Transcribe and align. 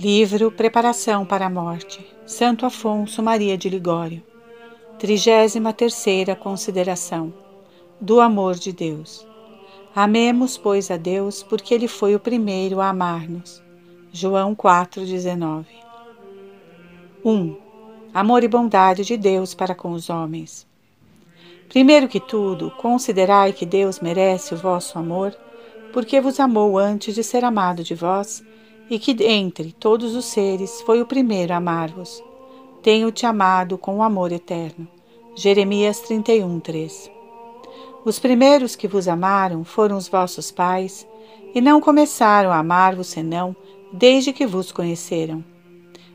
Livro 0.00 0.50
Preparação 0.50 1.26
para 1.26 1.44
a 1.44 1.50
Morte, 1.50 2.00
Santo 2.24 2.64
Afonso 2.64 3.22
Maria 3.22 3.58
de 3.58 3.68
Ligório. 3.68 4.22
33 4.98 5.56
Consideração 6.40 7.30
Do 8.00 8.18
Amor 8.18 8.54
de 8.54 8.72
Deus. 8.72 9.26
Amemos, 9.94 10.56
pois, 10.56 10.90
a 10.90 10.96
Deus, 10.96 11.42
porque 11.42 11.74
Ele 11.74 11.86
foi 11.86 12.14
o 12.14 12.18
primeiro 12.18 12.80
a 12.80 12.88
amar-nos. 12.88 13.62
João 14.10 14.56
4,19 14.56 15.66
1. 17.22 17.56
Amor 18.14 18.42
e 18.42 18.48
bondade 18.48 19.04
de 19.04 19.18
Deus 19.18 19.52
para 19.52 19.74
com 19.74 19.92
os 19.92 20.08
homens. 20.08 20.66
Primeiro 21.68 22.08
que 22.08 22.20
tudo, 22.20 22.70
considerai 22.70 23.52
que 23.52 23.66
Deus 23.66 24.00
merece 24.00 24.54
o 24.54 24.56
vosso 24.56 24.98
amor, 24.98 25.36
porque 25.92 26.22
vos 26.22 26.40
amou 26.40 26.78
antes 26.78 27.14
de 27.14 27.22
ser 27.22 27.44
amado 27.44 27.84
de 27.84 27.94
vós 27.94 28.42
e 28.90 28.98
que 28.98 29.12
entre 29.24 29.72
todos 29.72 30.16
os 30.16 30.24
seres 30.24 30.82
foi 30.82 31.00
o 31.00 31.06
primeiro 31.06 31.54
a 31.54 31.58
amar-vos. 31.58 32.22
Tenho-te 32.82 33.24
amado 33.24 33.78
com 33.78 33.98
o 33.98 34.02
amor 34.02 34.32
eterno. 34.32 34.88
Jeremias 35.36 36.00
31, 36.00 36.58
3 36.58 37.10
Os 38.04 38.18
primeiros 38.18 38.74
que 38.74 38.88
vos 38.88 39.06
amaram 39.06 39.62
foram 39.62 39.96
os 39.96 40.08
vossos 40.08 40.50
pais, 40.50 41.06
e 41.54 41.60
não 41.60 41.80
começaram 41.80 42.50
a 42.50 42.58
amar-vos 42.58 43.06
senão 43.06 43.54
desde 43.92 44.32
que 44.32 44.46
vos 44.46 44.72
conheceram. 44.72 45.44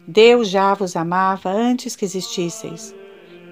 Deus 0.07 0.49
já 0.49 0.73
vos 0.73 0.95
amava 0.95 1.49
antes 1.49 1.95
que 1.95 2.05
existisseis. 2.05 2.93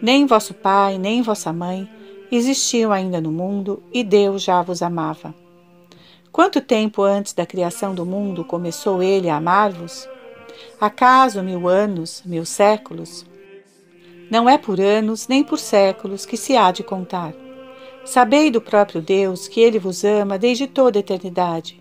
Nem 0.01 0.25
vosso 0.25 0.53
pai, 0.53 0.97
nem 0.97 1.21
vossa 1.21 1.51
mãe 1.51 1.89
existiam 2.35 2.91
ainda 2.91 3.21
no 3.21 3.31
mundo, 3.31 3.81
e 3.93 4.03
Deus 4.03 4.43
já 4.43 4.61
vos 4.61 4.81
amava. 4.81 5.33
Quanto 6.33 6.59
tempo 6.59 7.03
antes 7.03 7.31
da 7.31 7.45
criação 7.45 7.93
do 7.93 8.07
mundo 8.07 8.43
começou 8.43 9.03
ele 9.03 9.29
a 9.29 9.35
amar-vos? 9.35 10.09
Acaso 10.81 11.43
mil 11.43 11.67
anos, 11.67 12.23
mil 12.25 12.43
séculos? 12.43 13.23
Não 14.31 14.49
é 14.49 14.57
por 14.57 14.81
anos 14.81 15.27
nem 15.27 15.43
por 15.43 15.59
séculos 15.59 16.25
que 16.25 16.35
se 16.35 16.57
há 16.57 16.71
de 16.71 16.81
contar. 16.81 17.35
Sabei 18.03 18.49
do 18.49 18.59
próprio 18.59 18.99
Deus 18.99 19.47
que 19.47 19.61
ele 19.61 19.77
vos 19.77 20.03
ama 20.03 20.39
desde 20.39 20.65
toda 20.65 20.97
a 20.97 21.01
eternidade. 21.01 21.79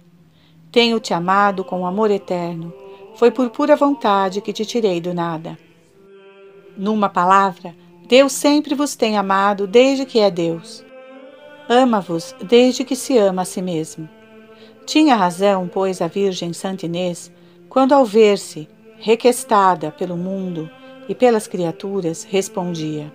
Tenho-te 0.71 1.15
amado 1.15 1.65
com 1.65 1.87
amor 1.87 2.11
eterno. 2.11 2.75
Foi 3.15 3.31
por 3.31 3.49
pura 3.49 3.75
vontade 3.75 4.43
que 4.43 4.53
te 4.53 4.67
tirei 4.67 5.01
do 5.01 5.15
nada. 5.15 5.59
Numa 6.77 7.09
palavra, 7.09 7.75
Deus 8.07 8.33
sempre 8.35 8.75
vos 8.75 8.95
tem 8.97 9.17
amado 9.17 9.67
desde 9.67 10.05
que 10.05 10.19
é 10.19 10.31
Deus. 10.31 10.85
Ama-vos 11.71 12.35
desde 12.45 12.85
que 12.85 12.95
se 12.95 13.17
ama 13.17 13.43
a 13.43 13.47
si 13.47 13.63
mesmo. 13.63 14.07
Tinha 14.85 15.15
razão, 15.15 15.71
pois, 15.73 16.03
a 16.03 16.09
Virgem 16.09 16.53
Santa 16.53 16.87
Inês, 16.87 17.31
quando 17.69 17.93
ao 17.93 18.05
ver-se 18.05 18.69
requestada 18.99 19.91
pelo 19.93 20.17
mundo 20.17 20.69
e 21.09 21.15
pelas 21.15 21.47
criaturas, 21.47 22.25
respondia: 22.25 23.13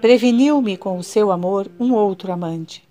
Preveniu-me 0.00 0.76
com 0.76 0.98
o 0.98 1.02
seu 1.02 1.30
amor 1.30 1.70
um 1.78 1.92
outro 1.92 2.32
amante. 2.32 2.82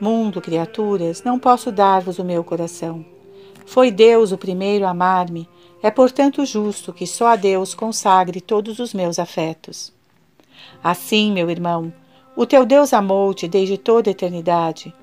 Mundo, 0.00 0.40
criaturas, 0.40 1.22
não 1.22 1.38
posso 1.38 1.70
dar-vos 1.70 2.18
o 2.18 2.24
meu 2.24 2.42
coração. 2.42 3.04
Foi 3.66 3.90
Deus 3.90 4.32
o 4.32 4.38
primeiro 4.38 4.86
a 4.86 4.90
amar-me, 4.90 5.48
é 5.82 5.90
portanto 5.90 6.44
justo 6.46 6.92
que 6.92 7.06
só 7.06 7.28
a 7.28 7.36
Deus 7.36 7.74
consagre 7.74 8.40
todos 8.40 8.78
os 8.78 8.94
meus 8.94 9.18
afetos. 9.18 9.92
Assim, 10.82 11.32
meu 11.32 11.50
irmão, 11.50 11.92
o 12.34 12.46
teu 12.46 12.64
Deus 12.64 12.92
amou-te 12.92 13.46
desde 13.46 13.76
toda 13.76 14.08
a 14.08 14.12
eternidade 14.12 14.94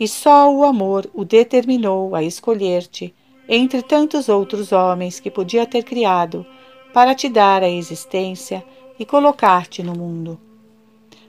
e 0.00 0.08
só 0.08 0.50
o 0.50 0.64
amor 0.64 1.08
o 1.12 1.26
determinou 1.26 2.14
a 2.16 2.22
escolher-te 2.22 3.14
entre 3.46 3.82
tantos 3.82 4.30
outros 4.30 4.72
homens 4.72 5.20
que 5.20 5.30
podia 5.30 5.66
ter 5.66 5.82
criado 5.82 6.46
para 6.94 7.14
te 7.14 7.28
dar 7.28 7.62
a 7.62 7.68
existência 7.68 8.64
e 8.98 9.04
colocar-te 9.04 9.82
no 9.82 9.92
mundo. 9.92 10.40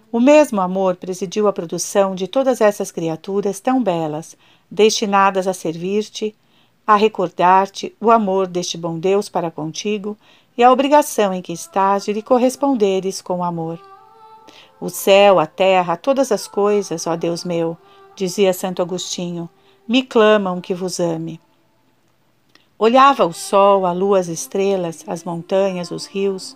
O 0.09 0.19
mesmo 0.19 0.61
amor 0.61 0.95
presidiu 0.95 1.47
a 1.47 1.53
produção 1.53 2.16
de 2.16 2.28
todas 2.28 2.62
essas 2.62 2.91
criaturas 2.91 3.59
tão 3.59 3.84
belas, 3.84 4.38
destinadas 4.69 5.47
a 5.47 5.53
servir-te, 5.53 6.34
a 6.85 6.95
recordar-te 6.95 7.94
o 8.00 8.09
amor 8.09 8.47
deste 8.47 8.78
bom 8.78 8.97
Deus 8.97 9.28
para 9.28 9.51
contigo 9.51 10.18
e 10.57 10.63
a 10.63 10.72
obrigação 10.72 11.34
em 11.34 11.41
que 11.41 11.53
estás 11.53 12.06
de 12.06 12.13
lhe 12.13 12.22
corresponderes 12.22 13.22
com 13.22 13.44
amor. 13.44 13.79
O 14.79 14.90
céu, 14.90 15.40
a 15.40 15.45
terra, 15.45 15.95
todas 15.95 16.31
as 16.31 16.47
coisas, 16.47 17.06
ó 17.07 17.16
Deus 17.16 17.44
meu, 17.44 17.78
dizia 18.21 18.53
Santo 18.53 18.83
Agostinho, 18.83 19.49
me 19.87 20.03
clamam 20.03 20.61
que 20.61 20.75
vos 20.75 20.99
ame. 20.99 21.41
Olhava 22.77 23.25
o 23.25 23.33
sol, 23.33 23.83
a 23.83 23.91
lua, 23.91 24.19
as 24.19 24.27
estrelas, 24.27 25.03
as 25.07 25.23
montanhas, 25.23 25.89
os 25.89 26.05
rios. 26.05 26.55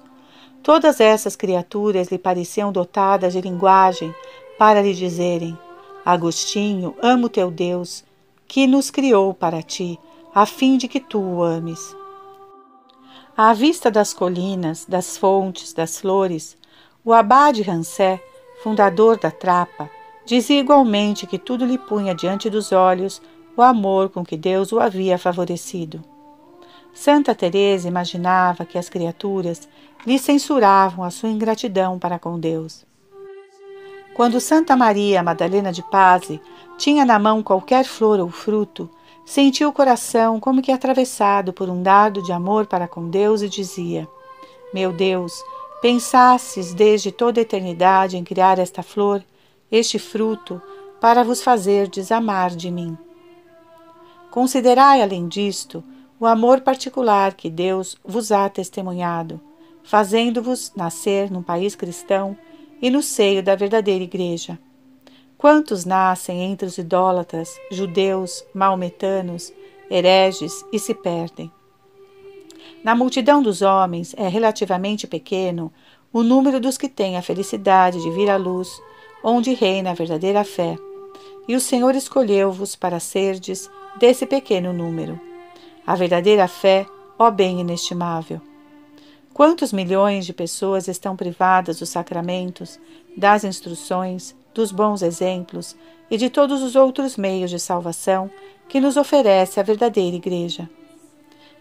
Todas 0.62 1.00
essas 1.00 1.36
criaturas 1.36 2.10
lhe 2.10 2.20
pareciam 2.20 2.72
dotadas 2.72 3.34
de 3.34 3.42
linguagem 3.42 4.14
para 4.60 4.80
lhe 4.80 4.94
dizerem: 4.94 5.58
Agostinho, 6.06 6.96
amo 7.02 7.30
teu 7.30 7.50
Deus, 7.50 8.04
que 8.48 8.68
nos 8.68 8.92
criou 8.92 9.34
para 9.34 9.64
ti, 9.64 10.00
a 10.36 10.46
fim 10.46 10.78
de 10.78 10.88
que 10.88 11.00
tu 11.00 11.20
o 11.20 11.44
ames. 11.44 11.96
À 13.36 13.54
vista 13.54 13.90
das 13.90 14.14
colinas, 14.14 14.86
das 14.88 15.18
fontes, 15.18 15.74
das 15.74 16.00
flores, 16.00 16.56
o 17.04 17.12
abade 17.12 17.64
Rancé, 17.64 18.24
fundador 18.62 19.18
da 19.20 19.32
Trapa, 19.32 19.90
Dizia 20.26 20.60
igualmente 20.60 21.28
que 21.28 21.38
tudo 21.38 21.66
lhe 21.66 21.78
punha 21.78 22.16
diante 22.16 22.50
dos 22.50 22.72
olhos 22.72 23.22
o 23.56 23.62
amor 23.62 24.10
com 24.10 24.26
que 24.26 24.36
Deus 24.36 24.72
o 24.72 24.80
havia 24.80 25.18
favorecido. 25.18 26.04
Santa 26.94 27.36
Teresa 27.36 27.88
imaginava 27.88 28.66
que 28.66 28.78
as 28.78 28.90
criaturas 28.90 29.68
lhe 30.06 30.18
censuravam 30.18 31.06
a 31.06 31.12
sua 31.12 31.30
ingratidão 31.30 32.00
para 32.00 32.18
com 32.18 32.40
Deus. 32.40 32.86
Quando 34.16 34.40
Santa 34.40 34.76
Maria 34.76 35.22
Madalena 35.22 35.72
de 35.72 35.84
Paz 35.84 36.40
tinha 36.78 37.06
na 37.06 37.20
mão 37.20 37.44
qualquer 37.44 37.84
flor 37.84 38.20
ou 38.20 38.30
fruto, 38.30 38.90
sentia 39.26 39.68
o 39.68 39.74
coração 39.74 40.40
como 40.40 40.62
que 40.62 40.72
atravessado 40.72 41.52
por 41.52 41.70
um 41.70 41.84
dardo 41.84 42.24
de 42.24 42.32
amor 42.32 42.66
para 42.66 42.88
com 42.88 43.10
Deus 43.10 43.42
e 43.42 43.50
dizia: 43.50 44.08
Meu 44.74 44.94
Deus, 44.94 45.34
pensasses 45.82 46.74
desde 46.74 47.12
toda 47.12 47.42
a 47.42 47.44
eternidade 47.44 48.18
em 48.18 48.24
criar 48.24 48.58
esta 48.58 48.82
flor 48.82 49.22
este 49.72 50.00
fruto 50.00 50.62
para 51.00 51.24
vos 51.24 51.42
fazer 51.42 51.88
desamar 51.88 52.56
de 52.56 52.72
mim. 52.72 52.98
Considerai, 54.32 55.02
além 55.02 55.28
disto, 55.28 55.84
o 56.20 56.26
amor 56.26 56.62
particular 56.62 57.34
que 57.34 57.50
Deus 57.50 57.98
vos 58.04 58.32
há 58.32 58.50
testemunhado, 58.50 59.40
fazendo-vos 59.84 60.72
nascer 60.76 61.30
num 61.30 61.44
país 61.44 61.76
cristão 61.76 62.38
e 62.82 62.90
no 62.90 63.02
seio 63.02 63.44
da 63.44 63.56
verdadeira 63.56 64.04
Igreja. 64.04 64.60
Quantos 65.38 65.86
nascem 65.86 66.42
entre 66.42 66.66
os 66.66 66.78
idólatras, 66.78 67.60
judeus, 67.72 68.44
maometanos, 68.54 69.54
hereges 69.90 70.66
e 70.72 70.80
se 70.80 70.94
perdem? 70.94 71.52
Na 72.84 72.96
multidão 72.96 73.42
dos 73.42 73.62
homens 73.62 74.14
é 74.18 74.28
relativamente 74.28 75.08
pequeno 75.08 75.72
o 76.12 76.24
número 76.24 76.60
dos 76.60 76.78
que 76.78 76.88
têm 76.88 77.18
a 77.18 77.22
felicidade 77.22 78.02
de 78.02 78.10
vir 78.12 78.30
à 78.30 78.38
luz 78.38 78.82
onde 79.28 79.56
reina 79.56 79.90
a 79.90 79.94
verdadeira 79.96 80.44
fé. 80.44 80.78
E 81.48 81.56
o 81.56 81.60
Senhor 81.60 81.96
escolheu-vos 81.96 82.76
para 82.76 83.00
serdes 83.00 83.68
desse 83.98 84.24
pequeno 84.24 84.72
número. 84.72 85.20
A 85.86 85.96
verdadeira 85.96 86.48
fé, 86.48 86.86
ó 87.18 87.32
bem 87.32 87.60
inestimável. 87.60 88.40
Quantos 89.34 89.74
milhões 89.74 90.28
de 90.28 90.34
pessoas 90.34 90.88
estão 90.88 91.16
privadas 91.16 91.80
dos 91.80 91.90
sacramentos, 91.90 92.80
das 93.18 93.44
instruções, 93.44 94.36
dos 94.54 94.72
bons 94.72 95.02
exemplos 95.02 95.76
e 96.10 96.18
de 96.18 96.30
todos 96.30 96.62
os 96.62 96.76
outros 96.76 97.18
meios 97.18 97.50
de 97.50 97.60
salvação 97.60 98.30
que 98.70 98.80
nos 98.80 98.96
oferece 98.96 99.60
a 99.60 99.64
verdadeira 99.64 100.18
Igreja? 100.18 100.70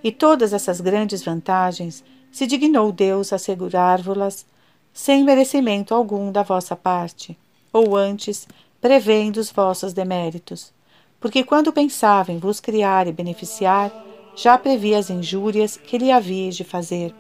E 0.03 0.13
todas 0.13 0.53
essas 0.53 0.83
grandes 0.83 1.25
vantagens 1.25 2.05
se 2.31 2.47
dignou 2.47 2.93
Deus 2.93 3.33
assegurar-vos-las 3.33 4.45
sem 4.93 5.25
merecimento 5.25 5.95
algum 5.95 6.31
da 6.31 6.43
vossa 6.43 6.77
parte 6.77 7.39
ou 7.75 7.97
antes, 7.97 8.47
prevendo 8.81 9.39
os 9.39 9.51
vossos 9.51 9.93
deméritos. 9.93 10.73
Porque 11.19 11.43
quando 11.43 11.73
pensava 11.73 12.31
em 12.31 12.39
vos 12.39 12.61
criar 12.61 13.09
e 13.09 13.13
beneficiar, 13.13 13.93
já 14.37 14.57
previa 14.57 14.97
as 14.99 15.11
injúrias 15.11 15.77
que 15.77 15.99
lhe 15.99 16.13
havíeis 16.13 16.57
de 16.57 16.63
fazer. 16.63 17.13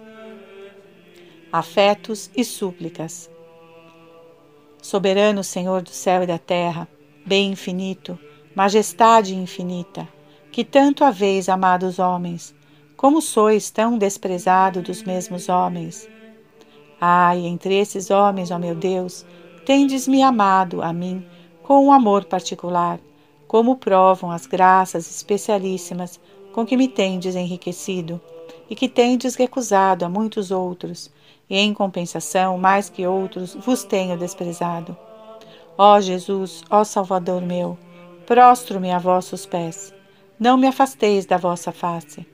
Afetos 1.52 2.30
e 2.36 2.44
súplicas. 2.44 3.28
Soberano 4.80 5.42
Senhor 5.42 5.82
do 5.82 5.90
céu 5.90 6.22
e 6.22 6.26
da 6.26 6.38
terra, 6.38 6.86
bem 7.26 7.50
infinito, 7.52 8.16
majestade 8.54 9.34
infinita, 9.34 10.06
que 10.52 10.64
tanto 10.64 11.02
haveis 11.02 11.48
amado 11.48 11.84
os 11.86 11.98
homens, 11.98 12.54
como 12.96 13.20
sois 13.20 13.70
tão 13.70 13.98
desprezado 13.98 14.82
dos 14.82 15.02
mesmos 15.02 15.48
homens. 15.48 16.08
Ai, 17.00 17.46
entre 17.46 17.74
esses 17.74 18.10
homens, 18.10 18.50
ó 18.50 18.58
meu 18.58 18.74
Deus, 18.74 19.24
tendes-me 19.64 20.22
amado 20.22 20.82
a 20.82 20.92
mim 20.92 21.24
com 21.62 21.86
um 21.86 21.92
amor 21.92 22.24
particular, 22.24 23.00
como 23.46 23.76
provam 23.76 24.30
as 24.30 24.46
graças 24.46 25.10
especialíssimas 25.10 26.20
com 26.52 26.66
que 26.66 26.76
me 26.76 26.88
tendes 26.88 27.34
enriquecido, 27.34 28.20
e 28.68 28.74
que 28.74 28.88
tendes 28.88 29.34
recusado 29.34 30.04
a 30.04 30.08
muitos 30.08 30.50
outros, 30.50 31.10
e 31.48 31.56
em 31.58 31.74
compensação, 31.74 32.58
mais 32.58 32.88
que 32.88 33.06
outros, 33.06 33.54
vos 33.54 33.84
tenho 33.84 34.16
desprezado. 34.16 34.96
Ó 35.76 36.00
Jesus, 36.00 36.62
ó 36.70 36.84
Salvador 36.84 37.42
meu, 37.42 37.76
prostro-me 38.26 38.90
a 38.90 38.98
vossos 38.98 39.44
pés. 39.44 39.92
Não 40.38 40.56
me 40.56 40.66
afasteis 40.66 41.26
da 41.26 41.36
vossa 41.36 41.72
face. 41.72 42.26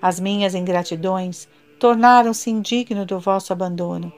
As 0.00 0.18
minhas 0.20 0.54
ingratidões 0.54 1.48
tornaram-se 1.78 2.50
indigno 2.50 3.04
do 3.04 3.18
vosso 3.18 3.52
abandono. 3.52 4.12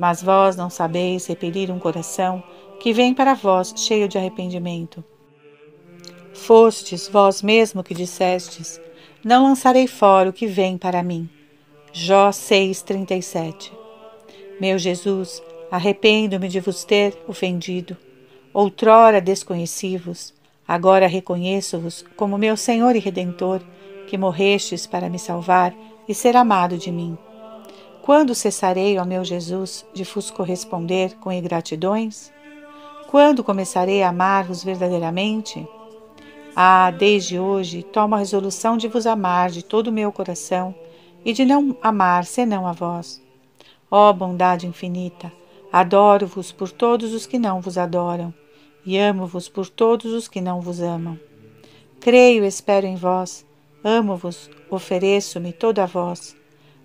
Mas 0.00 0.22
vós 0.22 0.56
não 0.56 0.70
sabeis 0.70 1.26
repelir 1.26 1.70
um 1.70 1.78
coração 1.78 2.42
que 2.80 2.90
vem 2.90 3.12
para 3.12 3.34
vós 3.34 3.74
cheio 3.76 4.08
de 4.08 4.16
arrependimento. 4.16 5.04
Fostes 6.32 7.06
vós 7.06 7.42
mesmo 7.42 7.84
que 7.84 7.92
dissestes: 7.92 8.80
Não 9.22 9.42
lançarei 9.42 9.86
fora 9.86 10.30
o 10.30 10.32
que 10.32 10.46
vem 10.46 10.78
para 10.78 11.02
mim. 11.02 11.28
Jó 11.92 12.30
6:37. 12.30 13.72
Meu 14.58 14.78
Jesus, 14.78 15.42
arrependo-me 15.70 16.48
de 16.48 16.60
vos 16.60 16.82
ter 16.82 17.22
ofendido. 17.28 17.94
Outrora 18.54 19.20
desconheci-vos, 19.20 20.32
agora 20.66 21.06
reconheço-vos 21.06 22.06
como 22.16 22.38
meu 22.38 22.56
Senhor 22.56 22.96
e 22.96 23.00
Redentor, 23.00 23.60
que 24.06 24.16
morrestes 24.16 24.86
para 24.86 25.10
me 25.10 25.18
salvar 25.18 25.74
e 26.08 26.14
ser 26.14 26.38
amado 26.38 26.78
de 26.78 26.90
mim. 26.90 27.18
Quando 28.02 28.34
cessarei, 28.34 28.98
ó 28.98 29.04
meu 29.04 29.22
Jesus, 29.24 29.84
de 29.92 30.04
vos 30.04 30.30
corresponder 30.30 31.16
com 31.16 31.30
ingratidões? 31.30 32.32
Quando 33.08 33.44
começarei 33.44 34.02
a 34.02 34.08
amar-vos 34.08 34.64
verdadeiramente? 34.64 35.68
Ah, 36.56 36.90
desde 36.90 37.38
hoje 37.38 37.82
tomo 37.82 38.14
a 38.14 38.18
resolução 38.18 38.76
de 38.76 38.88
vos 38.88 39.06
amar 39.06 39.50
de 39.50 39.62
todo 39.62 39.88
o 39.88 39.92
meu 39.92 40.10
coração 40.10 40.74
e 41.24 41.32
de 41.32 41.44
não 41.44 41.76
amar 41.82 42.24
senão 42.24 42.66
a 42.66 42.72
vós. 42.72 43.22
Ó 43.90 44.12
bondade 44.12 44.66
infinita, 44.66 45.30
adoro-vos 45.70 46.50
por 46.50 46.70
todos 46.70 47.12
os 47.12 47.26
que 47.26 47.38
não 47.38 47.60
vos 47.60 47.76
adoram 47.76 48.32
e 48.84 48.96
amo-vos 48.96 49.48
por 49.48 49.68
todos 49.68 50.12
os 50.12 50.26
que 50.26 50.40
não 50.40 50.60
vos 50.60 50.80
amam. 50.80 51.18
Creio 52.00 52.44
e 52.44 52.48
espero 52.48 52.86
em 52.86 52.96
vós, 52.96 53.44
amo-vos, 53.84 54.50
ofereço-me 54.70 55.52
toda 55.52 55.82
a 55.82 55.86
vós. 55.86 56.39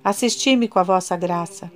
Assisti-me 0.05 0.67
com 0.67 0.77
a 0.77 0.83
vossa 0.83 1.17
graça. 1.17 1.71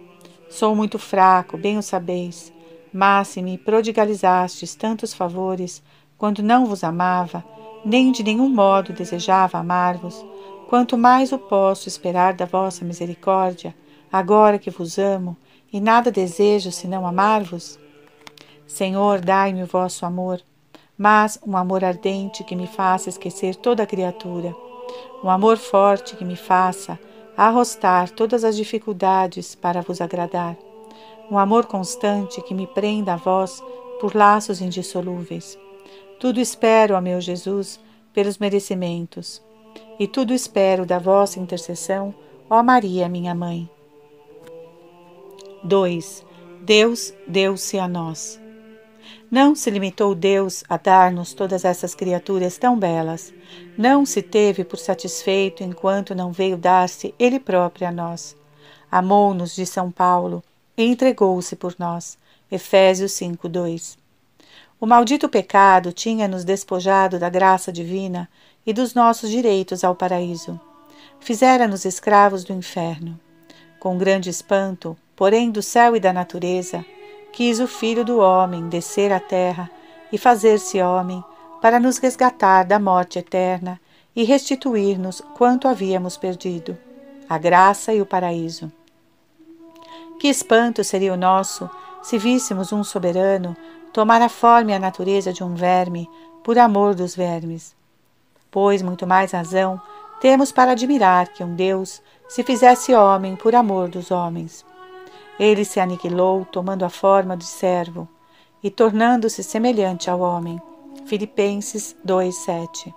Sou 0.51 0.75
muito 0.75 0.99
fraco, 0.99 1.57
bem 1.57 1.79
o 1.79 1.81
sabeis, 1.81 2.53
mas 2.93 3.29
se 3.29 3.41
me 3.41 3.57
prodigalizastes 3.57 4.75
tantos 4.75 5.15
favores, 5.15 5.81
quando 6.15 6.43
não 6.43 6.67
vos 6.67 6.83
amava, 6.83 7.43
nem 7.83 8.11
de 8.11 8.21
nenhum 8.21 8.47
modo 8.47 8.93
desejava 8.93 9.57
amar-vos, 9.57 10.23
quanto 10.67 10.95
mais 10.95 11.31
o 11.31 11.39
posso 11.39 11.87
esperar 11.87 12.35
da 12.35 12.45
vossa 12.45 12.85
misericórdia, 12.85 13.75
agora 14.11 14.59
que 14.59 14.69
vos 14.69 14.99
amo, 14.99 15.35
e 15.73 15.81
nada 15.81 16.11
desejo 16.11 16.71
senão 16.71 17.07
amar-vos? 17.07 17.79
Senhor, 18.67 19.21
dai-me 19.21 19.63
o 19.63 19.65
vosso 19.67 20.05
amor, 20.05 20.39
mas 20.95 21.39
um 21.43 21.57
amor 21.57 21.83
ardente 21.83 22.43
que 22.43 22.55
me 22.55 22.67
faça 22.67 23.09
esquecer 23.09 23.55
toda 23.55 23.87
criatura, 23.87 24.55
um 25.23 25.31
amor 25.31 25.57
forte 25.57 26.15
que 26.15 26.23
me 26.23 26.35
faça 26.35 26.99
arrostar 27.47 28.09
todas 28.09 28.43
as 28.43 28.57
dificuldades 28.57 29.55
para 29.55 29.81
vos 29.81 30.01
agradar, 30.01 30.57
um 31.31 31.37
amor 31.37 31.67
constante 31.67 32.41
que 32.41 32.53
me 32.53 32.67
prenda 32.67 33.13
a 33.13 33.15
vós 33.15 33.63
por 34.01 34.13
laços 34.13 34.59
indissolúveis. 34.59 35.57
Tudo 36.19 36.41
espero, 36.41 36.95
ó 36.95 37.01
meu 37.01 37.21
Jesus, 37.21 37.79
pelos 38.13 38.37
merecimentos, 38.37 39.41
e 39.97 40.05
tudo 40.05 40.33
espero 40.33 40.85
da 40.85 40.99
vossa 40.99 41.39
intercessão, 41.39 42.13
ó 42.49 42.61
Maria, 42.61 43.07
minha 43.07 43.33
mãe. 43.33 43.69
2. 45.63 46.25
Deus 46.61 47.13
deu-se 47.25 47.79
a 47.79 47.87
nós. 47.87 48.37
Não 49.31 49.53
se 49.53 49.69
limitou 49.69 50.15
Deus 50.15 50.63
a 50.67 50.75
dar-nos 50.75 51.33
todas 51.33 51.63
essas 51.63 51.93
criaturas 51.93 52.57
tão 52.57 52.77
belas. 52.79 53.31
Não 53.77 54.03
se 54.03 54.23
teve 54.23 54.63
por 54.63 54.77
satisfeito 54.79 55.63
enquanto 55.63 56.15
não 56.15 56.31
veio 56.31 56.57
dar-se 56.57 57.13
Ele 57.19 57.39
próprio 57.39 57.87
a 57.87 57.91
nós. 57.91 58.35
Amou-nos 58.91 59.55
de 59.55 59.67
São 59.67 59.91
Paulo 59.91 60.43
e 60.75 60.83
entregou-se 60.83 61.55
por 61.55 61.75
nós. 61.77 62.17
Efésios 62.51 63.11
5:2. 63.11 63.99
O 64.81 64.87
maldito 64.87 65.29
pecado 65.29 65.93
tinha 65.93 66.27
nos 66.27 66.43
despojado 66.43 67.19
da 67.19 67.29
graça 67.29 67.71
divina 67.71 68.27
e 68.65 68.73
dos 68.73 68.95
nossos 68.95 69.29
direitos 69.29 69.83
ao 69.83 69.93
paraíso. 69.93 70.59
Fizera-nos 71.19 71.85
escravos 71.85 72.43
do 72.43 72.53
inferno. 72.53 73.19
Com 73.79 73.95
grande 73.97 74.29
espanto, 74.31 74.97
porém 75.15 75.51
do 75.51 75.61
céu 75.61 75.95
e 75.95 75.99
da 75.99 76.11
natureza, 76.11 76.83
quis 77.31 77.59
o 77.59 77.67
Filho 77.67 78.03
do 78.03 78.19
Homem 78.19 78.67
descer 78.69 79.11
à 79.11 79.19
terra 79.19 79.69
e 80.11 80.17
fazer-se 80.17 80.81
homem 80.81 81.23
para 81.61 81.79
nos 81.79 81.97
resgatar 81.97 82.63
da 82.63 82.79
morte 82.79 83.19
eterna 83.19 83.79
e 84.15 84.23
restituir-nos 84.23 85.21
quanto 85.37 85.67
havíamos 85.67 86.17
perdido, 86.17 86.77
a 87.29 87.37
graça 87.37 87.93
e 87.93 88.01
o 88.01 88.05
paraíso. 88.05 88.71
Que 90.19 90.27
espanto 90.27 90.83
seria 90.83 91.13
o 91.13 91.17
nosso 91.17 91.69
se 92.01 92.17
víssemos 92.17 92.71
um 92.73 92.83
soberano 92.83 93.55
tomar 93.93 94.21
a 94.21 94.29
forma 94.29 94.71
e 94.71 94.73
a 94.73 94.79
natureza 94.79 95.31
de 95.31 95.43
um 95.43 95.55
verme 95.55 96.09
por 96.43 96.57
amor 96.57 96.95
dos 96.95 97.15
vermes. 97.15 97.75
Pois 98.51 98.81
muito 98.81 99.05
mais 99.05 99.31
razão 99.31 99.81
temos 100.19 100.51
para 100.51 100.71
admirar 100.71 101.29
que 101.29 101.43
um 101.43 101.55
Deus 101.55 102.01
se 102.27 102.43
fizesse 102.43 102.93
homem 102.93 103.35
por 103.35 103.55
amor 103.55 103.87
dos 103.87 104.11
homens. 104.11 104.65
Ele 105.39 105.63
se 105.63 105.79
aniquilou, 105.79 106.45
tomando 106.45 106.83
a 106.83 106.89
forma 106.89 107.37
de 107.37 107.45
servo 107.45 108.07
e 108.61 108.69
tornando-se 108.69 109.41
semelhante 109.41 110.09
ao 110.09 110.19
homem. 110.19 110.61
Filipenses 111.05 111.95
2:7. 112.03 112.93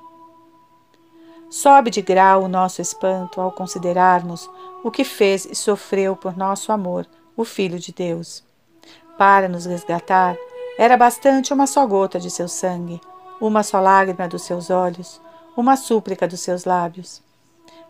Sobe 1.48 1.90
de 1.90 2.02
grau 2.02 2.44
o 2.44 2.48
nosso 2.48 2.82
espanto 2.82 3.40
ao 3.40 3.52
considerarmos 3.52 4.50
o 4.82 4.90
que 4.90 5.04
fez 5.04 5.44
e 5.44 5.54
sofreu 5.54 6.16
por 6.16 6.36
nosso 6.36 6.72
amor 6.72 7.06
o 7.36 7.44
Filho 7.44 7.78
de 7.78 7.92
Deus. 7.92 8.42
Para 9.16 9.48
nos 9.48 9.64
resgatar, 9.66 10.36
era 10.78 10.96
bastante 10.96 11.52
uma 11.52 11.66
só 11.66 11.86
gota 11.86 12.18
de 12.18 12.30
seu 12.30 12.48
sangue, 12.48 13.00
uma 13.40 13.62
só 13.62 13.80
lágrima 13.80 14.26
dos 14.26 14.42
seus 14.42 14.70
olhos, 14.70 15.20
uma 15.56 15.76
súplica 15.76 16.26
dos 16.26 16.40
seus 16.40 16.64
lábios. 16.64 17.22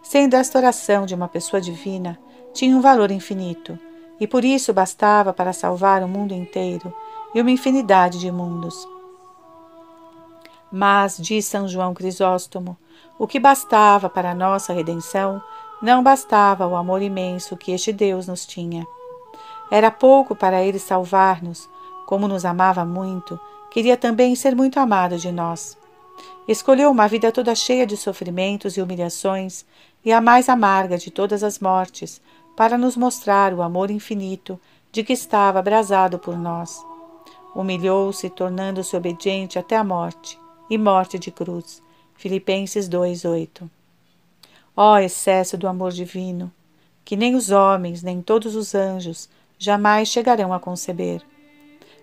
Sendo 0.03 0.35
esta 0.35 0.59
oração 0.59 1.07
de 1.07 1.15
uma 1.15 1.29
pessoa 1.29 1.61
divina, 1.61 2.19
tinha 2.53 2.77
um 2.77 2.81
valor 2.81 3.11
infinito, 3.13 3.79
e 4.23 4.27
por 4.29 4.45
isso 4.45 4.73
bastava 4.73 5.33
para 5.33 5.53
salvar 5.53 6.01
o 6.01 6.07
mundo 6.07 6.33
inteiro 6.33 6.95
e 7.35 7.41
uma 7.41 7.51
infinidade 7.51 8.21
de 8.21 8.31
mundos. 8.31 8.89
Mas, 10.71 11.17
diz 11.19 11.45
São 11.45 11.67
João 11.67 11.93
Crisóstomo, 11.93 12.77
o 13.19 13.27
que 13.27 13.41
bastava 13.41 14.09
para 14.09 14.31
a 14.31 14.35
nossa 14.35 14.73
redenção 14.73 15.43
não 15.83 16.05
bastava 16.05 16.69
o 16.69 16.77
amor 16.77 17.03
imenso 17.03 17.57
que 17.57 17.73
este 17.73 17.93
Deus 17.93 18.29
nos 18.29 18.47
tinha. 18.47 18.87
Era 19.69 19.91
pouco 19.91 20.37
para 20.37 20.63
ele 20.63 20.79
salvar-nos, 20.79 21.69
como 22.07 22.29
nos 22.29 22.45
amava 22.45 22.85
muito, 22.85 23.41
queria 23.73 23.97
também 23.97 24.37
ser 24.37 24.55
muito 24.55 24.79
amado 24.79 25.19
de 25.19 25.33
nós. 25.33 25.77
Escolheu 26.47 26.93
uma 26.93 27.09
vida 27.09 27.33
toda 27.33 27.57
cheia 27.57 27.85
de 27.85 27.97
sofrimentos 27.97 28.77
e 28.77 28.83
humilhações, 28.83 29.65
e 30.05 30.13
a 30.13 30.21
mais 30.21 30.49
amarga 30.49 30.97
de 30.97 31.11
todas 31.11 31.43
as 31.43 31.59
mortes, 31.59 32.23
para 32.57 32.77
nos 32.77 32.97
mostrar 32.97 33.55
o 33.55 33.63
amor 33.63 33.91
infinito 33.91 34.61
de 34.91 35.03
que 35.03 35.13
estava 35.13 35.59
abrasado 35.59 36.19
por 36.19 36.37
nós. 36.37 36.85
Humilhou-se, 37.55 38.29
tornando-se 38.31 38.97
obediente 38.97 39.59
até 39.59 39.77
a 39.77 39.85
morte, 39.85 40.39
e 40.69 40.79
morte 40.79 41.19
de 41.19 41.31
cruz. 41.31 41.83
Filipenses 42.15 42.89
2:8. 42.89 43.69
Ó 44.77 44.99
excesso 44.99 45.59
do 45.59 45.69
amor 45.69 45.93
divino, 45.93 46.51
que 47.05 47.17
nem 47.17 47.35
os 47.35 47.51
homens, 47.51 48.03
nem 48.03 48.23
todos 48.23 48.55
os 48.55 48.75
anjos 48.75 49.29
jamais 49.59 50.09
chegarão 50.09 50.53
a 50.53 50.61
conceber. 50.61 51.23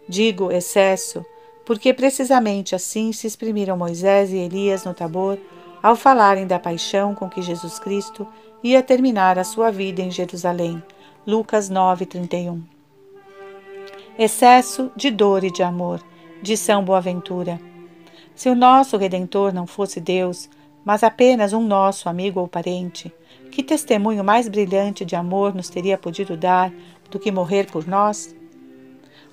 Digo 0.08 0.51
excesso, 0.51 1.25
porque 1.65 1.94
precisamente 1.94 2.75
assim 2.75 3.12
se 3.12 3.27
exprimiram 3.27 3.77
Moisés 3.77 4.32
e 4.32 4.38
Elias 4.38 4.84
no 4.84 4.94
Tabor 4.94 5.38
ao 5.82 5.96
falarem 5.96 6.46
da 6.46 6.60
paixão 6.60 7.15
com 7.15 7.29
que 7.29 7.41
Jesus 7.41 7.79
Cristo 7.79 8.27
ia 8.63 8.84
terminar 8.84 9.39
a 9.39 9.44
sua 9.44 9.72
vida 9.72 10.01
em 10.01 10.12
Jerusalém. 10.12 10.82
Lucas 11.25 11.70
9:31. 11.70 12.62
Excesso 14.18 14.92
de 14.96 15.10
dor 15.10 15.44
e 15.44 15.51
de 15.51 15.63
amor, 15.63 16.01
de 16.42 16.58
São 16.58 16.84
Boaventura. 16.84 17.60
Se 18.36 18.50
o 18.50 18.56
nosso 18.56 18.98
redentor 18.98 19.54
não 19.54 19.68
fosse 19.68 20.00
Deus, 20.00 20.50
mas 20.84 21.04
apenas 21.04 21.54
um 21.54 21.62
nosso 21.62 22.10
amigo 22.10 22.39
ou 22.39 22.48
parente, 22.48 23.13
que 23.51 23.63
testemunho 23.63 24.24
mais 24.24 24.48
brilhante 24.48 25.04
de 25.06 25.16
amor 25.16 25.54
nos 25.54 25.70
teria 25.70 25.98
podido 25.98 26.38
dar 26.38 26.72
do 27.10 27.20
que 27.20 27.32
morrer 27.32 27.70
por 27.72 27.88
nós? 27.88 28.36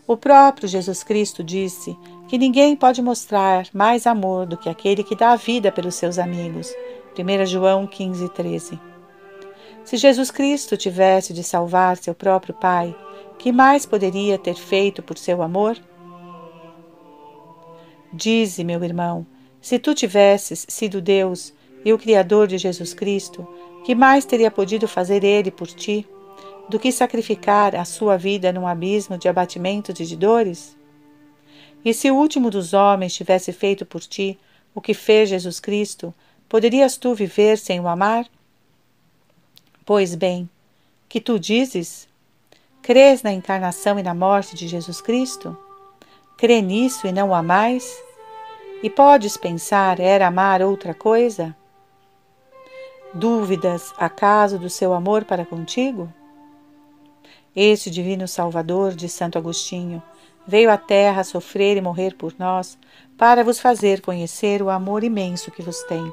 O 0.07 0.17
próprio 0.17 0.69
Jesus 0.69 1.03
Cristo 1.03 1.43
disse 1.43 1.97
que 2.29 2.39
ninguém 2.39 2.77
pode 2.77 3.03
mostrar 3.03 3.67
mais 3.73 4.07
amor 4.07 4.47
do 4.47 4.57
que 4.57 4.69
aquele 4.69 5.03
que 5.03 5.17
dá 5.17 5.33
a 5.33 5.37
vida 5.37 5.73
pelos 5.73 5.97
seus 5.97 6.19
amigos. 6.19 6.73
1 7.19 7.47
João 7.47 7.87
15, 7.87 8.29
13. 8.31 8.81
Se 9.87 9.97
Jesus 9.97 10.33
Cristo 10.33 10.77
tivesse 10.77 11.33
de 11.33 11.45
salvar 11.45 11.97
seu 11.97 12.13
próprio 12.13 12.53
Pai, 12.53 12.93
que 13.39 13.53
mais 13.53 13.87
poderia 13.87 14.37
ter 14.37 14.57
feito 14.57 15.01
por 15.01 15.17
seu 15.17 15.41
amor? 15.41 15.79
Dize, 18.13 18.65
meu 18.65 18.83
irmão, 18.83 19.25
se 19.61 19.79
tu 19.79 19.95
tivesses 19.95 20.67
sido 20.69 21.01
Deus 21.01 21.55
e 21.85 21.93
o 21.93 21.99
Criador 21.99 22.49
de 22.49 22.59
Jesus 22.59 22.93
Cristo, 22.93 23.47
que 23.85 23.95
mais 23.95 24.25
teria 24.25 24.51
podido 24.51 24.89
fazer 24.89 25.23
ele 25.23 25.53
por 25.53 25.69
ti 25.69 26.05
do 26.69 26.81
que 26.81 26.91
sacrificar 26.91 27.77
a 27.77 27.85
sua 27.85 28.17
vida 28.17 28.53
num 28.53 28.67
abismo 28.67 29.17
de 29.17 29.29
abatimento 29.29 29.93
e 29.93 30.05
de 30.05 30.17
dores? 30.17 30.77
E 31.85 31.95
se 31.95 32.11
o 32.11 32.17
último 32.17 32.51
dos 32.51 32.75
homens 32.75 33.15
tivesse 33.15 33.53
feito 33.53 33.87
por 33.87 34.01
ti 34.01 34.37
o 34.75 34.81
que 34.81 34.95
fez 34.95 35.29
Jesus 35.29 35.61
Cristo, 35.61 36.13
poderias 36.49 36.97
tu 36.97 37.15
viver 37.15 37.57
sem 37.57 37.79
o 37.79 37.87
amar? 37.87 38.27
Pois 39.87 40.17
bem, 40.17 40.51
que 41.09 41.21
tu 41.21 41.39
dizes? 41.39 42.09
Crês 42.83 43.23
na 43.23 43.33
encarnação 43.33 43.97
e 44.01 44.03
na 44.03 44.13
morte 44.13 44.57
de 44.57 44.67
Jesus 44.67 45.01
Cristo? 45.01 45.57
Crê 46.37 46.61
nisso 46.61 47.07
e 47.07 47.13
não 47.13 47.29
o 47.29 47.35
amais? 47.35 47.97
E 48.83 48.91
podes 48.91 49.37
pensar 49.37 50.01
era 50.01 50.27
amar 50.27 50.61
outra 50.61 50.93
coisa? 50.93 51.55
Dúvidas, 53.15 53.95
acaso, 53.97 54.59
do 54.59 54.69
seu 54.69 54.93
amor 54.93 55.25
para 55.25 55.47
contigo? 55.47 56.13
Este 57.55 57.89
divino 57.89 58.27
Salvador 58.27 58.93
de 58.93 59.09
Santo 59.09 59.39
Agostinho 59.39 60.03
veio 60.45 60.69
à 60.69 60.77
Terra 60.77 61.23
sofrer 61.23 61.77
e 61.77 61.81
morrer 61.81 62.17
por 62.17 62.35
nós 62.41 62.77
para 63.17 63.45
vos 63.45 63.61
fazer 63.61 64.01
conhecer 64.01 64.61
o 64.63 64.69
amor 64.69 65.05
imenso 65.05 65.53
que 65.53 65.63
vos 65.63 65.81
tem. 65.85 66.13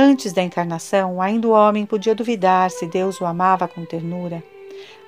Antes 0.00 0.32
da 0.32 0.44
encarnação, 0.44 1.20
ainda 1.20 1.48
o 1.48 1.50
homem 1.50 1.84
podia 1.84 2.14
duvidar 2.14 2.70
se 2.70 2.86
Deus 2.86 3.20
o 3.20 3.26
amava 3.26 3.66
com 3.66 3.84
ternura. 3.84 4.44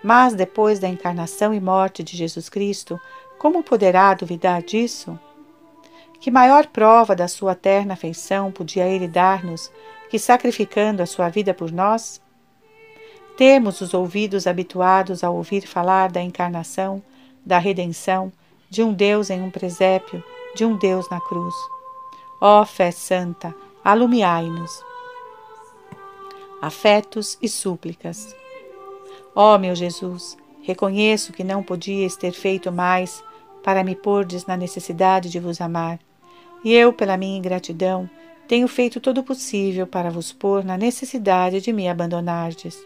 Mas 0.03 0.35
depois 0.35 0.81
da 0.81 0.89
encarnação 0.89 1.55
e 1.55 1.61
morte 1.61 2.03
de 2.03 2.17
Jesus 2.17 2.49
Cristo, 2.49 3.01
como 3.39 3.63
poderá 3.63 4.13
duvidar 4.15 4.61
disso? 4.65 5.17
Que 6.19 6.29
maior 6.29 6.67
prova 6.67 7.15
da 7.15 7.29
sua 7.29 7.55
terna 7.55 7.95
afeição 7.95 8.51
podia 8.51 8.85
ele 8.85 9.07
dar-nos 9.07 9.71
que 10.11 10.19
sacrificando 10.19 11.05
a 11.05 11.07
sua 11.07 11.29
vida 11.29 11.55
por 11.55 11.71
nós? 11.71 12.21
Temos 13.37 13.81
os 13.81 13.95
ouvidos 13.95 14.45
habituados 14.45 15.23
a 15.23 15.31
ouvir 15.31 15.69
falar 15.69 16.11
da 16.11 16.21
encarnação, 16.21 17.01
da 17.47 17.59
redenção, 17.59 18.33
de 18.69 18.83
um 18.83 18.93
Deus 18.93 19.31
em 19.31 19.41
um 19.41 19.53
presépio, 19.53 20.21
de 20.57 20.65
um 20.65 20.77
Deus 20.77 21.09
na 21.09 21.21
cruz. 21.21 21.55
Ó 22.41 22.65
fé 22.65 22.91
santa, 22.91 23.55
alumiai-nos. 23.91 24.85
Afetos 26.63 27.37
e 27.43 27.49
súplicas. 27.49 28.37
Ó 29.35 29.59
meu 29.59 29.75
Jesus, 29.75 30.37
reconheço 30.63 31.33
que 31.33 31.43
não 31.43 31.61
podias 31.61 32.15
ter 32.15 32.31
feito 32.31 32.71
mais 32.71 33.21
para 33.65 33.83
me 33.83 33.97
pordes 33.97 34.47
na 34.47 34.57
necessidade 34.57 35.29
de 35.29 35.41
vos 35.41 35.61
amar, 35.61 35.99
e 36.63 36.73
eu, 36.73 36.93
pela 36.93 37.17
minha 37.17 37.37
ingratidão, 37.37 38.09
tenho 38.47 38.69
feito 38.69 39.01
todo 39.01 39.19
o 39.19 39.25
possível 39.25 39.89
para 39.89 40.09
vos 40.09 40.33
pôr 40.33 40.63
na 40.63 40.77
necessidade 40.77 41.61
de 41.61 41.73
me 41.73 41.89
abandonardes. 41.89 42.79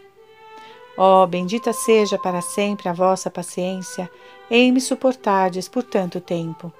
Ó, 0.97 1.23
oh, 1.23 1.27
bendita 1.27 1.71
seja 1.71 2.17
para 2.17 2.41
sempre 2.41 2.89
a 2.89 2.93
vossa 2.93 3.29
paciência 3.29 4.09
em 4.49 4.71
me 4.71 4.81
suportardes 4.81 5.67
por 5.67 5.83
tanto 5.83 6.19
tempo. 6.19 6.73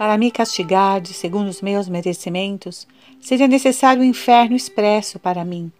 Para 0.00 0.16
me 0.16 0.30
castigardes 0.30 1.14
segundo 1.14 1.48
os 1.48 1.60
meus 1.60 1.86
merecimentos, 1.86 2.88
seria 3.20 3.46
necessário 3.46 4.00
o 4.00 4.02
um 4.02 4.08
inferno 4.08 4.56
expresso 4.56 5.18
para 5.18 5.44
mim, 5.44 5.70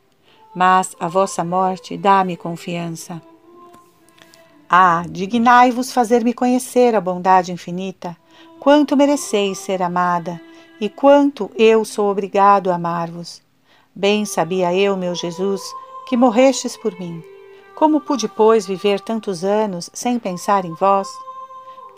mas 0.54 0.94
a 1.00 1.08
vossa 1.08 1.42
morte 1.42 1.96
dá-me 1.96 2.36
confiança. 2.36 3.22
Ah, 4.68 5.06
dignai-vos 5.08 5.90
fazer-me 5.90 6.34
conhecer 6.34 6.94
a 6.94 7.00
bondade 7.00 7.50
infinita, 7.50 8.14
quanto 8.58 8.94
mereceis 8.94 9.56
ser 9.56 9.82
amada, 9.82 10.38
e 10.78 10.90
quanto 10.90 11.50
eu 11.56 11.82
sou 11.82 12.10
obrigado 12.10 12.70
a 12.70 12.74
amar-vos. 12.74 13.40
Bem 13.94 14.26
sabia 14.26 14.74
eu, 14.74 14.98
meu 14.98 15.14
Jesus, 15.14 15.62
que 16.06 16.14
morrestes 16.14 16.76
por 16.76 16.92
mim. 17.00 17.24
Como 17.74 18.02
pude, 18.02 18.28
pois, 18.28 18.66
viver 18.66 19.00
tantos 19.00 19.44
anos 19.44 19.88
sem 19.94 20.18
pensar 20.18 20.66
em 20.66 20.74
vós? 20.74 21.08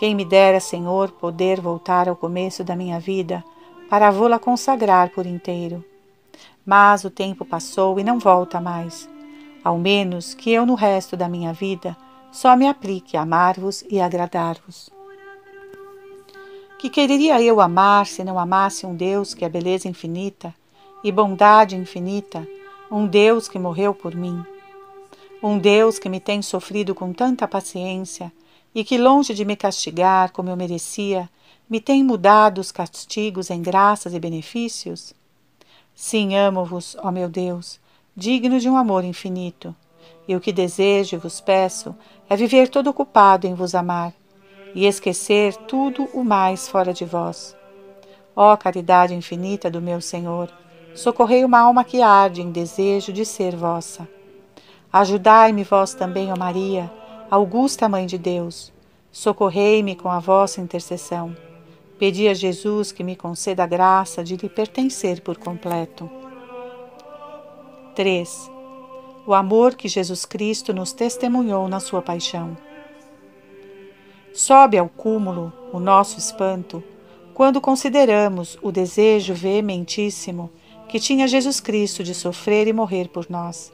Quem 0.02 0.16
me 0.16 0.24
dera, 0.24 0.58
Senhor, 0.58 1.12
poder 1.12 1.60
voltar 1.60 2.08
ao 2.08 2.16
começo 2.16 2.64
da 2.64 2.74
minha 2.74 2.98
vida, 2.98 3.44
para 3.88 4.10
vô-la 4.10 4.36
consagrar 4.36 5.10
por 5.10 5.26
inteiro. 5.26 5.84
Mas 6.66 7.04
o 7.04 7.10
tempo 7.10 7.44
passou 7.44 8.00
e 8.00 8.02
não 8.02 8.18
volta 8.18 8.60
mais. 8.60 9.08
Ao 9.62 9.78
menos 9.78 10.34
que 10.34 10.50
eu, 10.50 10.66
no 10.66 10.74
resto 10.74 11.16
da 11.16 11.28
minha 11.28 11.52
vida, 11.52 11.96
só 12.32 12.56
me 12.56 12.66
aplique 12.66 13.16
a 13.16 13.22
amar-vos 13.22 13.84
e 13.88 14.00
agradar-vos. 14.00 14.90
Que 16.80 16.90
quereria 16.90 17.40
eu 17.40 17.60
amar 17.60 18.08
se 18.08 18.24
não 18.24 18.40
amasse 18.40 18.84
um 18.84 18.96
Deus 18.96 19.34
que 19.34 19.44
é 19.44 19.48
beleza 19.48 19.86
infinita 19.86 20.52
e 21.04 21.12
bondade 21.12 21.76
infinita, 21.76 22.44
um 22.90 23.06
Deus 23.06 23.46
que 23.46 23.56
morreu 23.56 23.94
por 23.94 24.16
mim? 24.16 24.44
Um 25.40 25.60
Deus 25.60 26.00
que 26.00 26.08
me 26.08 26.18
tem 26.18 26.42
sofrido 26.42 26.92
com 26.92 27.12
tanta 27.12 27.46
paciência 27.46 28.32
e 28.74 28.84
que, 28.84 28.96
longe 28.98 29.34
de 29.34 29.44
me 29.44 29.56
castigar 29.56 30.32
como 30.32 30.48
eu 30.48 30.56
merecia, 30.56 31.28
me 31.68 31.80
tem 31.80 32.02
mudado 32.02 32.58
os 32.58 32.72
castigos 32.72 33.50
em 33.50 33.62
graças 33.62 34.14
e 34.14 34.20
benefícios? 34.20 35.14
Sim, 35.94 36.34
amo-vos, 36.34 36.96
ó 37.00 37.10
meu 37.10 37.28
Deus, 37.28 37.78
digno 38.16 38.58
de 38.58 38.68
um 38.68 38.76
amor 38.76 39.04
infinito. 39.04 39.74
E 40.26 40.36
o 40.36 40.40
que 40.40 40.52
desejo 40.52 41.16
e 41.16 41.18
vos 41.18 41.40
peço 41.40 41.94
é 42.28 42.36
viver 42.36 42.68
todo 42.68 42.88
ocupado 42.88 43.46
em 43.46 43.54
vos 43.54 43.74
amar 43.74 44.12
e 44.74 44.86
esquecer 44.86 45.54
tudo 45.54 46.08
o 46.14 46.24
mais 46.24 46.68
fora 46.68 46.92
de 46.92 47.04
vós. 47.04 47.56
Ó 48.34 48.56
caridade 48.56 49.14
infinita 49.14 49.70
do 49.70 49.82
meu 49.82 50.00
Senhor, 50.00 50.50
socorrei 50.94 51.44
uma 51.44 51.60
alma 51.60 51.84
que 51.84 52.00
arde 52.00 52.40
em 52.40 52.50
desejo 52.50 53.12
de 53.12 53.24
ser 53.24 53.54
vossa. 53.54 54.08
Ajudai-me 54.92 55.64
vós 55.64 55.94
também, 55.94 56.32
ó 56.32 56.36
Maria, 56.36 56.90
augusta 57.32 57.88
Mãe 57.88 58.04
de 58.04 58.18
Deus, 58.18 58.70
socorrei-me 59.10 59.96
com 59.96 60.10
a 60.10 60.18
vossa 60.18 60.60
intercessão. 60.60 61.34
Pedi 61.98 62.28
a 62.28 62.34
Jesus 62.34 62.92
que 62.92 63.02
me 63.02 63.16
conceda 63.16 63.64
a 63.64 63.66
graça 63.66 64.22
de 64.22 64.36
lhe 64.36 64.50
pertencer 64.50 65.22
por 65.22 65.38
completo. 65.38 66.10
3. 67.94 68.50
O 69.26 69.32
amor 69.32 69.76
que 69.76 69.88
Jesus 69.88 70.26
Cristo 70.26 70.74
nos 70.74 70.92
testemunhou 70.92 71.68
na 71.68 71.80
sua 71.80 72.02
paixão. 72.02 72.54
Sobe 74.34 74.76
ao 74.76 74.90
cúmulo 74.90 75.50
o 75.72 75.80
nosso 75.80 76.18
espanto 76.18 76.84
quando 77.32 77.62
consideramos 77.62 78.58
o 78.60 78.70
desejo 78.70 79.32
veementíssimo 79.32 80.50
que 80.86 81.00
tinha 81.00 81.26
Jesus 81.26 81.60
Cristo 81.60 82.04
de 82.04 82.14
sofrer 82.14 82.68
e 82.68 82.74
morrer 82.74 83.08
por 83.08 83.30
nós. 83.30 83.72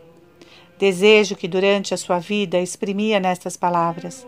Desejo 0.79 1.37
que 1.37 1.49
durante 1.49 1.93
a 1.93 1.97
sua 1.97 2.19
vida 2.19 2.59
exprimia 2.61 3.19
nestas 3.19 3.57
palavras: 3.57 4.27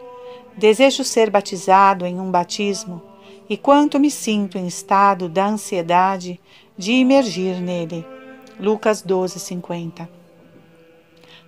Desejo 0.56 1.04
ser 1.04 1.30
batizado 1.30 2.04
em 2.04 2.18
um 2.18 2.30
batismo, 2.30 3.00
e 3.48 3.56
quanto 3.56 3.98
me 4.00 4.10
sinto 4.10 4.58
em 4.58 4.66
estado 4.66 5.28
da 5.28 5.46
ansiedade 5.46 6.40
de 6.76 6.92
imergir 6.92 7.60
nele. 7.60 8.04
Lucas 8.58 9.02
12:50. 9.02 10.08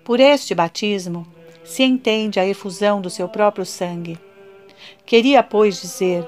Por 0.05 0.21
este 0.21 0.55
batismo 0.55 1.27
se 1.65 1.83
entende 1.83 2.41
a 2.41 2.47
efusão 2.47 3.01
do 3.01 3.11
seu 3.11 3.29
próprio 3.29 3.67
sangue 3.67 4.19
Queria, 5.05 5.43
pois, 5.43 5.81
dizer: 5.81 6.27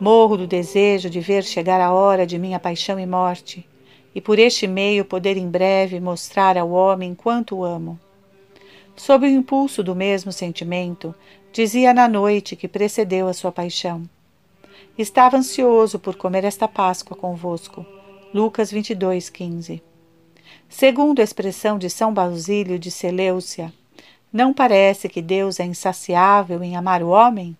Morro 0.00 0.36
do 0.36 0.46
desejo 0.46 1.08
de 1.08 1.20
ver 1.20 1.44
chegar 1.44 1.80
a 1.80 1.92
hora 1.92 2.26
de 2.26 2.38
minha 2.38 2.58
paixão 2.58 2.98
e 2.98 3.06
morte, 3.06 3.66
e 4.14 4.20
por 4.20 4.38
este 4.38 4.66
meio 4.66 5.04
poder 5.04 5.36
em 5.36 5.48
breve 5.48 6.00
mostrar 6.00 6.56
ao 6.56 6.70
homem 6.70 7.14
quanto 7.14 7.56
o 7.56 7.64
amo. 7.64 7.98
Sob 8.96 9.26
o 9.26 9.30
impulso 9.30 9.82
do 9.82 9.94
mesmo 9.94 10.32
sentimento, 10.32 11.14
dizia 11.52 11.94
na 11.94 12.08
noite 12.08 12.56
que 12.56 12.68
precedeu 12.68 13.28
a 13.28 13.32
sua 13.32 13.52
paixão: 13.52 14.02
Estava 14.98 15.36
ansioso 15.36 15.98
por 15.98 16.16
comer 16.16 16.44
esta 16.44 16.68
Páscoa 16.68 17.16
convosco. 17.16 17.86
Lucas 18.32 18.70
22, 18.70 19.30
15. 19.30 19.82
Segundo 20.68 21.20
a 21.20 21.24
expressão 21.24 21.78
de 21.78 21.90
São 21.90 22.12
Basílio 22.12 22.78
de 22.78 22.90
Seleucia, 22.90 23.72
não 24.32 24.54
parece 24.54 25.08
que 25.08 25.20
Deus 25.20 25.58
é 25.58 25.64
insaciável 25.64 26.62
em 26.62 26.76
amar 26.76 27.02
o 27.02 27.08
homem? 27.08 27.56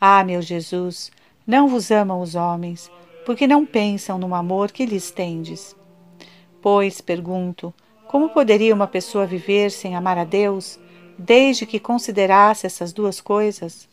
Ah, 0.00 0.22
meu 0.22 0.40
Jesus, 0.40 1.10
não 1.46 1.66
vos 1.66 1.90
amam 1.90 2.20
os 2.20 2.34
homens, 2.34 2.90
porque 3.26 3.46
não 3.46 3.66
pensam 3.66 4.16
no 4.16 4.34
amor 4.34 4.72
que 4.72 4.86
lhes 4.86 5.10
tendes. 5.10 5.76
Pois, 6.62 7.02
pergunto, 7.02 7.74
como 8.08 8.30
poderia 8.30 8.74
uma 8.74 8.86
pessoa 8.86 9.26
viver 9.26 9.70
sem 9.70 9.94
amar 9.94 10.16
a 10.16 10.24
Deus, 10.24 10.80
desde 11.18 11.66
que 11.66 11.78
considerasse 11.78 12.66
essas 12.66 12.90
duas 12.94 13.20
coisas? 13.20 13.86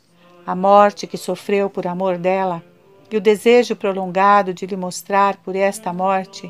A 0.45 0.55
morte 0.55 1.05
que 1.05 1.17
sofreu 1.17 1.69
por 1.69 1.85
amor 1.85 2.17
dela 2.17 2.63
e 3.11 3.17
o 3.17 3.21
desejo 3.21 3.75
prolongado 3.75 4.53
de 4.53 4.65
lhe 4.65 4.77
mostrar 4.77 5.35
por 5.37 5.55
esta 5.55 5.91
morte 5.91 6.49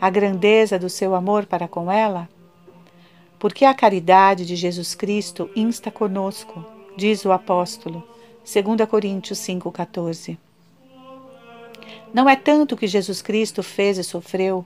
a 0.00 0.10
grandeza 0.10 0.76
do 0.76 0.90
seu 0.90 1.14
amor 1.14 1.46
para 1.46 1.68
com 1.68 1.92
ela? 1.92 2.28
porque 3.42 3.64
a 3.64 3.74
caridade 3.74 4.46
de 4.46 4.54
Jesus 4.54 4.94
Cristo 4.94 5.50
insta 5.56 5.90
conosco, 5.90 6.64
diz 6.96 7.24
o 7.24 7.32
apóstolo, 7.32 8.06
2 8.44 8.88
Coríntios 8.88 9.40
5,14. 9.40 10.38
Não 12.12 12.28
é 12.28 12.36
tanto 12.36 12.76
que 12.76 12.86
Jesus 12.86 13.22
Cristo 13.22 13.62
fez 13.62 13.98
e 13.98 14.04
sofreu, 14.04 14.64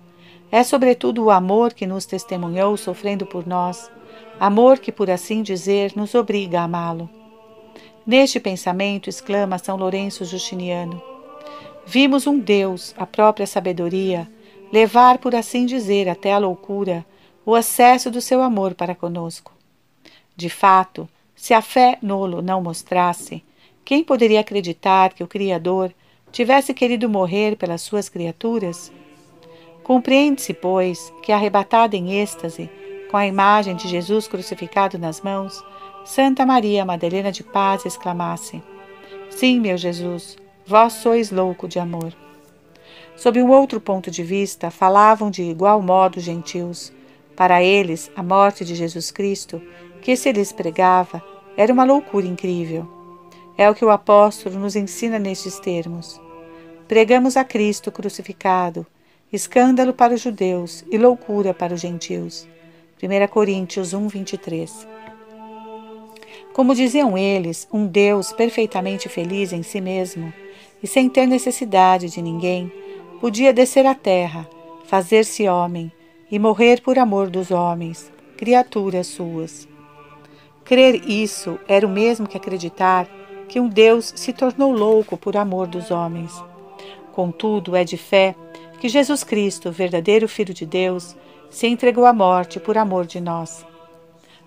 é 0.50 0.62
sobretudo 0.62 1.24
o 1.24 1.30
amor 1.30 1.72
que 1.72 1.86
nos 1.86 2.06
testemunhou 2.06 2.76
sofrendo 2.76 3.26
por 3.26 3.46
nós, 3.46 3.90
amor 4.38 4.78
que, 4.78 4.92
por 4.92 5.10
assim 5.10 5.42
dizer, 5.42 5.92
nos 5.96 6.14
obriga 6.14 6.60
a 6.60 6.64
amá-lo. 6.64 7.10
Neste 8.06 8.38
pensamento 8.38 9.08
exclama 9.08 9.58
São 9.58 9.76
Lourenço 9.76 10.24
Justiniano: 10.24 11.02
Vimos 11.84 12.26
um 12.26 12.38
Deus, 12.38 12.94
a 12.96 13.04
própria 13.04 13.46
sabedoria, 13.46 14.28
levar, 14.72 15.18
por 15.18 15.34
assim 15.34 15.66
dizer, 15.66 16.08
até 16.08 16.32
a 16.32 16.38
loucura, 16.38 17.04
o 17.44 17.54
acesso 17.54 18.10
do 18.10 18.20
seu 18.20 18.42
amor 18.42 18.74
para 18.74 18.94
conosco. 18.94 19.52
De 20.36 20.48
fato, 20.48 21.08
se 21.34 21.54
a 21.54 21.62
fé 21.62 21.98
nolo 22.00 22.42
não 22.42 22.62
mostrasse, 22.62 23.42
quem 23.84 24.02
poderia 24.02 24.40
acreditar 24.40 25.12
que 25.12 25.22
o 25.22 25.28
Criador 25.28 25.92
tivesse 26.32 26.74
querido 26.74 27.08
morrer 27.08 27.56
pelas 27.56 27.82
suas 27.82 28.08
criaturas? 28.08 28.92
Compreende-se, 29.82 30.52
pois, 30.52 31.12
que 31.22 31.32
arrebatada 31.32 31.96
em 31.96 32.20
êxtase, 32.20 32.68
com 33.10 33.16
a 33.16 33.26
imagem 33.26 33.76
de 33.76 33.88
Jesus 33.88 34.26
crucificado 34.26 34.98
nas 34.98 35.20
mãos, 35.20 35.64
Santa 36.04 36.44
Maria 36.44 36.84
Madalena 36.84 37.30
de 37.30 37.42
Paz 37.42 37.86
exclamasse: 37.86 38.62
Sim, 39.30 39.60
meu 39.60 39.76
Jesus, 39.76 40.36
vós 40.66 40.94
sois 40.94 41.30
louco 41.30 41.68
de 41.68 41.78
amor. 41.78 42.12
Sob 43.16 43.40
um 43.40 43.50
outro 43.50 43.80
ponto 43.80 44.10
de 44.10 44.22
vista, 44.22 44.70
falavam 44.70 45.30
de 45.30 45.42
igual 45.42 45.80
modo 45.80 46.20
gentios. 46.20 46.92
Para 47.34 47.62
eles, 47.62 48.10
a 48.16 48.22
morte 48.22 48.64
de 48.64 48.74
Jesus 48.74 49.10
Cristo, 49.10 49.62
que 50.02 50.16
se 50.16 50.32
lhes 50.32 50.52
pregava, 50.52 51.22
era 51.56 51.72
uma 51.72 51.84
loucura 51.84 52.26
incrível. 52.26 52.95
É 53.58 53.70
o 53.70 53.74
que 53.74 53.84
o 53.84 53.90
apóstolo 53.90 54.58
nos 54.58 54.76
ensina 54.76 55.18
nestes 55.18 55.58
termos. 55.58 56.20
Pregamos 56.86 57.36
a 57.36 57.44
Cristo 57.44 57.90
crucificado, 57.90 58.86
escândalo 59.32 59.94
para 59.94 60.14
os 60.14 60.20
judeus 60.20 60.84
e 60.90 60.98
loucura 60.98 61.54
para 61.54 61.72
os 61.72 61.80
gentios. 61.80 62.46
1 63.02 63.26
Coríntios 63.28 63.94
1, 63.94 64.08
23. 64.08 64.86
Como 66.52 66.74
diziam 66.74 67.16
eles, 67.16 67.66
um 67.72 67.86
Deus 67.86 68.32
perfeitamente 68.32 69.08
feliz 69.08 69.52
em 69.52 69.62
si 69.62 69.80
mesmo 69.80 70.32
e 70.82 70.86
sem 70.86 71.08
ter 71.08 71.26
necessidade 71.26 72.10
de 72.10 72.20
ninguém, 72.20 72.70
podia 73.20 73.52
descer 73.52 73.86
à 73.86 73.94
terra, 73.94 74.48
fazer-se 74.84 75.48
homem 75.48 75.90
e 76.30 76.38
morrer 76.38 76.82
por 76.82 76.98
amor 76.98 77.30
dos 77.30 77.50
homens, 77.50 78.12
criaturas 78.36 79.06
suas. 79.06 79.66
Crer 80.64 81.08
isso 81.08 81.58
era 81.66 81.86
o 81.86 81.90
mesmo 81.90 82.26
que 82.26 82.36
acreditar 82.36 83.06
que 83.48 83.60
um 83.60 83.68
Deus 83.68 84.12
se 84.16 84.32
tornou 84.32 84.72
louco 84.72 85.16
por 85.16 85.36
amor 85.36 85.66
dos 85.66 85.90
homens. 85.90 86.32
Contudo, 87.12 87.74
é 87.74 87.84
de 87.84 87.96
fé 87.96 88.34
que 88.80 88.88
Jesus 88.88 89.24
Cristo, 89.24 89.70
verdadeiro 89.70 90.28
Filho 90.28 90.52
de 90.52 90.66
Deus, 90.66 91.16
se 91.50 91.66
entregou 91.66 92.04
à 92.04 92.12
morte 92.12 92.60
por 92.60 92.76
amor 92.76 93.06
de 93.06 93.20
nós. 93.20 93.64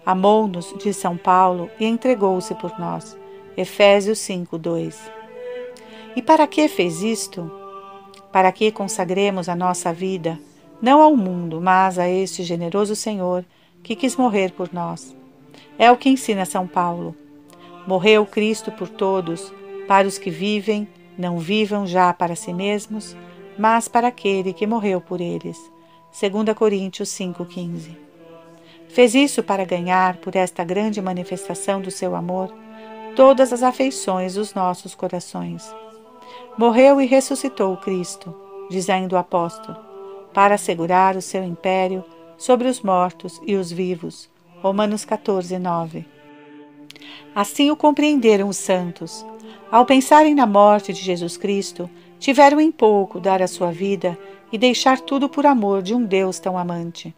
Amou-nos, 0.06 0.74
diz 0.82 0.98
São 0.98 1.18
Paulo, 1.18 1.70
e 1.80 1.86
entregou-se 1.86 2.54
por 2.56 2.78
nós. 2.80 3.18
Efésios 3.58 4.20
5, 4.20 4.58
2. 4.58 5.12
E 6.16 6.22
para 6.22 6.48
que 6.48 6.68
fez 6.68 7.02
isto? 7.02 7.52
Para 8.32 8.52
que 8.52 8.72
consagremos 8.72 9.50
a 9.50 9.56
nossa 9.56 9.92
vida, 9.92 10.40
não 10.82 11.02
ao 11.02 11.16
mundo, 11.16 11.60
mas 11.60 12.00
a 12.00 12.08
este 12.08 12.44
generoso 12.44 12.96
Senhor 12.96 13.44
que 13.84 13.96
quis 13.96 14.16
morrer 14.16 14.52
por 14.52 14.72
nós. 14.74 15.16
É 15.78 15.92
o 15.92 15.98
que 15.98 16.10
ensina 16.10 16.46
São 16.46 16.68
Paulo. 16.68 17.16
Morreu 17.90 18.24
Cristo 18.24 18.72
por 18.72 18.88
todos, 18.88 19.52
para 19.88 20.08
os 20.08 20.20
que 20.20 20.30
vivem 20.30 20.88
não 21.18 21.40
vivam 21.40 21.88
já 21.88 22.14
para 22.14 22.36
si 22.36 22.54
mesmos, 22.54 23.18
mas 23.58 23.88
para 23.88 24.10
aquele 24.10 24.54
que 24.54 24.68
morreu 24.68 25.02
por 25.02 25.20
eles. 25.20 25.58
2 26.22 26.56
Coríntios 26.56 27.10
5,15. 27.10 27.98
Fez 28.90 29.16
isso 29.16 29.42
para 29.42 29.66
ganhar, 29.66 30.18
por 30.18 30.36
esta 30.36 30.64
grande 30.64 31.02
manifestação 31.02 31.82
do 31.82 31.90
seu 31.90 32.16
amor, 32.16 32.54
todas 33.16 33.52
as 33.52 33.64
afeições 33.64 34.36
dos 34.36 34.54
nossos 34.54 34.94
corações. 34.94 35.76
Morreu 36.60 37.02
e 37.02 37.08
ressuscitou 37.08 37.76
Cristo, 37.78 38.36
diz 38.70 38.88
ainda 38.88 39.16
o 39.16 39.18
apóstolo, 39.18 39.76
para 40.32 40.54
assegurar 40.54 41.18
o 41.18 41.24
seu 41.24 41.44
império 41.44 42.06
sobre 42.38 42.68
os 42.68 42.82
mortos 42.82 43.42
e 43.48 43.56
os 43.56 43.72
vivos. 43.72 44.30
Romanos 44.62 45.06
14, 45.06 45.58
9. 45.58 46.19
Assim 47.34 47.72
o 47.72 47.76
compreenderam 47.76 48.50
os 48.50 48.58
santos, 48.58 49.26
ao 49.72 49.86
pensarem 49.86 50.34
na 50.34 50.46
morte 50.46 50.92
de 50.92 51.02
Jesus 51.02 51.38
Cristo, 51.38 51.90
tiveram 52.20 52.60
em 52.60 52.72
pouco 52.72 53.20
dar 53.20 53.42
a 53.42 53.48
sua 53.48 53.72
vida 53.72 54.18
e 54.52 54.58
deixar 54.58 55.00
tudo 55.00 55.30
por 55.30 55.46
amor 55.46 55.82
de 55.82 55.94
um 55.94 56.04
Deus 56.04 56.40
tão 56.40 56.58
amante. 56.58 57.16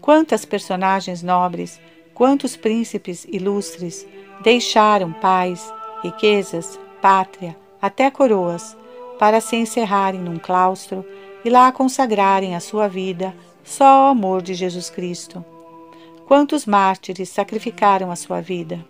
Quantas 0.00 0.44
personagens 0.44 1.22
nobres, 1.22 1.80
quantos 2.14 2.56
príncipes 2.56 3.24
ilustres 3.30 4.06
deixaram 4.42 5.12
paz, 5.12 5.72
riquezas, 6.02 6.78
pátria, 7.00 7.56
até 7.80 8.10
coroas, 8.10 8.76
para 9.18 9.40
se 9.40 9.56
encerrarem 9.56 10.20
num 10.20 10.38
claustro 10.38 11.04
e 11.44 11.50
lá 11.50 11.70
consagrarem 11.70 12.54
a 12.54 12.60
sua 12.60 12.88
vida 12.88 13.34
só 13.62 13.84
ao 13.84 14.06
amor 14.08 14.42
de 14.42 14.54
Jesus 14.54 14.90
Cristo. 14.90 15.44
Quantos 16.30 16.64
mártires 16.64 17.28
sacrificaram 17.28 18.08
a 18.08 18.14
sua 18.14 18.40
vida? 18.40 18.86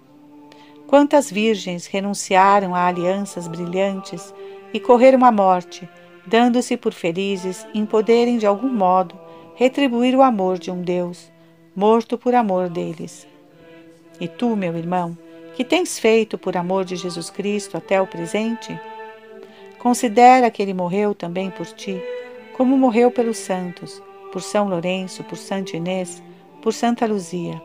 Quantas 0.86 1.30
virgens 1.30 1.86
renunciaram 1.86 2.74
a 2.74 2.86
alianças 2.86 3.48
brilhantes 3.48 4.34
e 4.74 4.78
correram 4.78 5.24
à 5.24 5.32
morte, 5.32 5.88
dando-se 6.26 6.76
por 6.76 6.92
felizes 6.92 7.66
em 7.72 7.86
poderem 7.86 8.36
de 8.36 8.44
algum 8.44 8.68
modo 8.68 9.18
retribuir 9.54 10.14
o 10.14 10.20
amor 10.20 10.58
de 10.58 10.70
um 10.70 10.82
Deus, 10.82 11.32
morto 11.74 12.18
por 12.18 12.34
amor 12.34 12.68
deles. 12.68 13.26
E 14.20 14.28
tu, 14.28 14.54
meu 14.54 14.76
irmão, 14.76 15.16
que 15.56 15.64
tens 15.64 15.98
feito 15.98 16.36
por 16.36 16.58
amor 16.58 16.84
de 16.84 16.94
Jesus 16.94 17.30
Cristo 17.30 17.74
até 17.74 17.98
o 18.02 18.06
presente? 18.06 18.78
Considera 19.78 20.50
que 20.50 20.60
ele 20.60 20.74
morreu 20.74 21.14
também 21.14 21.48
por 21.50 21.64
ti, 21.64 21.98
como 22.54 22.76
morreu 22.76 23.10
pelos 23.10 23.38
santos, 23.38 24.02
por 24.30 24.42
São 24.42 24.68
Lourenço, 24.68 25.24
por 25.24 25.38
Santa 25.38 25.74
Inês, 25.74 26.22
por 26.62 26.72
Santa 26.72 27.06
Luzia. 27.06 27.62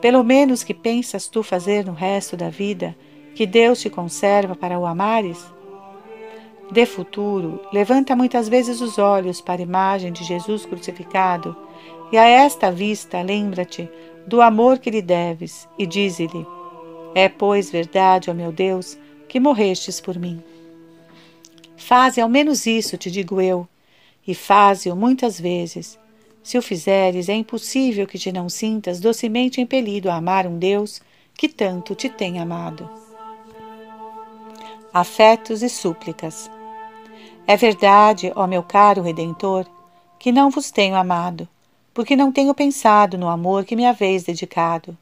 Pelo 0.00 0.24
menos 0.24 0.62
que 0.62 0.74
pensas 0.74 1.28
tu 1.28 1.42
fazer 1.42 1.84
no 1.84 1.92
resto 1.92 2.36
da 2.36 2.48
vida 2.48 2.96
que 3.34 3.46
Deus 3.46 3.80
te 3.80 3.90
conserva 3.90 4.54
para 4.54 4.78
o 4.78 4.86
amares? 4.86 5.44
De 6.70 6.86
futuro, 6.86 7.60
levanta 7.72 8.14
muitas 8.14 8.48
vezes 8.48 8.80
os 8.80 8.98
olhos 8.98 9.40
para 9.40 9.60
a 9.60 9.64
imagem 9.64 10.12
de 10.12 10.24
Jesus 10.24 10.64
crucificado 10.64 11.56
e 12.12 12.16
a 12.16 12.26
esta 12.26 12.70
vista 12.70 13.20
lembra-te 13.22 13.88
do 14.26 14.40
amor 14.40 14.78
que 14.78 14.90
lhe 14.90 15.02
deves 15.02 15.68
e 15.78 15.86
dize-lhe: 15.86 16.46
É, 17.14 17.28
pois, 17.28 17.70
verdade, 17.70 18.30
ó 18.30 18.34
meu 18.34 18.52
Deus, 18.52 18.98
que 19.28 19.40
morrestes 19.40 20.00
por 20.00 20.18
mim. 20.18 20.42
Faze 21.76 22.20
ao 22.20 22.28
menos 22.28 22.66
isso, 22.66 22.96
te 22.96 23.10
digo 23.10 23.40
eu, 23.40 23.66
e 24.26 24.34
faze-o 24.34 24.94
muitas 24.94 25.40
vezes, 25.40 25.98
se 26.42 26.56
o 26.56 26.62
fizeres, 26.62 27.28
é 27.28 27.34
impossível 27.34 28.06
que 28.06 28.18
te 28.18 28.32
não 28.32 28.48
sintas 28.48 29.00
docemente 29.00 29.60
impelido 29.60 30.10
a 30.10 30.16
amar 30.16 30.46
um 30.46 30.58
Deus 30.58 31.00
que 31.34 31.48
tanto 31.48 31.94
te 31.94 32.08
tem 32.08 32.38
amado. 32.38 32.88
Afetos 34.92 35.62
e 35.62 35.68
súplicas. 35.68 36.50
É 37.46 37.56
verdade, 37.56 38.32
ó 38.34 38.46
meu 38.46 38.62
caro 38.62 39.02
Redentor, 39.02 39.66
que 40.18 40.32
não 40.32 40.50
vos 40.50 40.70
tenho 40.70 40.96
amado, 40.96 41.48
porque 41.94 42.16
não 42.16 42.32
tenho 42.32 42.54
pensado 42.54 43.16
no 43.16 43.28
amor 43.28 43.64
que 43.64 43.76
me 43.76 43.86
haveis 43.86 44.24
dedicado. 44.24 44.96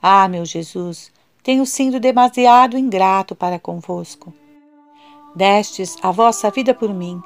Ah, 0.00 0.28
meu 0.28 0.44
Jesus, 0.44 1.10
tenho 1.42 1.64
sido 1.66 2.00
demasiado 2.00 2.78
ingrato 2.78 3.34
para 3.34 3.58
convosco. 3.58 4.32
Destes 5.34 5.96
a 6.02 6.10
vossa 6.10 6.50
vida 6.50 6.72
por 6.72 6.92
mim, 6.92 7.22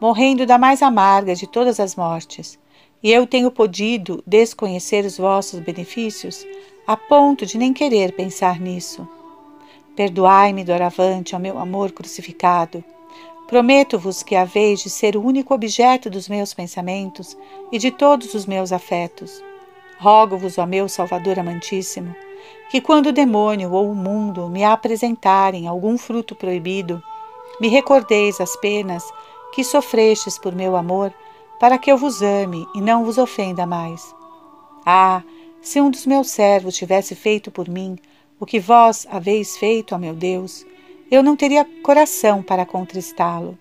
morrendo 0.00 0.44
da 0.44 0.58
mais 0.58 0.82
amarga 0.82 1.34
de 1.34 1.46
todas 1.46 1.78
as 1.78 1.94
mortes, 1.94 2.58
e 3.02 3.10
eu 3.10 3.26
tenho 3.26 3.50
podido 3.50 4.22
desconhecer 4.26 5.04
os 5.04 5.18
vossos 5.18 5.60
benefícios 5.60 6.46
a 6.86 6.96
ponto 6.96 7.44
de 7.44 7.58
nem 7.58 7.72
querer 7.72 8.12
pensar 8.12 8.60
nisso. 8.60 9.06
Perdoai-me 9.96 10.64
doravante, 10.64 11.34
ó 11.34 11.38
meu 11.38 11.58
amor 11.58 11.92
crucificado. 11.92 12.82
Prometo-vos 13.46 14.22
que 14.22 14.34
haveis 14.34 14.80
de 14.80 14.88
ser 14.88 15.16
o 15.16 15.22
único 15.22 15.52
objeto 15.52 16.08
dos 16.08 16.28
meus 16.28 16.54
pensamentos 16.54 17.36
e 17.70 17.78
de 17.78 17.90
todos 17.90 18.34
os 18.34 18.46
meus 18.46 18.72
afetos. 18.72 19.42
Rogo-vos, 19.98 20.56
ó 20.58 20.66
meu 20.66 20.88
Salvador 20.88 21.38
amantíssimo, 21.38 22.14
que 22.70 22.80
quando 22.80 23.08
o 23.08 23.12
demônio 23.12 23.72
ou 23.72 23.90
o 23.90 23.94
mundo 23.94 24.48
me 24.48 24.64
apresentarem 24.64 25.66
algum 25.66 25.98
fruto 25.98 26.34
proibido, 26.34 27.02
me 27.60 27.68
recordeis 27.68 28.40
as 28.40 28.56
penas 28.56 29.04
que 29.52 29.62
sofrestes 29.62 30.38
por 30.38 30.54
meu 30.54 30.74
amor 30.74 31.12
para 31.62 31.78
que 31.78 31.92
eu 31.92 31.96
vos 31.96 32.20
ame 32.22 32.66
e 32.74 32.80
não 32.80 33.04
vos 33.04 33.18
ofenda 33.18 33.64
mais. 33.64 34.12
Ah, 34.84 35.22
Se 35.60 35.80
um 35.80 35.92
dos 35.92 36.04
meus 36.04 36.28
servos 36.28 36.76
tivesse 36.76 37.14
feito 37.14 37.52
por 37.52 37.68
mim 37.68 37.96
o 38.40 38.44
que 38.44 38.58
vós 38.58 39.06
haveis 39.08 39.56
feito, 39.56 39.94
ó 39.94 39.98
meu 39.98 40.12
Deus, 40.12 40.66
eu 41.08 41.22
não 41.22 41.36
teria 41.36 41.64
coração 41.84 42.42
para 42.42 42.66
contristá-lo. 42.66 43.56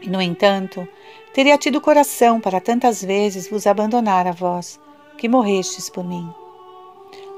E, 0.00 0.08
no 0.08 0.22
entanto, 0.22 0.88
teria 1.34 1.58
tido 1.58 1.78
coração 1.78 2.40
para 2.40 2.58
tantas 2.58 3.04
vezes 3.04 3.50
vos 3.50 3.66
abandonar 3.66 4.26
a 4.26 4.32
vós, 4.32 4.80
que 5.18 5.28
morrestes 5.28 5.90
por 5.90 6.02
mim. 6.02 6.26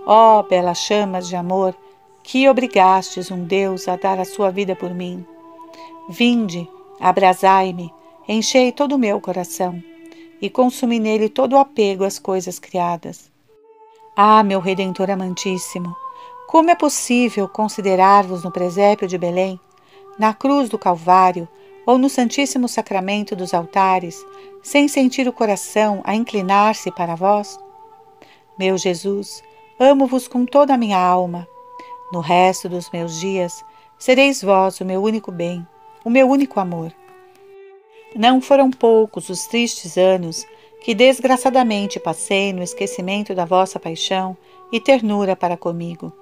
Ó 0.07 0.38
oh, 0.38 0.42
belas 0.45 0.79
chamas 0.79 1.27
de 1.27 1.35
amor, 1.35 1.75
que 2.23 2.49
obrigastes 2.49 3.33
um 3.33 3.42
Deus 3.42 3.88
a 3.88 3.97
dar 3.97 4.21
a 4.21 4.25
sua 4.25 4.49
vida 4.49 4.77
por 4.77 4.95
mim. 4.95 5.27
Vinde, 6.09 6.71
abrasai-me, 7.01 7.92
enchei 8.33 8.73
todo 8.73 8.97
o 8.97 8.99
meu 8.99 9.21
coração, 9.21 9.83
e 10.40 10.51
consumi 10.51 10.99
nele 10.99 11.29
todo 11.29 11.53
o 11.53 11.59
apego 11.59 12.05
às 12.05 12.18
coisas 12.18 12.59
criadas. 12.59 13.31
Ah, 14.16 14.42
meu 14.42 14.61
Redentor 14.61 15.11
amantíssimo, 15.11 15.95
como 16.47 16.71
é 16.71 16.75
possível 16.75 17.49
considerar-vos 17.49 18.45
no 18.45 18.51
presépio 18.51 19.09
de 19.09 19.16
Belém, 19.16 19.59
na 20.18 20.35
cruz 20.35 20.68
do 20.68 20.79
Calvário 20.79 21.49
ou 21.87 21.97
no 21.97 22.09
Santíssimo 22.11 22.68
Sacramento 22.68 23.35
dos 23.35 23.55
altares, 23.55 24.25
sem 24.62 24.87
sentir 24.87 25.27
o 25.27 25.33
coração 25.33 26.01
a 26.05 26.14
inclinar-se 26.14 26.90
para 26.90 27.14
vós? 27.14 27.59
Meu 28.59 28.77
Jesus, 28.77 29.42
amo-vos 29.81 30.29
com 30.29 30.45
toda 30.45 30.75
a 30.75 30.79
minha 30.79 30.99
alma. 30.99 31.49
No 32.12 32.21
resto 32.21 32.68
dos 32.68 32.90
meus 32.90 33.18
dias, 33.18 33.64
sereis 33.99 34.42
vós 34.42 34.79
o 34.81 34.85
meu 34.85 35.03
único 35.03 35.33
bem, 35.33 35.66
o 36.05 36.11
meu 36.11 36.29
único 36.29 36.61
amor. 36.61 36.92
Não 38.14 38.40
foram 38.40 38.70
poucos 38.70 39.29
os 39.29 39.46
tristes 39.46 39.96
anos 39.96 40.46
que 40.83 40.94
desgraçadamente 40.94 42.01
passei 42.01 42.53
no 42.53 42.62
esquecimento 42.62 43.35
da 43.35 43.44
vossa 43.44 43.79
paixão 43.79 44.37
e 44.72 44.81
ternura 44.81 45.37
para 45.37 45.57
comigo. 45.57 46.12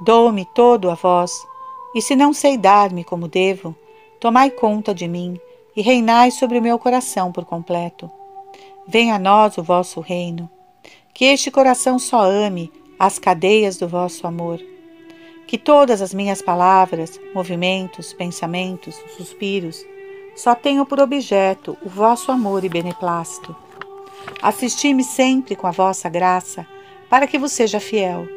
Dou-me 0.00 0.44
todo 0.54 0.90
a 0.90 0.94
vós, 0.94 1.32
e 1.94 2.02
se 2.02 2.14
não 2.14 2.32
sei 2.32 2.58
dar-me 2.58 3.02
como 3.02 3.28
devo, 3.28 3.74
tomai 4.20 4.50
conta 4.50 4.94
de 4.94 5.08
mim 5.08 5.40
e 5.74 5.80
reinai 5.80 6.30
sobre 6.30 6.58
o 6.58 6.62
meu 6.62 6.78
coração 6.78 7.32
por 7.32 7.44
completo. 7.44 8.10
Venha 8.86 9.16
a 9.16 9.18
nós 9.18 9.56
o 9.56 9.62
vosso 9.62 10.00
reino. 10.00 10.50
Que 11.14 11.24
este 11.24 11.50
coração 11.50 11.98
só 11.98 12.20
ame 12.22 12.70
as 12.98 13.18
cadeias 13.18 13.78
do 13.78 13.88
vosso 13.88 14.26
amor. 14.26 14.60
Que 15.46 15.56
todas 15.56 16.02
as 16.02 16.12
minhas 16.12 16.42
palavras, 16.42 17.18
movimentos, 17.34 18.12
pensamentos, 18.12 18.94
suspiros, 19.16 19.82
só 20.36 20.54
tenham 20.54 20.86
por 20.86 21.00
objeto 21.00 21.76
o 21.82 21.88
vosso 21.88 22.30
amor 22.30 22.64
e 22.64 22.68
beneplácito. 22.68 23.56
Assisti-me 24.40 25.02
sempre 25.02 25.56
com 25.56 25.66
a 25.66 25.72
vossa 25.72 26.08
graça, 26.08 26.66
para 27.08 27.26
que 27.26 27.38
vos 27.38 27.52
seja 27.52 27.80
fiel 27.80 28.28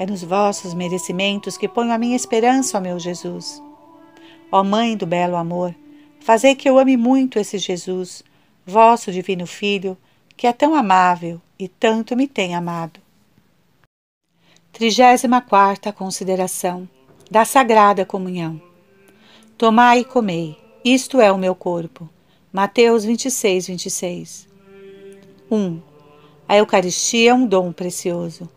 é 0.00 0.06
nos 0.06 0.24
vossos 0.24 0.72
merecimentos 0.72 1.58
que 1.58 1.68
ponho 1.68 1.92
a 1.92 1.98
minha 1.98 2.16
esperança, 2.16 2.78
ó 2.78 2.80
meu 2.80 2.98
Jesus. 2.98 3.62
Ó 4.50 4.64
Mãe 4.64 4.96
do 4.96 5.06
belo 5.06 5.36
amor, 5.36 5.74
fazei 6.20 6.54
que 6.54 6.66
eu 6.66 6.78
ame 6.78 6.96
muito 6.96 7.38
esse 7.38 7.58
Jesus, 7.58 8.24
vosso 8.64 9.12
divino 9.12 9.46
Filho, 9.46 9.98
que 10.38 10.46
é 10.46 10.54
tão 10.54 10.74
amável 10.74 11.38
e 11.58 11.68
tanto 11.68 12.16
me 12.16 12.26
tem 12.26 12.54
amado. 12.54 12.98
34 14.72 15.92
Consideração 15.92 16.88
da 17.30 17.44
Sagrada 17.44 18.06
Comunhão 18.06 18.58
Tomai 19.58 19.98
e 19.98 20.04
comei, 20.04 20.56
isto 20.84 21.20
é 21.20 21.30
o 21.30 21.36
meu 21.36 21.54
corpo. 21.54 22.08
Mateus 22.50 23.04
26, 23.04 23.66
26 23.66 24.48
1. 25.50 25.80
A 26.48 26.56
Eucaristia 26.56 27.30
é 27.30 27.34
um 27.34 27.46
dom 27.46 27.70
precioso. 27.70 28.48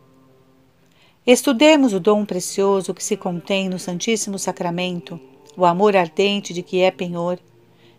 Estudemos 1.28 1.94
o 1.94 2.00
dom 2.00 2.26
precioso 2.26 2.94
que 2.94 3.04
se 3.04 3.18
contém 3.18 3.68
no 3.68 3.78
Santíssimo 3.78 4.40
Sacramento, 4.40 5.20
o 5.58 5.66
amor 5.66 5.96
ardente 5.98 6.54
de 6.54 6.64
que 6.64 6.82
é 6.82 6.92
penhor, 6.92 7.40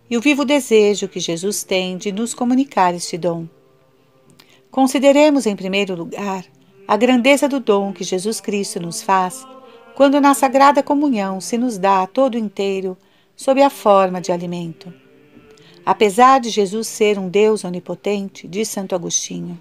e 0.09 0.17
o 0.17 0.21
vivo 0.21 0.45
desejo 0.45 1.09
que 1.09 1.21
Jesus 1.21 1.63
tem 1.63 1.97
de 1.97 2.11
nos 2.11 2.33
comunicar 2.33 2.95
este 2.95 3.19
dom. 3.19 3.47
Consideremos, 4.71 5.47
em 5.47 5.55
primeiro 5.55 5.95
lugar, 5.95 6.45
a 6.89 6.97
grandeza 6.97 7.47
do 7.49 7.61
dom 7.61 7.93
que 7.93 8.05
Jesus 8.05 8.41
Cristo 8.41 8.81
nos 8.81 9.03
faz 9.03 9.47
quando 9.95 10.21
na 10.21 10.35
Sagrada 10.35 10.83
Comunhão 10.83 11.41
se 11.41 11.57
nos 11.57 11.79
dá 11.79 12.07
todo 12.07 12.37
inteiro 12.37 12.97
sob 13.37 13.63
a 13.63 13.71
forma 13.71 14.21
de 14.21 14.33
alimento. 14.33 14.93
Apesar 15.85 16.41
de 16.41 16.51
Jesus 16.51 16.87
ser 16.89 17.19
um 17.19 17.29
Deus 17.29 17.65
onipotente, 17.65 18.49
diz 18.49 18.69
Santo 18.69 18.95
Agostinho, 18.95 19.61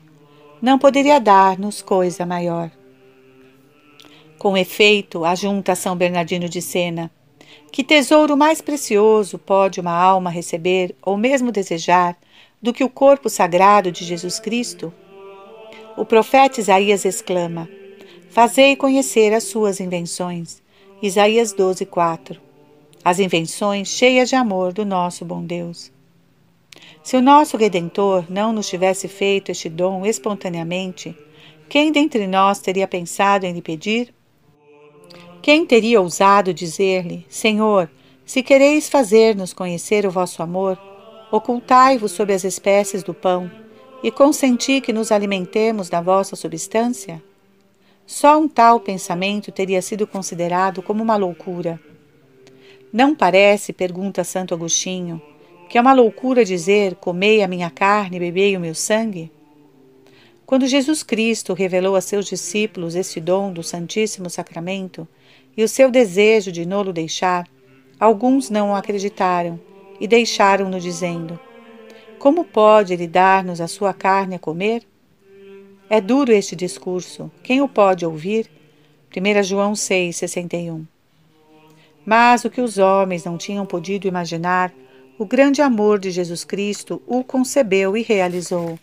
não 0.62 0.80
poderia 0.80 1.20
dar-nos 1.20 1.82
coisa 1.82 2.26
maior. 2.26 2.72
Com 4.38 4.58
efeito, 4.58 5.26
ajunta 5.26 5.76
São 5.76 5.96
Bernardino 5.96 6.48
de 6.48 6.62
Sena, 6.62 7.12
que 7.72 7.84
tesouro 7.84 8.38
mais 8.38 8.62
precioso 8.62 9.38
pode 9.38 9.80
uma 9.80 9.92
alma 9.92 10.30
receber 10.30 10.96
ou 11.02 11.18
mesmo 11.18 11.52
desejar 11.52 12.18
do 12.62 12.72
que 12.72 12.84
o 12.84 12.90
corpo 12.90 13.30
sagrado 13.30 13.92
de 13.92 14.06
Jesus 14.06 14.40
Cristo? 14.40 14.94
O 15.98 16.06
profeta 16.06 16.60
Isaías 16.60 17.04
exclama: 17.04 17.68
Fazei 18.30 18.76
conhecer 18.76 19.34
as 19.34 19.44
suas 19.44 19.80
invenções. 19.80 20.62
Isaías 21.02 21.52
12, 21.52 21.86
4. 21.86 22.43
As 23.06 23.20
invenções 23.20 23.90
cheias 23.90 24.30
de 24.30 24.36
amor 24.36 24.72
do 24.72 24.86
nosso 24.86 25.26
bom 25.26 25.44
Deus. 25.44 25.92
Se 27.04 27.18
o 27.18 27.22
nosso 27.22 27.58
Redentor 27.58 28.26
não 28.30 28.54
nos 28.54 28.70
tivesse 28.70 29.10
feito 29.10 29.52
este 29.52 29.68
dom 29.68 30.06
espontaneamente, 30.06 31.14
quem 31.68 31.92
dentre 31.92 32.26
nós 32.28 32.60
teria 32.60 32.88
pensado 32.88 33.46
em 33.46 33.52
lhe 33.52 33.62
pedir? 33.62 34.14
Quem 35.42 35.66
teria 35.66 36.00
ousado 36.00 36.54
dizer-lhe: 36.54 37.26
Senhor, 37.28 37.92
se 38.26 38.42
quereis 38.42 38.88
fazer-nos 38.88 39.52
conhecer 39.52 40.06
o 40.06 40.12
vosso 40.12 40.42
amor, 40.42 40.80
ocultai-vos 41.30 42.14
sob 42.14 42.34
as 42.34 42.46
espécies 42.46 43.04
do 43.04 43.14
pão 43.14 43.52
e 44.02 44.12
consenti 44.12 44.80
que 44.80 44.94
nos 44.94 45.12
alimentemos 45.12 45.90
da 45.90 46.00
vossa 46.00 46.38
substância? 46.38 47.22
Só 48.08 48.40
um 48.40 48.48
tal 48.48 48.80
pensamento 48.80 49.52
teria 49.52 49.82
sido 49.82 50.08
considerado 50.08 50.82
como 50.82 51.04
uma 51.04 51.18
loucura. 51.18 51.82
Não 52.94 53.16
parece, 53.16 53.74
pergunta 53.74 54.24
Santo 54.24 54.54
Agostinho, 54.54 55.20
que 55.68 55.80
é 55.80 55.82
uma 55.82 55.94
loucura 55.94 56.46
dizer: 56.46 56.94
Comei 56.94 57.42
a 57.42 57.48
minha 57.48 57.72
carne 57.72 58.18
e 58.18 58.20
bebei 58.20 58.56
o 58.56 58.60
meu 58.60 58.76
sangue? 58.76 59.32
Quando 60.46 60.68
Jesus 60.68 61.02
Cristo 61.02 61.56
revelou 61.56 61.96
a 61.96 62.02
seus 62.02 62.28
discípulos 62.28 62.94
esse 62.94 63.20
dom 63.20 63.52
do 63.52 63.64
Santíssimo 63.64 64.30
Sacramento, 64.30 65.08
e 65.58 65.64
o 65.64 65.68
seu 65.68 65.90
desejo 65.90 66.52
de 66.52 66.68
nolo 66.68 66.94
deixar, 66.94 67.48
alguns 68.00 68.52
não 68.52 68.70
o 68.70 68.76
acreditaram 68.76 69.60
e 70.00 70.08
deixaram-no 70.08 70.80
dizendo: 70.80 71.40
Como 72.20 72.46
pode 72.46 72.94
ele 72.94 73.08
dar-nos 73.08 73.60
a 73.60 73.68
sua 73.68 73.92
carne 73.92 74.36
a 74.36 74.40
comer? 74.40 74.84
É 75.90 76.00
duro 76.00 76.32
este 76.32 76.56
discurso. 76.56 77.32
Quem 77.42 77.60
o 77.60 77.68
pode 77.68 78.06
ouvir? 78.06 78.48
1 79.18 79.42
João 79.42 79.74
6,61 79.74 80.93
Mas 82.06 82.44
o 82.44 82.50
que 82.50 82.62
os 82.62 82.78
homens 82.78 83.24
não 83.24 83.38
tinham 83.38 83.66
podido 83.66 84.08
imaginar, 84.08 84.74
o 85.18 85.26
grande 85.26 85.62
amor 85.62 86.00
de 86.00 86.12
Jesus 86.12 86.44
Cristo 86.44 87.02
o 87.08 87.24
concebeu 87.24 87.96
e 87.96 88.02
realizou. 88.02 88.78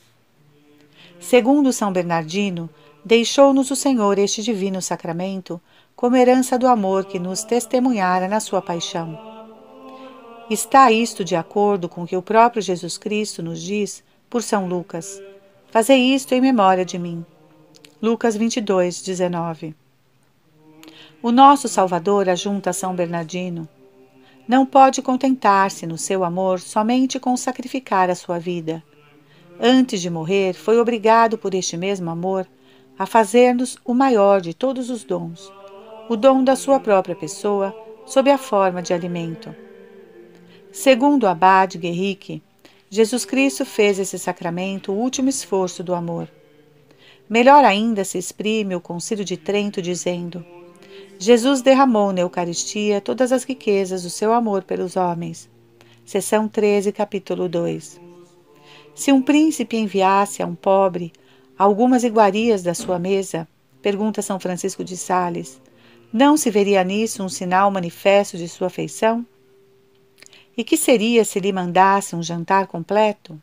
Segundo 1.18 1.72
São 1.72 1.92
Bernardino, 1.92 2.70
deixou-nos 3.04 3.70
o 3.70 3.76
Senhor 3.76 4.18
este 4.18 4.42
divino 4.42 4.80
sacramento 4.80 5.60
como 5.94 6.16
herança 6.16 6.58
do 6.58 6.66
amor 6.66 7.04
que 7.04 7.18
nos 7.18 7.44
testemunhara 7.44 8.26
na 8.26 8.40
sua 8.40 8.62
paixão. 8.62 9.18
Está 10.48 10.90
isto 10.90 11.24
de 11.24 11.36
acordo 11.36 11.88
com 11.88 12.02
o 12.02 12.06
que 12.06 12.16
o 12.16 12.22
próprio 12.22 12.62
Jesus 12.62 12.96
Cristo 12.96 13.42
nos 13.42 13.60
diz 13.60 14.02
por 14.28 14.42
São 14.42 14.66
Lucas: 14.66 15.22
Fazei 15.70 16.14
isto 16.14 16.34
em 16.34 16.40
memória 16.40 16.84
de 16.84 16.98
mim. 16.98 17.24
Lucas 18.00 18.34
22, 18.34 19.02
19. 19.02 19.79
O 21.22 21.30
nosso 21.30 21.68
Salvador 21.68 22.30
ajunta 22.30 22.72
São 22.72 22.94
Bernardino. 22.94 23.68
Não 24.48 24.64
pode 24.64 25.02
contentar-se 25.02 25.86
no 25.86 25.98
seu 25.98 26.24
amor 26.24 26.60
somente 26.60 27.20
com 27.20 27.36
sacrificar 27.36 28.08
a 28.08 28.14
sua 28.14 28.38
vida. 28.38 28.82
Antes 29.60 30.00
de 30.00 30.08
morrer, 30.08 30.54
foi 30.54 30.80
obrigado 30.80 31.36
por 31.36 31.54
este 31.54 31.76
mesmo 31.76 32.08
amor 32.08 32.48
a 32.98 33.04
fazer-nos 33.04 33.76
o 33.84 33.92
maior 33.92 34.40
de 34.40 34.54
todos 34.54 34.88
os 34.88 35.04
dons, 35.04 35.52
o 36.08 36.16
dom 36.16 36.42
da 36.42 36.56
sua 36.56 36.80
própria 36.80 37.14
pessoa 37.14 37.76
sob 38.06 38.30
a 38.30 38.38
forma 38.38 38.80
de 38.80 38.94
alimento. 38.94 39.54
Segundo 40.72 41.24
o 41.24 41.28
abade 41.28 41.76
Guerrique, 41.76 42.42
Jesus 42.88 43.26
Cristo 43.26 43.66
fez 43.66 43.98
esse 43.98 44.18
sacramento 44.18 44.90
o 44.90 44.96
último 44.96 45.28
esforço 45.28 45.84
do 45.84 45.94
amor. 45.94 46.30
Melhor 47.28 47.62
ainda 47.62 48.04
se 48.04 48.16
exprime 48.16 48.74
o 48.74 48.80
Concílio 48.80 49.24
de 49.24 49.36
Trento 49.36 49.82
dizendo: 49.82 50.42
Jesus 51.22 51.60
derramou 51.60 52.14
na 52.14 52.22
Eucaristia 52.22 52.98
todas 52.98 53.30
as 53.30 53.44
riquezas 53.44 54.04
do 54.04 54.08
seu 54.08 54.32
amor 54.32 54.62
pelos 54.62 54.96
homens. 54.96 55.50
Seção 56.02 56.48
13, 56.48 56.92
capítulo 56.92 57.46
2. 57.46 58.00
Se 58.94 59.12
um 59.12 59.20
príncipe 59.20 59.76
enviasse 59.76 60.42
a 60.42 60.46
um 60.46 60.54
pobre 60.54 61.12
algumas 61.58 62.04
iguarias 62.04 62.62
da 62.62 62.72
sua 62.72 62.98
mesa? 62.98 63.46
Pergunta 63.82 64.22
São 64.22 64.40
Francisco 64.40 64.82
de 64.82 64.96
Sales. 64.96 65.60
Não 66.10 66.38
se 66.38 66.50
veria 66.50 66.82
nisso 66.82 67.22
um 67.22 67.28
sinal 67.28 67.70
manifesto 67.70 68.38
de 68.38 68.48
sua 68.48 68.68
afeição? 68.68 69.26
E 70.56 70.64
que 70.64 70.74
seria 70.78 71.22
se 71.22 71.38
lhe 71.38 71.52
mandasse 71.52 72.16
um 72.16 72.22
jantar 72.22 72.66
completo? 72.66 73.38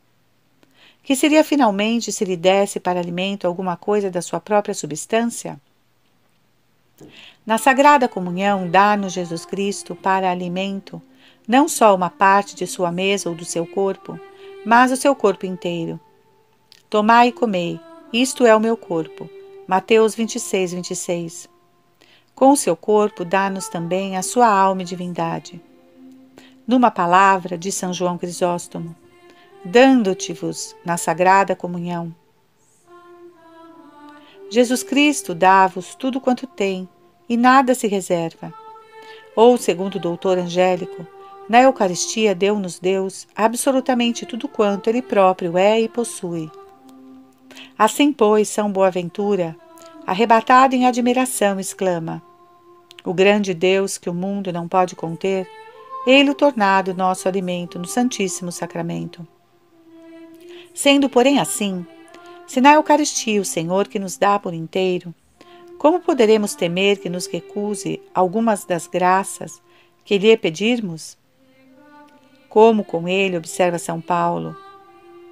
Que 1.04 1.16
seria 1.16 1.44
finalmente 1.44 2.12
se 2.12 2.26
lhe 2.26 2.36
desse 2.36 2.80
para 2.80 3.00
alimento 3.00 3.46
alguma 3.46 3.78
coisa 3.78 4.10
da 4.10 4.24
sua 4.24 4.40
própria 4.40 4.74
substância? 4.74 5.62
Na 7.46 7.58
Sagrada 7.58 8.08
Comunhão, 8.08 8.70
dá-nos 8.70 9.14
Jesus 9.14 9.46
Cristo 9.46 9.96
para 9.96 10.30
alimento 10.30 11.02
não 11.48 11.68
só 11.68 11.96
uma 11.96 12.10
parte 12.10 12.56
de 12.56 12.68
sua 12.68 12.92
mesa 12.92 13.30
ou 13.30 13.36
do 13.36 13.46
seu 13.46 13.66
corpo, 13.66 14.20
mas 14.66 14.92
o 14.92 14.98
seu 14.98 15.16
corpo 15.16 15.46
inteiro. 15.46 16.00
Tomai 16.90 17.30
e 17.30 17.32
comei, 17.32 17.80
isto 18.12 18.46
é 18.46 18.54
o 18.56 18.60
meu 18.60 18.76
corpo. 18.76 19.30
Mateus 19.66 20.14
26, 20.14 20.74
26. 20.74 21.50
Com 22.36 22.52
o 22.52 22.58
seu 22.58 22.76
corpo, 22.76 23.24
dá-nos 23.24 23.68
também 23.70 24.18
a 24.18 24.22
sua 24.22 24.48
alma 24.48 24.82
e 24.82 24.86
divindade. 24.86 25.62
Numa 26.68 26.92
palavra 26.92 27.58
de 27.58 27.72
São 27.72 27.94
João 27.94 28.18
Crisóstomo, 28.18 28.96
dando-te-vos 29.64 30.76
na 30.86 30.98
sagrada 30.98 31.56
comunhão. 31.56 32.14
Jesus 34.50 34.82
Cristo 34.82 35.36
dá-vos 35.36 35.94
tudo 35.96 36.22
quanto 36.22 36.48
tem 36.48 36.88
e 37.28 37.36
nada 37.36 37.76
se 37.76 37.88
reserva. 37.88 38.54
Ou, 39.36 39.58
segundo 39.58 39.96
o 39.96 40.00
doutor 40.00 40.38
Angélico, 40.38 41.06
na 41.50 41.62
Eucaristia 41.62 42.34
deu-nos 42.34 42.80
Deus 42.80 43.28
absolutamente 43.36 44.26
tudo 44.26 44.48
quanto 44.48 44.90
Ele 44.90 45.02
próprio 45.02 45.58
é 45.58 45.80
e 45.80 45.88
possui. 45.88 46.50
Assim, 47.78 48.12
pois, 48.12 48.50
São 48.50 48.72
Boaventura, 48.72 49.56
arrebatado 50.06 50.76
em 50.76 50.86
admiração, 50.86 51.60
exclama: 51.60 52.22
O 53.06 53.14
grande 53.14 53.54
Deus 53.54 53.98
que 53.98 54.10
o 54.10 54.14
mundo 54.14 54.52
não 54.52 54.68
pode 54.68 54.96
conter, 54.96 55.48
ele 56.06 56.30
o 56.30 56.36
tornado 56.36 56.94
nosso 56.94 57.28
alimento 57.28 57.78
no 57.78 57.86
Santíssimo 57.86 58.52
Sacramento. 58.52 59.28
Sendo, 60.74 61.10
porém, 61.10 61.40
assim, 61.40 61.86
se 62.48 62.62
na 62.62 62.74
Eucaristia 62.74 63.42
o 63.42 63.46
Senhor 63.46 63.88
que 63.88 64.00
nos 64.00 64.18
dá 64.18 64.40
por 64.40 64.54
inteiro, 64.54 65.14
como 65.78 66.00
poderemos 66.00 66.56
temer 66.56 66.98
que 66.98 67.10
nos 67.10 67.28
recuse 67.28 68.02
algumas 68.14 68.66
das 68.66 68.88
graças 68.88 69.62
que 70.04 70.18
lhe 70.18 70.36
pedirmos? 70.38 71.18
Como 72.50 72.84
com 72.84 73.08
ele, 73.08 73.38
observa 73.38 73.78
São 73.78 74.02
Paulo, 74.02 74.56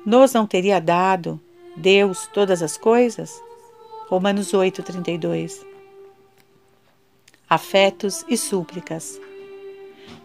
nos 0.06 0.34
não 0.34 0.46
teria 0.46 0.80
dado 0.80 1.40
Deus 1.76 2.30
todas 2.34 2.62
as 2.62 2.78
coisas? 2.78 3.42
Romanos 4.08 4.54
8, 4.54 4.84
32. 4.84 5.66
Afetos 7.50 8.24
e 8.28 8.38
súplicas. 8.38 9.20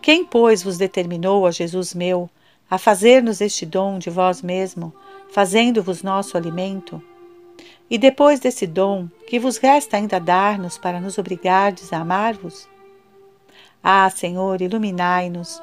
Quem, 0.02 0.24
pois, 0.24 0.62
vos 0.62 0.76
determinou, 0.76 1.46
a 1.46 1.50
Jesus 1.50 1.94
meu, 1.94 2.28
a 2.68 2.76
fazer-nos 2.76 3.40
este 3.40 3.64
dom 3.64 3.98
de 3.98 4.10
vós 4.10 4.42
mesmo, 4.42 4.92
fazendo-vos 5.32 6.02
nosso 6.02 6.36
alimento? 6.36 7.02
E 7.90 7.98
depois 7.98 8.38
desse 8.38 8.66
dom, 8.66 9.08
que 9.26 9.38
vos 9.38 9.56
resta 9.56 9.96
ainda 9.96 10.20
dar-nos 10.20 10.78
para 10.78 11.00
nos 11.00 11.18
obrigardes 11.18 11.92
a 11.92 11.98
amar-vos? 11.98 12.68
Ah, 13.82 14.08
Senhor, 14.10 14.60
iluminai-nos 14.60 15.60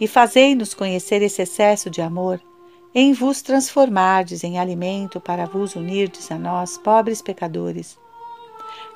e 0.00 0.06
fazei-nos 0.06 0.72
conhecer 0.72 1.20
esse 1.20 1.42
excesso 1.42 1.90
de 1.90 2.00
amor, 2.00 2.40
em 2.94 3.12
vos 3.12 3.42
transformardes 3.42 4.42
em 4.42 4.58
alimento 4.58 5.20
para 5.20 5.46
vos 5.46 5.76
unirdes 5.76 6.30
a 6.32 6.38
nós, 6.38 6.78
pobres 6.78 7.20
pecadores. 7.20 7.98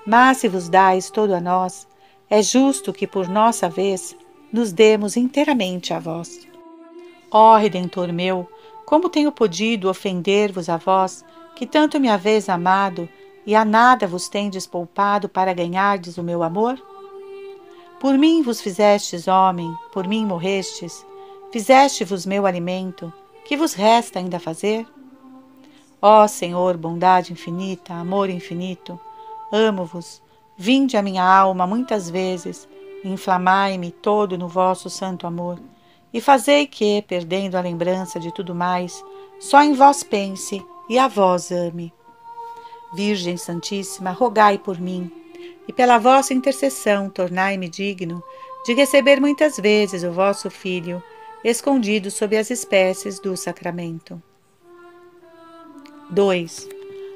Mas 0.06 0.38
se 0.38 0.48
vos 0.48 0.68
dais 0.68 1.10
todo 1.10 1.34
a 1.34 1.40
nós, 1.40 1.86
é 2.30 2.42
justo 2.42 2.92
que 2.92 3.06
por 3.06 3.28
nossa 3.28 3.68
vez 3.68 4.16
nos 4.52 4.72
demos 4.72 5.16
inteiramente 5.16 5.92
a 5.92 5.98
vós. 5.98 6.48
Ó 7.30 7.56
Redentor 7.56 8.12
meu, 8.12 8.48
como 8.84 9.08
tenho 9.08 9.32
podido 9.32 9.88
ofender-vos 9.88 10.68
a 10.68 10.76
vós, 10.76 11.24
que 11.56 11.66
tanto 11.66 12.00
me 12.00 12.08
haveis 12.08 12.48
amado, 12.48 13.08
e 13.46 13.54
a 13.54 13.64
nada 13.64 14.06
vos 14.06 14.28
tendes 14.28 14.66
poupado 14.66 15.28
para 15.28 15.52
ganhardes 15.52 16.16
o 16.16 16.22
meu 16.22 16.42
amor? 16.42 16.80
Por 18.00 18.18
mim 18.18 18.42
vos 18.42 18.60
fizestes 18.60 19.28
homem, 19.28 19.72
por 19.92 20.06
mim 20.06 20.26
morrestes, 20.26 21.04
fizeste-vos 21.52 22.26
meu 22.26 22.46
alimento, 22.46 23.12
que 23.44 23.56
vos 23.56 23.74
resta 23.74 24.18
ainda 24.18 24.40
fazer? 24.40 24.86
Ó 26.00 26.26
Senhor, 26.26 26.76
bondade 26.76 27.32
infinita, 27.32 27.94
amor 27.94 28.28
infinito, 28.28 28.98
amo-vos, 29.50 30.20
vinde 30.56 30.96
a 30.96 31.02
minha 31.02 31.24
alma 31.24 31.66
muitas 31.66 32.10
vezes, 32.10 32.68
inflamai-me 33.04 33.90
todo 33.90 34.36
no 34.36 34.48
vosso 34.48 34.90
santo 34.90 35.26
amor, 35.26 35.58
e 36.14 36.20
fazei 36.20 36.64
que, 36.64 37.02
perdendo 37.02 37.56
a 37.56 37.60
lembrança 37.60 38.20
de 38.20 38.32
tudo 38.32 38.54
mais, 38.54 39.04
só 39.40 39.60
em 39.64 39.72
vós 39.72 40.04
pense 40.04 40.64
e 40.88 40.96
a 40.96 41.08
vós 41.08 41.50
ame. 41.50 41.92
Virgem 42.94 43.36
Santíssima, 43.36 44.12
rogai 44.12 44.56
por 44.56 44.80
mim 44.80 45.10
e 45.66 45.72
pela 45.72 45.98
vossa 45.98 46.32
intercessão 46.32 47.10
tornai-me 47.10 47.68
digno 47.68 48.22
de 48.64 48.74
receber 48.74 49.20
muitas 49.20 49.56
vezes 49.56 50.04
o 50.04 50.12
vosso 50.12 50.48
Filho, 50.48 51.02
escondido 51.42 52.12
sob 52.12 52.36
as 52.36 52.48
espécies 52.48 53.18
do 53.18 53.36
sacramento. 53.36 54.22
2. 56.10 56.68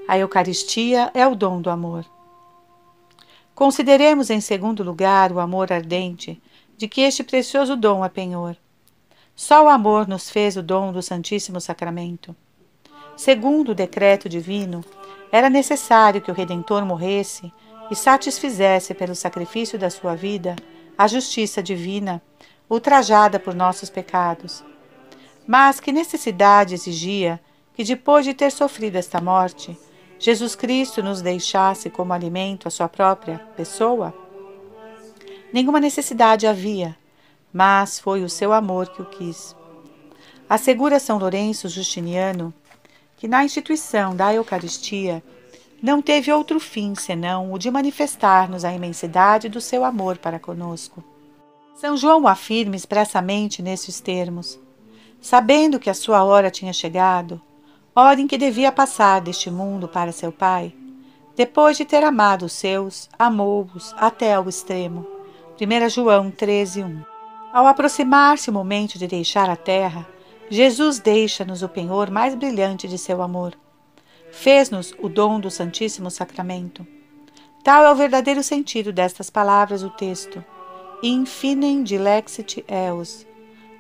A 0.08 0.18
Eucaristia 0.18 1.12
é 1.14 1.24
o 1.24 1.36
dom 1.36 1.60
do 1.60 1.70
amor. 1.70 2.04
Consideremos 3.54 4.28
em 4.28 4.40
segundo 4.40 4.82
lugar 4.82 5.30
o 5.30 5.38
amor 5.38 5.72
ardente 5.72 6.42
de 6.76 6.88
que 6.88 7.02
este 7.02 7.22
precioso 7.22 7.76
dom 7.76 8.04
é 8.04 8.08
penhor. 8.08 8.56
Só 9.40 9.64
o 9.64 9.68
amor 9.68 10.08
nos 10.08 10.28
fez 10.28 10.56
o 10.56 10.62
dom 10.64 10.90
do 10.90 11.00
Santíssimo 11.00 11.60
Sacramento. 11.60 12.34
Segundo 13.16 13.68
o 13.68 13.74
decreto 13.74 14.28
divino, 14.28 14.84
era 15.30 15.48
necessário 15.48 16.20
que 16.20 16.28
o 16.28 16.34
Redentor 16.34 16.84
morresse 16.84 17.52
e 17.88 17.94
satisfizesse 17.94 18.94
pelo 18.94 19.14
sacrifício 19.14 19.78
da 19.78 19.90
sua 19.90 20.16
vida 20.16 20.56
a 20.98 21.06
justiça 21.06 21.62
divina, 21.62 22.20
ultrajada 22.68 23.38
por 23.38 23.54
nossos 23.54 23.88
pecados. 23.88 24.64
Mas 25.46 25.78
que 25.78 25.92
necessidade 25.92 26.74
exigia 26.74 27.40
que, 27.74 27.84
depois 27.84 28.24
de 28.24 28.34
ter 28.34 28.50
sofrido 28.50 28.96
esta 28.96 29.20
morte, 29.20 29.78
Jesus 30.18 30.56
Cristo 30.56 31.00
nos 31.00 31.22
deixasse 31.22 31.88
como 31.88 32.12
alimento 32.12 32.66
a 32.66 32.72
sua 32.72 32.88
própria 32.88 33.38
pessoa? 33.56 34.12
Nenhuma 35.52 35.78
necessidade 35.78 36.44
havia, 36.44 36.96
mas 37.58 37.98
foi 37.98 38.22
o 38.22 38.28
seu 38.28 38.52
amor 38.52 38.88
que 38.88 39.02
o 39.02 39.04
quis. 39.04 39.56
Assegura 40.48 41.00
São 41.00 41.18
Lourenço 41.18 41.68
Justiniano 41.68 42.54
que 43.16 43.26
na 43.26 43.44
instituição 43.44 44.14
da 44.14 44.32
Eucaristia 44.32 45.20
não 45.82 46.00
teve 46.00 46.30
outro 46.30 46.60
fim 46.60 46.94
senão 46.94 47.52
o 47.52 47.58
de 47.58 47.68
manifestar-nos 47.68 48.64
a 48.64 48.72
imensidade 48.72 49.48
do 49.48 49.60
seu 49.60 49.84
amor 49.84 50.18
para 50.18 50.38
conosco. 50.38 51.02
São 51.74 51.96
João 51.96 52.28
afirma 52.28 52.76
expressamente 52.76 53.60
nesses 53.60 53.98
termos. 53.98 54.56
Sabendo 55.20 55.80
que 55.80 55.90
a 55.90 55.94
sua 55.94 56.22
hora 56.22 56.52
tinha 56.52 56.72
chegado, 56.72 57.42
hora 57.92 58.20
em 58.20 58.28
que 58.28 58.38
devia 58.38 58.70
passar 58.70 59.20
deste 59.20 59.50
mundo 59.50 59.88
para 59.88 60.12
seu 60.12 60.30
Pai, 60.30 60.72
depois 61.34 61.76
de 61.76 61.84
ter 61.84 62.04
amado 62.04 62.44
os 62.44 62.52
seus, 62.52 63.10
amou-os 63.18 63.92
até 63.98 64.34
ao 64.34 64.48
extremo. 64.48 65.04
1 65.60 65.88
João 65.88 66.30
13, 66.30 66.84
1. 66.84 67.17
Ao 67.52 67.66
aproximar-se 67.66 68.50
o 68.50 68.52
momento 68.52 68.98
de 68.98 69.06
deixar 69.06 69.48
a 69.48 69.56
terra, 69.56 70.06
Jesus 70.50 70.98
deixa-nos 70.98 71.62
o 71.62 71.68
penhor 71.68 72.10
mais 72.10 72.34
brilhante 72.34 72.86
de 72.88 72.98
seu 72.98 73.22
amor 73.22 73.56
fez-nos 74.30 74.94
o 74.98 75.08
dom 75.08 75.40
do 75.40 75.50
Santíssimo 75.50 76.10
Sacramento. 76.10 76.86
Tal 77.62 77.84
é 77.84 77.92
o 77.92 77.94
verdadeiro 77.94 78.42
sentido 78.42 78.92
destas 78.92 79.28
palavras 79.28 79.82
do 79.82 79.90
texto. 79.90 80.44
Infinem 81.02 81.82
dilexit 81.82 82.64
eos. 82.66 83.26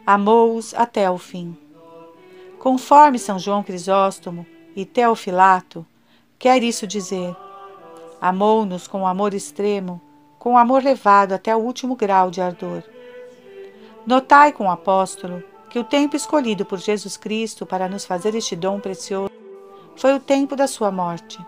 Amou-os 0.06 0.74
até 0.74 1.10
o 1.10 1.18
fim. 1.18 1.56
Conforme 2.58 3.18
São 3.18 3.38
João 3.38 3.62
Crisóstomo 3.62 4.46
e 4.74 4.84
Teofilato, 4.84 5.86
quer 6.38 6.62
isso 6.62 6.86
dizer: 6.86 7.36
amou-nos 8.20 8.88
com 8.88 9.06
amor 9.06 9.32
extremo, 9.32 10.00
com 10.38 10.58
amor 10.58 10.82
levado 10.82 11.32
até 11.32 11.54
o 11.54 11.60
último 11.60 11.94
grau 11.94 12.30
de 12.30 12.40
ardor. 12.40 12.82
Notai 14.08 14.52
com 14.52 14.64
o 14.64 14.70
apóstolo 14.70 15.44
que 15.68 15.78
o 15.78 15.84
tempo 15.84 16.16
escolhido 16.16 16.64
por 16.64 16.78
Jesus 16.78 17.18
Cristo 17.18 17.66
para 17.66 17.90
nos 17.90 18.06
fazer 18.06 18.34
este 18.34 18.56
dom 18.56 18.80
precioso 18.80 19.30
foi 19.98 20.14
o 20.14 20.18
tempo 20.18 20.56
da 20.56 20.66
sua 20.66 20.90
morte. 20.90 21.38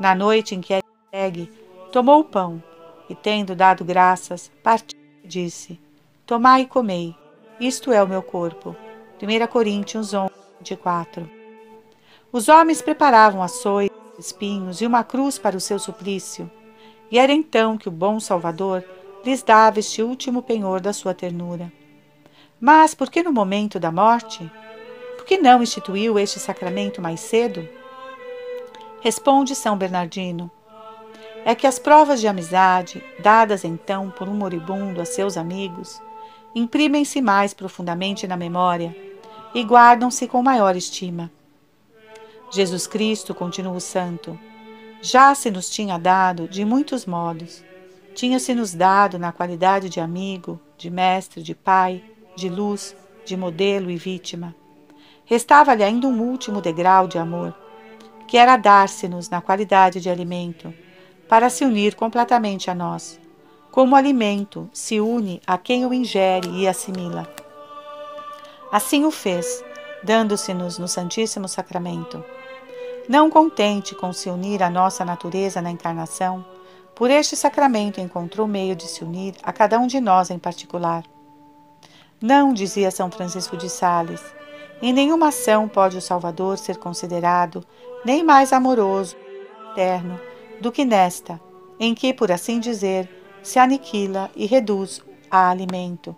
Na 0.00 0.12
noite 0.12 0.56
em 0.56 0.60
que 0.60 0.74
é 0.74 0.80
entregue, 1.06 1.48
tomou 1.92 2.18
o 2.18 2.24
pão 2.24 2.60
e, 3.08 3.14
tendo 3.14 3.54
dado 3.54 3.84
graças, 3.84 4.50
partiu 4.60 4.98
e 5.22 5.28
disse: 5.28 5.80
Tomai 6.26 6.62
e 6.62 6.66
comei, 6.66 7.14
isto 7.60 7.92
é 7.92 8.02
o 8.02 8.08
meu 8.08 8.24
corpo. 8.24 8.74
1 9.22 9.46
Coríntios 9.46 10.12
11, 10.12 10.32
24. 10.58 11.30
Os 12.32 12.48
homens 12.48 12.82
preparavam 12.82 13.40
açoites, 13.40 13.96
espinhos 14.18 14.80
e 14.80 14.86
uma 14.86 15.04
cruz 15.04 15.38
para 15.38 15.56
o 15.56 15.60
seu 15.60 15.78
suplício, 15.78 16.50
e 17.08 17.20
era 17.20 17.32
então 17.32 17.78
que 17.78 17.88
o 17.88 17.92
bom 17.92 18.18
Salvador 18.18 18.84
lhes 19.24 19.42
dava 19.42 19.78
este 19.78 20.02
último 20.02 20.42
penhor 20.42 20.80
da 20.80 20.92
sua 20.92 21.14
ternura. 21.14 21.72
Mas 22.60 22.94
por 22.94 23.10
que 23.10 23.22
no 23.22 23.32
momento 23.32 23.78
da 23.78 23.92
morte? 23.92 24.50
Por 25.16 25.24
que 25.24 25.38
não 25.38 25.62
instituiu 25.62 26.18
este 26.18 26.38
sacramento 26.40 27.00
mais 27.00 27.20
cedo? 27.20 27.68
Responde 29.00 29.54
São 29.54 29.76
Bernardino: 29.76 30.50
É 31.44 31.54
que 31.54 31.66
as 31.66 31.78
provas 31.78 32.20
de 32.20 32.26
amizade, 32.26 33.02
dadas 33.20 33.64
então 33.64 34.10
por 34.10 34.28
um 34.28 34.34
moribundo 34.34 35.00
a 35.00 35.04
seus 35.04 35.36
amigos, 35.36 36.00
imprimem-se 36.54 37.20
mais 37.20 37.54
profundamente 37.54 38.26
na 38.26 38.36
memória 38.36 38.94
e 39.54 39.62
guardam-se 39.62 40.26
com 40.26 40.42
maior 40.42 40.76
estima. 40.76 41.30
Jesus 42.50 42.86
Cristo, 42.86 43.34
continua 43.34 43.74
o 43.74 43.80
santo, 43.80 44.38
já 45.00 45.34
se 45.34 45.50
nos 45.50 45.70
tinha 45.70 45.98
dado 45.98 46.48
de 46.48 46.64
muitos 46.64 47.06
modos. 47.06 47.62
Tinha-se 48.18 48.52
nos 48.52 48.74
dado 48.74 49.16
na 49.16 49.30
qualidade 49.30 49.88
de 49.88 50.00
amigo, 50.00 50.58
de 50.76 50.90
mestre, 50.90 51.40
de 51.40 51.54
pai, 51.54 52.02
de 52.34 52.48
luz, 52.48 52.96
de 53.24 53.36
modelo 53.36 53.92
e 53.92 53.96
vítima. 53.96 54.56
Restava-lhe 55.24 55.84
ainda 55.84 56.08
um 56.08 56.20
último 56.20 56.60
degrau 56.60 57.06
de 57.06 57.16
amor, 57.16 57.54
que 58.26 58.36
era 58.36 58.56
dar-se-nos 58.56 59.30
na 59.30 59.40
qualidade 59.40 60.00
de 60.00 60.10
alimento, 60.10 60.74
para 61.28 61.48
se 61.48 61.64
unir 61.64 61.94
completamente 61.94 62.68
a 62.68 62.74
nós, 62.74 63.20
como 63.70 63.94
alimento 63.94 64.68
se 64.72 64.98
une 64.98 65.40
a 65.46 65.56
quem 65.56 65.86
o 65.86 65.94
ingere 65.94 66.48
e 66.50 66.66
assimila. 66.66 67.32
Assim 68.72 69.04
o 69.04 69.12
fez, 69.12 69.64
dando-se-nos 70.02 70.76
no 70.76 70.88
Santíssimo 70.88 71.46
Sacramento. 71.46 72.24
Não 73.08 73.30
contente 73.30 73.94
com 73.94 74.12
se 74.12 74.28
unir 74.28 74.60
à 74.60 74.68
nossa 74.68 75.04
natureza 75.04 75.62
na 75.62 75.70
encarnação, 75.70 76.44
por 76.98 77.12
este 77.12 77.36
sacramento 77.36 78.00
encontrou 78.00 78.48
meio 78.48 78.74
de 78.74 78.88
se 78.88 79.04
unir 79.04 79.36
a 79.44 79.52
cada 79.52 79.78
um 79.78 79.86
de 79.86 80.00
nós 80.00 80.30
em 80.30 80.38
particular. 80.38 81.04
Não, 82.20 82.52
dizia 82.52 82.90
São 82.90 83.08
Francisco 83.08 83.56
de 83.56 83.70
Sales, 83.70 84.20
em 84.82 84.92
nenhuma 84.92 85.28
ação 85.28 85.68
pode 85.68 85.96
o 85.96 86.02
Salvador 86.02 86.58
ser 86.58 86.76
considerado 86.76 87.64
nem 88.04 88.24
mais 88.24 88.52
amoroso, 88.52 89.14
eterno, 89.70 90.20
do 90.60 90.72
que 90.72 90.84
nesta, 90.84 91.40
em 91.78 91.94
que, 91.94 92.12
por 92.12 92.32
assim 92.32 92.58
dizer, 92.58 93.08
se 93.44 93.60
aniquila 93.60 94.28
e 94.34 94.44
reduz 94.44 95.00
a 95.30 95.50
alimento, 95.50 96.16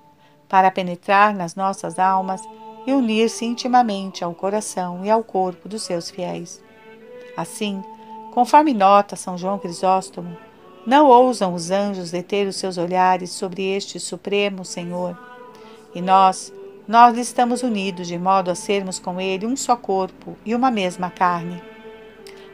para 0.49 0.71
penetrar 0.71 1.35
nas 1.35 1.55
nossas 1.55 1.99
almas 1.99 2.41
e 2.87 2.93
unir-se 2.95 3.45
intimamente 3.45 4.25
ao 4.25 4.35
coração 4.35 5.05
e 5.05 5.11
ao 5.11 5.23
corpo 5.23 5.69
dos 5.69 5.83
seus 5.83 6.09
fiéis. 6.09 6.59
Assim, 7.37 7.85
conforme 8.33 8.73
nota 8.73 9.15
São 9.15 9.37
João 9.37 9.59
Crisóstomo, 9.59 10.35
não 10.87 11.07
ousam 11.07 11.55
os 11.55 11.71
anjos 11.71 12.11
deter 12.11 12.47
os 12.47 12.57
seus 12.57 12.79
olhares 12.79 13.31
sobre 13.31 13.63
este 13.63 14.01
Supremo 14.01 14.65
Senhor. 14.65 15.19
E 15.95 16.01
nós, 16.01 16.53
nós 16.87 17.17
estamos 17.19 17.63
unidos 17.63 18.09
de 18.09 18.19
modo 18.19 18.51
a 18.51 18.55
sermos 18.55 18.99
com 18.99 19.21
ele 19.21 19.47
um 19.47 19.57
só 19.57 19.77
corpo 19.77 20.37
e 20.45 20.55
uma 20.55 20.71
mesma 20.71 21.11
carne. 21.11 21.63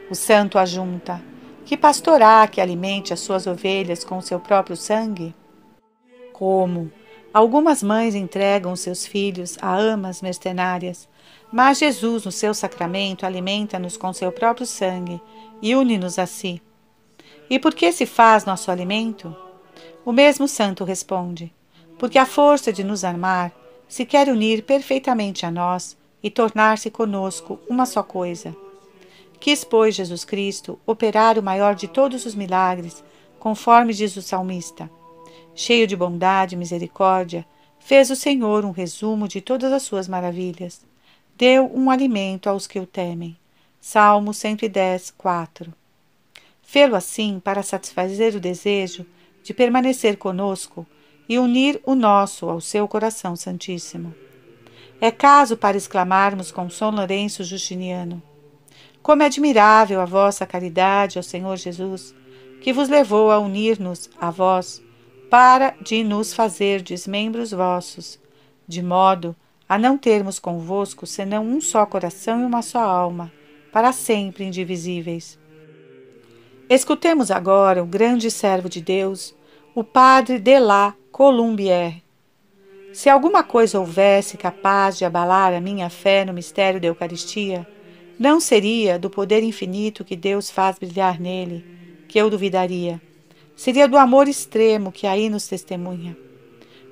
O 0.09 0.15
santo 0.15 0.57
ajunta: 0.57 1.21
Que 1.65 1.77
pastorá 1.77 2.47
que 2.47 2.61
alimente 2.61 3.13
as 3.13 3.19
suas 3.19 3.47
ovelhas 3.47 4.03
com 4.03 4.21
seu 4.21 4.39
próprio 4.39 4.75
sangue? 4.75 5.33
Como? 6.33 6.91
Algumas 7.33 7.83
mães 7.83 8.15
entregam 8.15 8.75
seus 8.75 9.05
filhos 9.05 9.57
a 9.61 9.75
amas 9.75 10.21
mercenárias 10.21 11.07
mas 11.51 11.77
Jesus, 11.77 12.25
no 12.25 12.31
seu 12.31 12.53
sacramento, 12.53 13.25
alimenta-nos 13.25 13.95
com 13.95 14.11
seu 14.11 14.31
próprio 14.31 14.65
sangue 14.65 15.21
e 15.61 15.75
une-nos 15.75 16.19
a 16.19 16.25
si. 16.25 16.61
E 17.49 17.59
por 17.59 17.73
que 17.73 17.91
se 17.91 18.05
faz 18.05 18.45
nosso 18.45 18.69
alimento? 18.71 19.35
O 20.05 20.11
mesmo 20.11 20.47
santo 20.47 20.83
responde: 20.83 21.53
porque 21.97 22.17
a 22.17 22.25
força 22.25 22.71
de 22.71 22.83
nos 22.83 23.03
armar 23.03 23.51
se 23.87 24.05
quer 24.05 24.27
unir 24.27 24.63
perfeitamente 24.63 25.45
a 25.45 25.51
nós 25.51 25.97
e 26.21 26.29
tornar-se 26.29 26.89
conosco 26.89 27.59
uma 27.69 27.85
só 27.85 28.03
coisa. 28.03 28.55
Quis, 29.39 29.63
pois, 29.63 29.95
Jesus 29.95 30.25
Cristo 30.25 30.79
operar 30.85 31.37
o 31.37 31.43
maior 31.43 31.75
de 31.75 31.87
todos 31.87 32.25
os 32.25 32.35
milagres, 32.35 33.03
conforme 33.39 33.93
diz 33.93 34.15
o 34.17 34.21
salmista. 34.21 34.89
Cheio 35.53 35.87
de 35.87 35.95
bondade 35.95 36.55
e 36.55 36.57
misericórdia, 36.57 37.45
fez 37.79 38.09
o 38.09 38.15
Senhor 38.15 38.65
um 38.65 38.71
resumo 38.71 39.27
de 39.27 39.41
todas 39.41 39.71
as 39.71 39.83
suas 39.83 40.07
maravilhas 40.07 40.85
deu 41.37 41.71
um 41.71 41.91
alimento 41.91 42.49
aos 42.49 42.65
que 42.65 42.79
o 42.79 42.87
temem. 42.87 43.37
Salmo 43.79 44.33
110, 44.33 45.13
4. 45.15 45.71
Fê-lo 46.69 46.97
assim 46.97 47.39
para 47.39 47.63
satisfazer 47.63 48.35
o 48.35 48.41
desejo 48.41 49.05
de 49.41 49.53
permanecer 49.53 50.17
conosco 50.17 50.85
e 51.27 51.39
unir 51.39 51.79
o 51.85 51.95
nosso 51.95 52.49
ao 52.49 52.59
seu 52.59 52.85
coração 52.89 53.37
santíssimo. 53.37 54.13
É 54.99 55.09
caso 55.09 55.55
para 55.55 55.77
exclamarmos 55.77 56.51
com 56.51 56.69
São 56.69 56.91
Lourenço 56.91 57.41
Justiniano: 57.41 58.21
Como 59.01 59.23
é 59.23 59.27
admirável 59.27 60.01
a 60.01 60.05
vossa 60.05 60.45
caridade, 60.45 61.17
ó 61.17 61.21
Senhor 61.21 61.55
Jesus, 61.55 62.13
que 62.59 62.73
vos 62.73 62.89
levou 62.89 63.31
a 63.31 63.39
unir-nos 63.39 64.09
a 64.19 64.29
vós, 64.29 64.83
para 65.29 65.73
de 65.81 66.03
nos 66.03 66.33
fazer 66.33 66.81
desmembros 66.81 67.51
vossos, 67.51 68.19
de 68.67 68.83
modo 68.83 69.33
a 69.69 69.77
não 69.77 69.97
termos 69.97 70.37
convosco 70.37 71.07
senão 71.07 71.45
um 71.45 71.61
só 71.61 71.85
coração 71.85 72.41
e 72.41 72.45
uma 72.45 72.61
só 72.61 72.81
alma, 72.81 73.31
para 73.71 73.93
sempre 73.93 74.43
indivisíveis. 74.43 75.39
Escutemos 76.69 77.31
agora 77.31 77.81
o 77.81 77.85
grande 77.85 78.29
servo 78.29 78.67
de 78.67 78.81
Deus, 78.81 79.33
o 79.73 79.85
padre 79.85 80.37
de 80.37 80.59
la 80.59 80.93
Colombière. 81.13 82.03
Se 82.91 83.09
alguma 83.09 83.41
coisa 83.41 83.79
houvesse 83.79 84.35
capaz 84.35 84.97
de 84.97 85.05
abalar 85.05 85.53
a 85.53 85.61
minha 85.61 85.89
fé 85.89 86.25
no 86.25 86.33
mistério 86.33 86.81
da 86.81 86.87
Eucaristia, 86.87 87.65
não 88.19 88.41
seria 88.41 88.99
do 88.99 89.09
poder 89.09 89.43
infinito 89.43 90.03
que 90.03 90.17
Deus 90.17 90.51
faz 90.51 90.77
brilhar 90.77 91.21
nele, 91.21 91.63
que 92.05 92.19
eu 92.19 92.29
duvidaria. 92.29 93.01
Seria 93.55 93.87
do 93.87 93.97
amor 93.97 94.27
extremo 94.27 94.91
que 94.91 95.07
aí 95.07 95.29
nos 95.29 95.47
testemunha. 95.47 96.17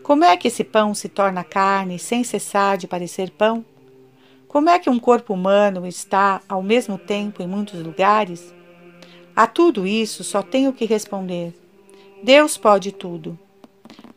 Como 0.02 0.24
é 0.24 0.38
que 0.38 0.48
esse 0.48 0.64
pão 0.64 0.94
se 0.94 1.10
torna 1.10 1.44
carne 1.44 2.00
sem 2.00 2.24
cessar 2.24 2.78
de 2.78 2.88
parecer 2.88 3.30
pão? 3.30 3.66
Como 4.48 4.70
é 4.70 4.80
que 4.80 4.90
um 4.90 5.00
corpo 5.00 5.34
humano 5.34 5.86
está 5.86 6.40
ao 6.48 6.64
mesmo 6.64 6.98
tempo 6.98 7.44
em 7.44 7.48
muitos 7.48 7.84
lugares? 7.84 8.56
A 9.36 9.46
tudo 9.46 9.86
isso 9.86 10.24
só 10.24 10.42
tenho 10.42 10.72
que 10.72 10.86
responder: 10.86 11.54
Deus 12.24 12.58
pode 12.58 12.92
tudo. 12.92 13.38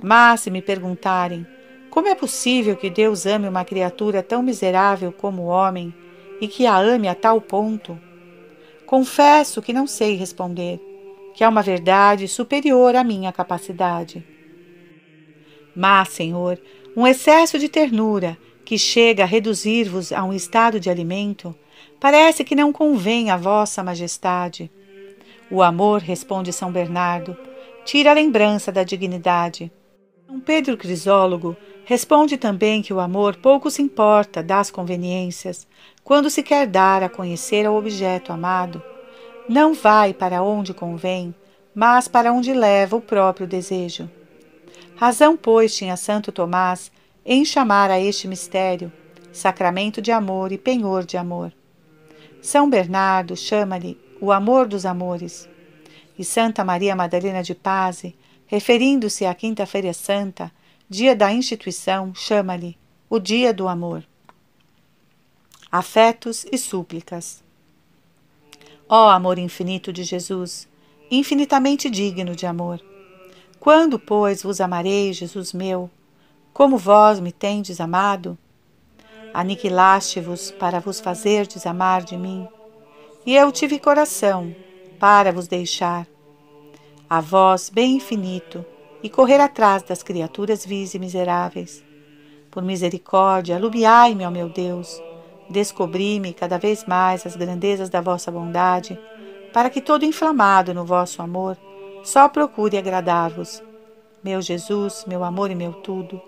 Mas 0.03 0.43
se 0.43 0.51
me 0.51 0.63
perguntarem 0.63 1.47
como 1.91 2.07
é 2.07 2.15
possível 2.15 2.77
que 2.77 2.91
Deus 2.91 3.27
ame 3.27 3.49
uma 3.49 3.65
criatura 3.65 4.23
tão 4.23 4.43
miserável 4.43 5.11
como 5.11 5.43
o 5.43 5.47
homem 5.47 5.93
e 6.41 6.47
que 6.47 6.67
a 6.67 6.77
ame 6.77 7.09
a 7.09 7.15
tal 7.15 7.41
ponto? 7.41 7.99
Confesso 8.87 9.61
que 9.61 9.73
não 9.73 9.87
sei 9.87 10.15
responder, 10.15 10.81
que 11.35 11.43
é 11.43 11.49
uma 11.49 11.63
verdade 11.63 12.29
superior 12.29 12.95
à 12.95 13.03
minha 13.03 13.33
capacidade. 13.33 14.25
Mas, 15.75 16.11
Senhor, 16.11 16.61
um 16.97 17.07
excesso 17.07 17.59
de 17.59 17.69
ternura 17.69 18.39
que 18.65 18.79
chega 18.79 19.25
a 19.25 19.27
reduzir-vos 19.27 20.13
a 20.13 20.23
um 20.23 20.33
estado 20.33 20.79
de 20.79 20.91
alimento, 20.91 21.55
parece 21.99 22.45
que 22.45 22.55
não 22.55 22.73
convém 22.73 23.31
a 23.31 23.37
vossa 23.37 23.83
majestade. 23.83 24.71
O 25.51 25.63
amor, 25.63 26.01
responde 26.01 26.53
São 26.53 26.71
Bernardo, 26.71 27.37
tira 27.85 28.11
a 28.11 28.15
lembrança 28.15 28.71
da 28.71 28.83
dignidade. 28.83 29.73
São 30.27 30.39
Pedro 30.41 30.77
Crisólogo 30.77 31.57
responde 31.85 32.37
também 32.37 32.83
que 32.83 32.93
o 32.93 33.01
amor 33.01 33.37
pouco 33.37 33.71
se 33.71 33.81
importa 33.81 34.43
das 34.43 34.71
conveniências 34.71 35.67
quando 36.05 36.29
se 36.29 36.43
quer 36.43 36.67
dar 36.67 37.03
a 37.03 37.09
conhecer 37.09 37.65
ao 37.65 37.75
objeto 37.75 38.33
amado. 38.33 38.83
Não 39.49 39.73
vai 39.73 40.13
para 40.13 40.43
onde 40.43 40.75
convém, 40.75 41.35
mas 41.75 42.07
para 42.07 42.33
onde 42.33 42.53
leva 42.53 42.97
o 42.97 43.01
próprio 43.01 43.47
desejo. 43.47 44.11
Razão, 44.97 45.37
pois, 45.37 45.75
tinha 45.75 45.97
Santo 45.97 46.31
Tomás 46.31 46.93
em 47.25 47.45
chamar 47.45 47.91
a 47.91 47.99
este 47.99 48.29
mistério 48.29 48.93
sacramento 49.33 50.03
de 50.03 50.11
amor 50.11 50.53
e 50.53 50.59
penhor 50.59 51.05
de 51.05 51.17
amor. 51.17 51.53
São 52.43 52.69
Bernardo 52.69 53.37
chama-lhe 53.37 53.99
o 54.21 54.33
amor 54.33 54.67
dos 54.67 54.85
amores. 54.85 55.49
E 56.19 56.25
Santa 56.25 56.65
Maria 56.65 56.97
Madalena 56.97 57.43
de 57.43 57.55
Paz, 57.55 58.05
referindo-se 58.47 59.25
à 59.25 59.35
Quinta-feira 59.35 59.93
Santa, 59.93 60.51
dia 60.89 61.15
da 61.15 61.33
instituição, 61.33 62.15
chama-lhe 62.15 62.77
o 63.09 63.19
dia 63.19 63.53
do 63.53 63.69
amor. 63.69 64.05
Afetos 65.71 66.47
e 66.51 66.57
súplicas. 66.57 67.43
Ó 68.89 69.09
amor 69.09 69.39
infinito 69.39 69.93
de 69.93 70.03
Jesus, 70.03 70.67
infinitamente 71.11 71.91
digno 71.91 72.35
de 72.35 72.47
amor, 72.47 72.83
quando, 73.61 73.99
pois, 73.99 74.43
vos 74.43 74.61
amarei, 74.61 75.13
Jesus 75.13 75.53
meu, 75.53 75.91
como 76.53 76.79
vós 76.79 77.21
me 77.21 77.33
tendes 77.33 77.81
amado? 77.81 78.39
Aniquilaste-vos 79.35 80.51
para 80.53 80.81
vos 80.81 81.01
fazer 81.01 81.47
desamar 81.47 82.03
de 82.03 82.17
mim, 82.17 82.49
e 83.29 83.37
eu 83.37 83.53
tive 83.53 83.79
coração 83.79 84.57
para 84.99 85.31
vos 85.31 85.47
deixar. 85.47 86.07
A 87.11 87.21
vós, 87.21 87.69
bem 87.69 87.97
infinito, 87.97 88.65
e 89.03 89.11
correr 89.11 89.39
atrás 89.39 89.83
das 89.83 90.03
criaturas 90.03 90.65
vis 90.65 90.95
e 90.95 90.99
miseráveis. 90.99 91.85
Por 92.51 92.63
misericórdia, 92.63 93.57
alumiai-me, 93.57 94.25
ó 94.25 94.31
meu 94.31 94.49
Deus, 94.49 94.99
descobri-me 95.51 96.33
cada 96.33 96.57
vez 96.57 96.87
mais 96.87 97.27
as 97.27 97.37
grandezas 97.37 97.91
da 97.91 98.01
vossa 98.01 98.31
bondade, 98.33 98.99
para 99.53 99.69
que 99.69 99.83
todo 99.83 100.07
inflamado 100.07 100.73
no 100.73 100.87
vosso 100.87 101.21
amor, 101.21 101.59
só 102.03 102.31
procure 102.31 102.79
agradar-vos. 102.79 103.63
Meu 104.25 104.41
Jesus, 104.41 105.05
meu 105.07 105.23
amor 105.23 105.51
e 105.51 105.55
meu 105.55 105.75
tudo, 105.75 106.19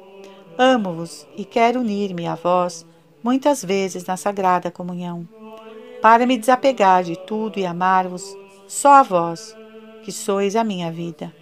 amo-vos 0.58 1.26
e 1.34 1.46
quero 1.46 1.80
unir-me 1.80 2.26
a 2.26 2.34
vós 2.34 2.84
muitas 3.24 3.64
vezes 3.64 4.04
na 4.04 4.18
sagrada 4.18 4.70
comunhão, 4.70 5.26
para 6.00 6.26
me 6.26 6.38
desapegar 6.38 7.04
de 7.04 7.16
tudo 7.16 7.58
e 7.58 7.66
amar-vos 7.66 8.36
só 8.66 8.94
a 8.94 9.02
vós, 9.02 9.56
que 10.02 10.12
sois 10.12 10.56
a 10.56 10.64
minha 10.64 10.90
vida. 10.90 11.32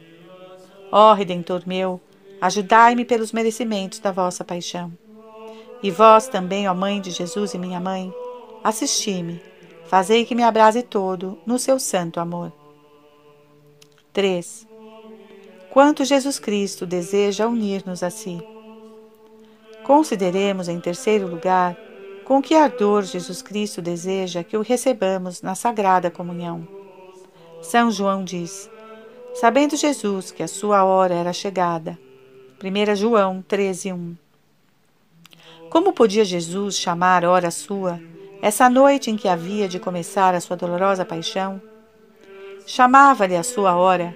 Ó 0.91 1.13
Redentor 1.13 1.63
meu, 1.67 2.01
ajudai-me 2.41 3.05
pelos 3.05 3.33
merecimentos 3.33 3.99
da 3.99 4.11
vossa 4.11 4.45
paixão. 4.45 4.93
E 5.83 5.91
vós 5.91 6.29
também, 6.29 6.69
ó 6.69 6.75
Mãe 6.75 7.01
de 7.01 7.11
Jesus 7.11 7.55
e 7.55 7.59
minha 7.59 7.79
Mãe, 7.79 8.13
assisti-me, 8.65 9.41
fazei 9.87 10.25
que 10.25 10.35
me 10.35 10.43
abrase 10.43 10.83
todo 10.83 11.39
no 11.47 11.59
seu 11.59 11.79
santo 11.79 12.19
amor. 12.19 12.53
3. 14.13 14.67
Quanto 15.71 16.05
Jesus 16.05 16.39
Cristo 16.39 16.85
deseja 16.85 17.47
unir-nos 17.47 18.03
a 18.03 18.11
si. 18.11 18.43
Consideremos, 19.85 20.69
em 20.69 20.81
terceiro 20.81 21.29
lugar, 21.29 21.79
com 22.29 22.43
que 22.43 22.55
ardor 22.55 23.05
Jesus 23.05 23.41
Cristo 23.41 23.81
deseja 23.81 24.45
que 24.45 24.55
o 24.55 24.61
recebamos 24.61 25.41
na 25.41 25.55
sagrada 25.55 26.11
comunhão. 26.11 26.69
São 27.63 27.91
João 27.91 28.23
diz: 28.23 28.69
Sabendo 29.33 29.79
Jesus 29.79 30.31
que 30.31 30.43
a 30.43 30.47
sua 30.47 30.85
hora 30.85 31.15
era 31.15 31.33
chegada. 31.33 31.99
1 32.63 32.95
João 32.95 33.43
13:1. 33.49 34.15
Como 35.71 35.95
podia 35.95 36.23
Jesus 36.23 36.77
chamar 36.77 37.25
hora 37.25 37.51
sua, 37.51 37.99
essa 38.43 38.69
noite 38.69 39.11
em 39.11 39.17
que 39.17 39.27
havia 39.27 39.67
de 39.67 39.81
começar 39.81 40.35
a 40.35 40.41
sua 40.41 40.55
dolorosa 40.55 41.07
paixão? 41.07 41.59
Chamava-lhe 42.67 43.37
a 43.37 43.43
sua 43.43 43.75
hora, 43.75 44.15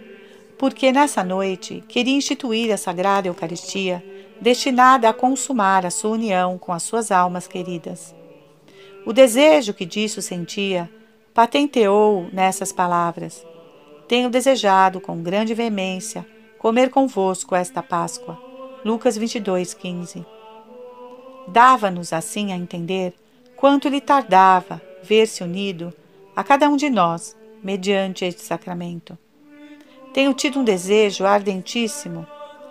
porque 0.59 0.93
nessa 0.93 1.25
noite 1.25 1.83
queria 1.89 2.15
instituir 2.15 2.75
a 2.75 2.77
sagrada 2.77 3.29
Eucaristia 3.29 4.05
destinada 4.43 5.09
a 5.09 5.13
consumar 5.13 5.87
a 5.87 5.91
sua 5.91 6.11
união 6.11 6.59
com 6.59 6.73
as 6.73 6.83
suas 6.83 7.13
almas 7.13 7.47
queridas. 7.47 8.13
O 9.07 9.13
desejo 9.13 9.73
que 9.73 9.87
disso 9.87 10.21
sentia 10.21 10.91
patenteou 11.33 12.29
nessas 12.33 12.73
palavras: 12.73 13.47
Tenho 14.09 14.29
desejado 14.29 15.01
com 15.01 15.23
grande 15.23 15.55
veemência 15.55 16.27
comer 16.59 16.91
convosco 16.91 17.55
esta 17.55 17.85
Páscoa. 17.85 18.37
Lucas 18.85 19.17
22, 19.17 19.75
15. 19.75 20.27
Dava-nos 21.47 22.13
assim 22.13 22.53
a 22.53 22.57
entender 22.57 23.15
quanto 23.55 23.89
lhe 23.89 24.01
tardava 24.01 24.83
ver-se 25.05 25.45
unido 25.45 25.95
a 26.35 26.43
cada 26.43 26.69
um 26.69 26.77
de 26.77 26.91
nós 26.91 27.37
mediante 27.63 28.25
este 28.25 28.43
sacramento. 28.43 29.17
Tenho 30.13 30.35
tido 30.35 30.59
um 30.59 30.65
desejo 30.65 31.25
ardentíssimo, 31.25 32.27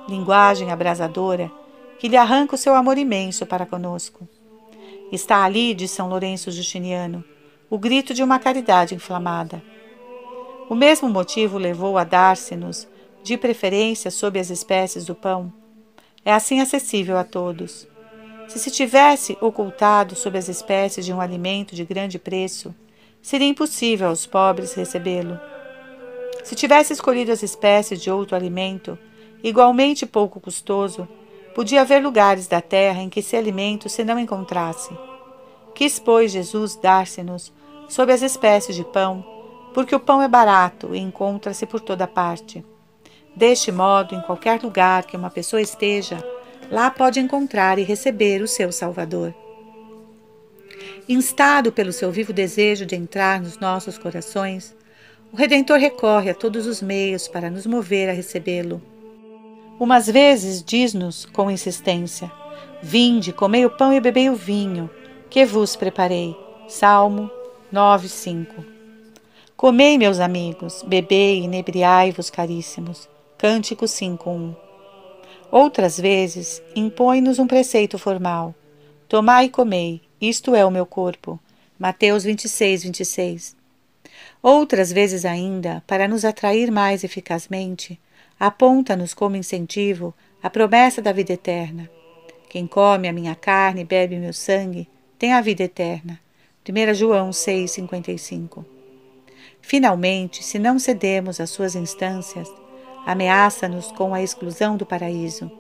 linguagem 0.08 0.70
abrasadora, 0.70 1.50
que 2.02 2.08
lhe 2.08 2.18
arranca 2.18 2.56
o 2.56 2.58
seu 2.58 2.74
amor 2.74 2.98
imenso 2.98 3.46
para 3.46 3.64
conosco. 3.64 4.28
Está 5.12 5.44
ali, 5.44 5.72
de 5.76 5.88
São 5.88 6.10
Lourenço 6.10 6.50
Justiniano, 6.50 7.24
o 7.70 7.78
grito 7.78 8.12
de 8.12 8.24
uma 8.24 8.40
caridade 8.40 8.96
inflamada. 8.96 9.62
O 10.68 10.74
mesmo 10.74 11.08
motivo 11.08 11.60
levou 11.60 12.00
a 12.00 12.04
dar-se-nos, 12.04 12.88
de 13.22 13.38
preferência 13.38 14.10
sob 14.10 14.40
as 14.40 14.50
espécies 14.50 15.06
do 15.06 15.14
pão. 15.14 15.54
É 16.26 16.34
assim 16.34 16.60
acessível 16.60 17.20
a 17.20 17.24
todos. 17.24 17.88
Se 18.48 18.58
se 18.58 18.72
tivesse 18.72 19.38
ocultado 19.40 20.16
sob 20.16 20.40
as 20.40 20.50
espécies 20.50 21.06
de 21.06 21.14
um 21.14 21.22
alimento 21.22 21.76
de 21.76 21.86
grande 21.86 22.18
preço, 22.18 22.74
seria 23.22 23.48
impossível 23.48 24.08
aos 24.08 24.26
pobres 24.26 24.74
recebê-lo. 24.74 25.40
Se 26.44 26.56
tivesse 26.56 26.94
escolhido 26.94 27.32
as 27.32 27.44
espécies 27.44 28.02
de 28.02 28.10
outro 28.10 28.36
alimento, 28.36 28.98
igualmente 29.44 30.08
pouco 30.08 30.40
custoso, 30.40 31.08
Podia 31.54 31.82
haver 31.82 32.02
lugares 32.02 32.48
da 32.48 32.62
terra 32.62 33.02
em 33.02 33.10
que 33.10 33.20
esse 33.20 33.36
alimento 33.36 33.90
se 33.90 34.04
não 34.04 34.18
encontrasse. 34.18 34.90
Quis, 35.76 36.00
pois, 36.00 36.32
Jesus 36.32 36.76
dar-se-nos 36.76 37.52
sob 37.90 38.12
as 38.12 38.22
espécies 38.22 38.76
de 38.76 38.86
pão, 38.86 39.26
porque 39.74 39.96
o 39.96 40.00
pão 40.00 40.22
é 40.22 40.28
barato 40.28 40.96
e 40.96 41.00
encontra-se 41.00 41.66
por 41.66 41.82
toda 41.82 42.08
parte. 42.08 42.64
Deste 43.36 43.72
modo, 43.72 44.16
em 44.16 44.22
qualquer 44.22 44.62
lugar 44.62 45.04
que 45.04 45.18
uma 45.18 45.30
pessoa 45.30 45.62
esteja, 45.62 46.24
lá 46.70 46.90
pode 46.90 47.20
encontrar 47.20 47.80
e 47.80 47.84
receber 47.84 48.42
o 48.42 48.48
seu 48.48 48.72
Salvador. 48.72 49.34
Instado 51.08 51.72
pelo 51.72 51.92
seu 51.92 52.12
vivo 52.12 52.32
desejo 52.32 52.86
de 52.86 52.96
entrar 52.96 53.42
nos 53.42 53.58
nossos 53.58 53.98
corações, 53.98 54.76
o 55.32 55.36
Redentor 55.36 55.80
recorre 55.80 56.30
a 56.30 56.36
todos 56.36 56.66
os 56.68 56.82
meios 56.82 57.28
para 57.28 57.50
nos 57.50 57.66
mover 57.66 58.10
a 58.10 58.14
recebê-lo. 58.14 58.82
Umas 59.82 60.06
vezes 60.06 60.62
diz-nos 60.62 61.26
com 61.26 61.50
insistência: 61.50 62.32
Vinde, 62.84 63.34
comei 63.34 63.66
o 63.66 63.70
pão 63.72 63.92
e 63.92 64.00
bebei 64.00 64.30
o 64.30 64.36
vinho, 64.36 64.88
que 65.28 65.44
vos 65.44 65.76
preparei. 65.76 66.38
Salmo 66.68 67.32
9:5. 67.74 68.64
Comei, 69.58 69.98
meus 69.98 70.20
amigos, 70.20 70.84
bebei 70.86 71.40
e 71.40 71.46
inebriai-vos, 71.46 72.30
caríssimos. 72.30 73.10
Cântico 73.40 73.88
5:1. 73.88 74.56
Outras 75.50 76.00
vezes 76.00 76.62
impõe-nos 76.76 77.40
um 77.40 77.48
preceito 77.48 77.98
formal: 77.98 78.54
Tomai 79.10 79.46
e 79.46 79.50
comei, 79.50 80.00
isto 80.22 80.54
é 80.54 80.64
o 80.64 80.70
meu 80.70 80.86
corpo. 80.86 81.40
Mateus 81.80 82.24
26, 82.24 82.84
26. 82.84 83.56
Outras 84.44 84.92
vezes 84.92 85.26
ainda, 85.26 85.82
para 85.88 86.08
nos 86.08 86.24
atrair 86.24 86.70
mais 86.70 87.04
eficazmente, 87.04 88.00
aponta-nos 88.42 89.14
como 89.14 89.36
incentivo 89.36 90.16
a 90.42 90.50
promessa 90.50 91.00
da 91.00 91.12
vida 91.12 91.32
eterna. 91.32 91.88
Quem 92.50 92.66
come 92.66 93.08
a 93.08 93.14
minha 93.14 93.36
carne 93.36 93.82
e 93.82 93.86
bebe 93.86 94.18
meu 94.18 94.34
sangue 94.34 94.90
tem 95.20 95.32
a 95.32 95.42
vida 95.42 95.62
eterna. 95.62 96.20
1 96.68 96.94
João 96.96 97.30
6,55 97.30 98.66
Finalmente, 99.62 100.44
se 100.44 100.58
não 100.58 100.80
cedemos 100.80 101.40
às 101.40 101.52
suas 101.52 101.76
instâncias, 101.76 102.52
ameaça-nos 103.06 103.92
com 103.92 104.12
a 104.12 104.24
exclusão 104.24 104.76
do 104.76 104.88
paraíso. 104.88 105.52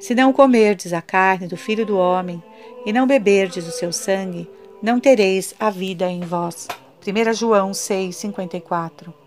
Se 0.00 0.14
não 0.14 0.32
comerdes 0.32 0.94
a 0.94 1.02
carne 1.02 1.46
do 1.46 1.56
Filho 1.58 1.84
do 1.84 1.98
Homem 1.98 2.42
e 2.86 2.94
não 2.94 3.06
beberdes 3.06 3.66
o 3.66 3.72
seu 3.72 3.92
sangue, 3.92 4.48
não 4.82 4.98
tereis 4.98 5.54
a 5.60 5.68
vida 5.68 6.10
em 6.10 6.20
vós. 6.20 6.66
1 7.06 7.34
João 7.34 7.72
6,54 7.72 9.25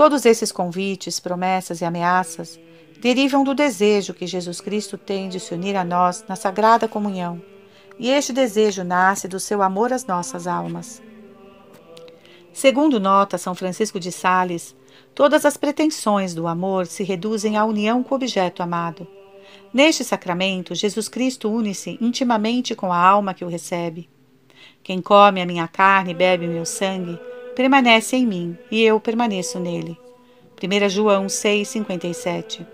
Todos 0.00 0.24
esses 0.24 0.50
convites, 0.50 1.20
promessas 1.20 1.82
e 1.82 1.84
ameaças 1.84 2.58
derivam 3.00 3.44
do 3.44 3.54
desejo 3.54 4.14
que 4.14 4.26
Jesus 4.26 4.58
Cristo 4.58 4.96
tem 4.96 5.28
de 5.28 5.38
se 5.38 5.52
unir 5.52 5.76
a 5.76 5.84
nós 5.84 6.24
na 6.26 6.36
sagrada 6.36 6.88
comunhão, 6.88 7.42
e 7.98 8.08
este 8.08 8.32
desejo 8.32 8.82
nasce 8.82 9.28
do 9.28 9.38
seu 9.38 9.60
amor 9.60 9.92
às 9.92 10.06
nossas 10.06 10.46
almas. 10.46 11.02
Segundo 12.50 12.98
nota 12.98 13.36
São 13.36 13.54
Francisco 13.54 14.00
de 14.00 14.10
Sales, 14.10 14.74
todas 15.14 15.44
as 15.44 15.58
pretensões 15.58 16.32
do 16.32 16.46
amor 16.46 16.86
se 16.86 17.04
reduzem 17.04 17.58
à 17.58 17.66
união 17.66 18.02
com 18.02 18.14
o 18.14 18.16
objeto 18.16 18.62
amado. 18.62 19.06
Neste 19.70 20.02
sacramento, 20.02 20.74
Jesus 20.74 21.10
Cristo 21.10 21.50
une-se 21.50 21.98
intimamente 22.00 22.74
com 22.74 22.90
a 22.90 22.96
alma 22.98 23.34
que 23.34 23.44
o 23.44 23.48
recebe. 23.48 24.08
Quem 24.82 25.02
come 25.02 25.42
a 25.42 25.46
minha 25.46 25.68
carne 25.68 26.12
e 26.12 26.14
bebe 26.14 26.46
o 26.46 26.50
meu 26.50 26.64
sangue 26.64 27.20
permanece 27.60 28.16
em 28.16 28.26
mim 28.26 28.56
e 28.70 28.82
eu 28.82 28.98
permaneço 28.98 29.58
nele. 29.58 29.94
1 30.62 30.88
João 30.88 31.26
6,57 31.26 32.66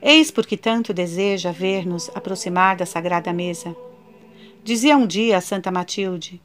Eis 0.00 0.30
porque 0.30 0.56
tanto 0.56 0.94
deseja 0.94 1.52
ver-nos 1.52 2.10
aproximar 2.14 2.74
da 2.74 2.86
sagrada 2.86 3.34
mesa. 3.34 3.76
Dizia 4.64 4.96
um 4.96 5.06
dia 5.06 5.36
a 5.36 5.42
Santa 5.42 5.70
Matilde: 5.70 6.40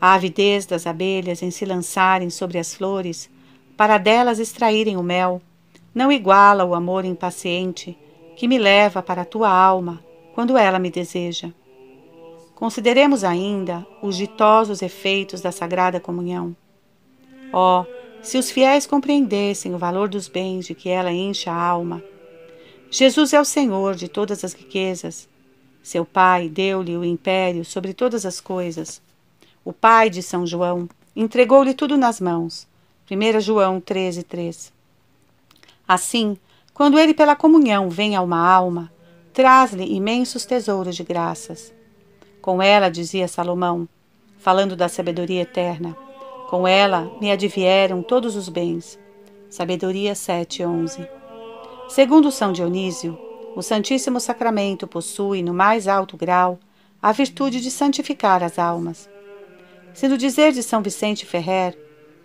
A 0.00 0.14
avidez 0.14 0.64
das 0.64 0.86
abelhas 0.86 1.42
em 1.42 1.50
se 1.50 1.66
lançarem 1.66 2.30
sobre 2.30 2.56
as 2.56 2.74
flores, 2.74 3.28
para 3.76 3.98
delas 3.98 4.38
extraírem 4.38 4.96
o 4.96 5.02
mel, 5.02 5.42
não 5.94 6.10
iguala 6.10 6.64
o 6.64 6.74
amor 6.74 7.04
impaciente 7.04 7.94
que 8.36 8.48
me 8.48 8.56
leva 8.56 9.02
para 9.02 9.20
a 9.20 9.26
tua 9.26 9.50
alma 9.50 10.02
quando 10.34 10.56
ela 10.56 10.78
me 10.78 10.90
deseja. 10.90 11.50
Consideremos 12.54 13.22
ainda 13.22 13.86
os 14.00 14.16
ditosos 14.16 14.80
efeitos 14.80 15.42
da 15.42 15.52
sagrada 15.52 16.00
comunhão. 16.00 16.56
Oh, 17.52 17.84
se 18.22 18.38
os 18.38 18.50
fiéis 18.50 18.86
compreendessem 18.86 19.74
o 19.74 19.78
valor 19.78 20.08
dos 20.08 20.28
bens 20.28 20.66
de 20.66 20.74
que 20.74 20.88
ela 20.88 21.12
enche 21.12 21.48
a 21.48 21.54
alma! 21.54 22.02
Jesus 22.90 23.32
é 23.32 23.40
o 23.40 23.44
Senhor 23.44 23.94
de 23.94 24.08
todas 24.08 24.44
as 24.44 24.52
riquezas. 24.52 25.28
Seu 25.82 26.04
pai 26.04 26.48
deu-lhe 26.48 26.96
o 26.96 27.04
império 27.04 27.64
sobre 27.64 27.92
todas 27.92 28.26
as 28.26 28.40
coisas. 28.40 29.00
O 29.64 29.72
pai 29.72 30.10
de 30.10 30.22
São 30.22 30.46
João 30.46 30.88
entregou-lhe 31.14 31.74
tudo 31.74 31.96
nas 31.96 32.20
mãos. 32.20 32.66
1 33.10 33.40
João 33.40 33.80
13, 33.80 34.22
3. 34.22 34.72
Assim, 35.86 36.36
quando 36.74 36.98
ele 36.98 37.14
pela 37.14 37.36
comunhão 37.36 37.88
vem 37.88 38.16
a 38.16 38.22
uma 38.22 38.38
alma, 38.38 38.92
traz-lhe 39.32 39.94
imensos 39.94 40.44
tesouros 40.44 40.96
de 40.96 41.04
graças. 41.04 41.72
Com 42.42 42.60
ela, 42.60 42.88
dizia 42.88 43.28
Salomão, 43.28 43.88
falando 44.38 44.74
da 44.76 44.88
sabedoria 44.88 45.42
eterna, 45.42 45.96
com 46.48 46.66
ela 46.66 47.10
me 47.20 47.30
advieram 47.30 48.02
todos 48.02 48.36
os 48.36 48.48
bens. 48.48 48.98
Sabedoria 49.48 50.14
7:11. 50.14 51.08
Segundo 51.88 52.30
São 52.30 52.52
Dionísio, 52.52 53.18
o 53.54 53.62
Santíssimo 53.62 54.20
Sacramento 54.20 54.86
possui, 54.86 55.42
no 55.42 55.54
mais 55.54 55.88
alto 55.88 56.16
grau, 56.16 56.58
a 57.00 57.12
virtude 57.12 57.60
de 57.60 57.70
santificar 57.70 58.42
as 58.42 58.58
almas. 58.58 59.08
Se 59.94 60.08
no 60.08 60.18
dizer 60.18 60.52
de 60.52 60.62
São 60.62 60.82
Vicente 60.82 61.24
Ferrer, 61.24 61.76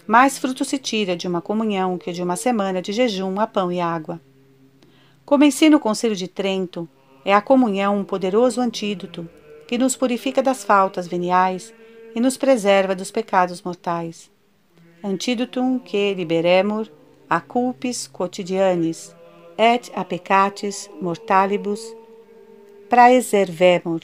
mais 0.05 0.37
fruto 0.37 0.65
se 0.65 0.77
tira 0.77 1.15
de 1.15 1.27
uma 1.27 1.41
comunhão 1.41 1.97
que 1.97 2.11
de 2.11 2.21
uma 2.21 2.35
semana 2.35 2.81
de 2.81 2.91
jejum 2.91 3.39
a 3.39 3.47
pão 3.47 3.71
e 3.71 3.79
água. 3.79 4.19
Como 5.25 5.43
ensina 5.43 5.77
o 5.77 5.79
Conselho 5.79 6.15
de 6.15 6.27
Trento, 6.27 6.89
é 7.23 7.33
a 7.33 7.41
comunhão 7.41 7.97
um 7.97 8.03
poderoso 8.03 8.59
antídoto 8.59 9.29
que 9.67 9.77
nos 9.77 9.95
purifica 9.95 10.43
das 10.43 10.63
faltas 10.63 11.07
veniais 11.07 11.73
e 12.15 12.19
nos 12.19 12.37
preserva 12.37 12.95
dos 12.95 13.11
pecados 13.11 13.61
mortais. 13.61 14.29
Antídotum 15.03 15.79
que 15.79 16.13
liberemur 16.13 16.87
a 17.29 17.39
culpis 17.39 18.07
quotidianis 18.07 19.15
et 19.57 19.91
a 19.95 20.03
peccatis 20.03 20.89
mortalibus 21.01 21.95
praeservemur. 22.89 24.01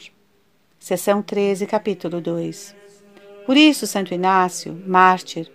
Seção 0.80 1.22
13, 1.22 1.66
capítulo 1.66 2.22
2. 2.22 2.76
Por 3.46 3.58
isso, 3.58 3.86
Santo 3.88 4.14
Inácio, 4.14 4.82
mártir, 4.86 5.52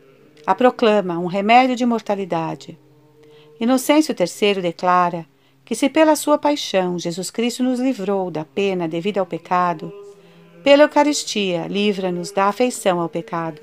a 0.46 0.55
proclama 0.55 1.18
um 1.18 1.26
remédio 1.26 1.76
de 1.76 1.86
mortalidade. 1.86 2.78
Inocêncio 3.61 4.14
III 4.18 4.61
declara 4.61 5.26
que 5.64 5.74
se 5.74 5.88
pela 5.88 6.16
sua 6.16 6.36
paixão 6.36 6.98
Jesus 6.98 7.30
Cristo 7.30 7.62
nos 7.62 7.78
livrou 7.78 8.30
da 8.30 8.44
pena 8.44 8.88
devida 8.88 9.20
ao 9.20 9.26
pecado, 9.26 9.92
pela 10.62 10.84
Eucaristia 10.84 11.66
livra-nos 11.66 12.30
da 12.30 12.46
afeição 12.46 13.00
ao 13.00 13.08
pecado. 13.08 13.60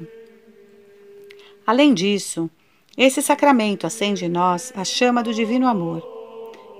Além 1.66 1.93
disso, 1.93 2.50
esse 2.97 3.22
sacramento 3.22 3.88
acende 3.88 4.26
em 4.26 4.30
nós 4.30 4.74
a 4.76 4.84
chama 4.84 5.24
do 5.24 5.34
divino 5.34 5.68
amor. 5.68 6.06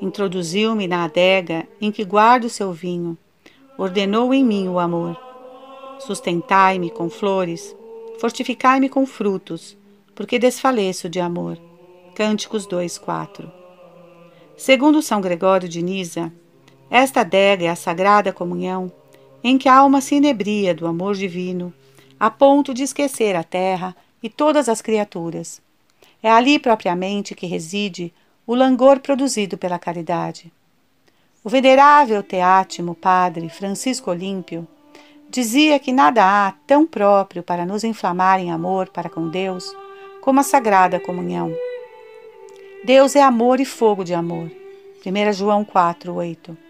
Introduziu-me 0.02 0.88
na 0.88 1.06
adega 1.06 1.68
em 1.80 1.92
que 1.92 2.04
guardo 2.04 2.46
o 2.46 2.50
seu 2.50 2.74
vinho, 2.74 3.18
ordenou 3.78 4.34
em 4.34 4.44
mim 4.44 4.68
o 4.68 4.80
amor. 4.80 5.18
Sustentai-me 6.00 6.90
com 6.90 7.10
flores, 7.10 7.76
fortificai-me 8.20 8.90
com 8.90 9.06
frutos, 9.06 9.78
porque 10.14 10.40
desfaleço 10.40 11.08
de 11.08 11.20
amor. 11.20 11.58
Cânticos 12.16 12.66
2, 12.66 12.98
4. 12.98 13.50
Segundo 14.58 15.02
São 15.02 15.22
Gregório 15.22 15.70
de 15.70 15.82
Nisa, 15.82 16.34
esta 16.90 17.22
adega 17.22 17.66
é 17.66 17.70
a 17.70 17.76
sagrada 17.76 18.34
comunhão 18.34 18.92
em 19.44 19.58
que 19.58 19.70
a 19.70 19.76
alma 19.76 20.02
se 20.02 20.16
inebria 20.16 20.74
do 20.74 20.88
amor 20.88 21.16
divino, 21.16 21.74
a 22.20 22.30
ponto 22.30 22.74
de 22.74 22.84
esquecer 22.84 23.36
a 23.36 23.44
terra 23.44 23.96
e 24.22 24.30
todas 24.30 24.68
as 24.68 24.82
criaturas. 24.82 25.62
É 26.22 26.30
ali 26.30 26.60
propriamente 26.60 27.34
que 27.34 27.46
reside 27.46 28.14
o 28.46 28.54
langor 28.54 29.00
produzido 29.00 29.58
pela 29.58 29.80
caridade. 29.80 30.52
O 31.44 31.50
venerável 31.50 32.22
teátimo 32.22 32.94
padre 32.94 33.48
Francisco 33.48 34.12
Olímpio 34.12 34.68
dizia 35.30 35.80
que 35.80 35.94
nada 35.94 36.24
há 36.24 36.52
tão 36.68 36.86
próprio 36.86 37.42
para 37.42 37.66
nos 37.66 37.84
inflamar 37.84 38.40
em 38.40 38.52
amor 38.52 38.90
para 38.90 39.10
com 39.10 39.30
Deus 39.30 39.74
como 40.22 40.42
a 40.42 40.44
sagrada 40.44 41.00
comunhão. 41.00 41.54
Deus 42.84 43.16
é 43.16 43.22
amor 43.22 43.60
e 43.60 43.66
fogo 43.66 44.04
de 44.04 44.14
amor. 44.14 44.52
1 45.06 45.34
João 45.34 45.64
4, 45.64 46.14
8. 46.14 46.69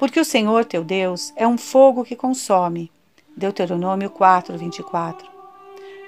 Porque 0.00 0.18
o 0.18 0.24
Senhor 0.24 0.64
teu 0.64 0.82
Deus 0.82 1.30
é 1.36 1.46
um 1.46 1.58
fogo 1.58 2.04
que 2.04 2.16
consome. 2.16 2.90
Deuteronômio 3.36 4.08
4, 4.08 4.56
24. 4.56 5.28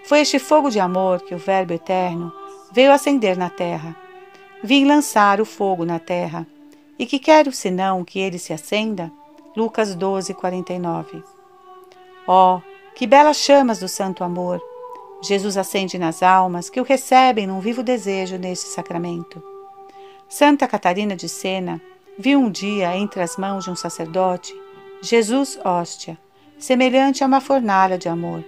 Foi 0.07 0.21
este 0.21 0.39
fogo 0.39 0.71
de 0.71 0.81
amor 0.81 1.21
que 1.21 1.35
o 1.35 1.39
Verbo 1.39 1.75
eterno 1.75 2.33
veio 2.73 2.91
acender 2.91 3.37
na 3.37 3.51
terra. 3.51 3.95
Vim 4.65 4.87
lançar 4.87 5.43
o 5.43 5.45
fogo 5.45 5.85
na 5.85 5.99
terra. 5.99 6.47
E 6.99 7.05
que 7.05 7.19
quero 7.19 7.53
senão 7.53 8.03
que 8.03 8.19
ele 8.19 8.39
se 8.39 8.55
acenda? 8.55 9.13
Lucas 9.55 9.95
12, 9.95 10.33
49. 10.33 11.23
Ó, 12.27 12.57
oh, 12.57 12.63
que 12.95 13.07
belas 13.07 13.37
chamas 13.37 13.79
do 13.79 13.89
santo 13.89 14.25
amor! 14.25 14.59
Jesus 15.23 15.59
acende 15.59 15.99
nas 15.99 16.23
almas 16.23 16.71
que 16.71 16.81
o 16.81 16.85
recebem 16.85 17.47
num 17.47 17.61
vivo 17.61 17.83
desejo 17.83 18.39
neste 18.39 18.69
sacramento. 18.69 19.45
Santa 20.31 20.67
Catarina 20.67 21.15
de 21.15 21.29
Sena 21.29 21.79
viu 22.19 22.39
um 22.39 22.51
dia 22.51 22.97
entre 22.97 23.23
as 23.23 23.37
mãos 23.37 23.65
de 23.65 23.71
um 23.71 23.77
sacerdote 23.77 24.55
Jesus 25.03 25.59
hóstia, 25.65 26.17
semelhante 26.59 27.25
a 27.25 27.27
uma 27.27 27.41
fornalha 27.41 27.99
de 27.99 28.09
amor. 28.09 28.45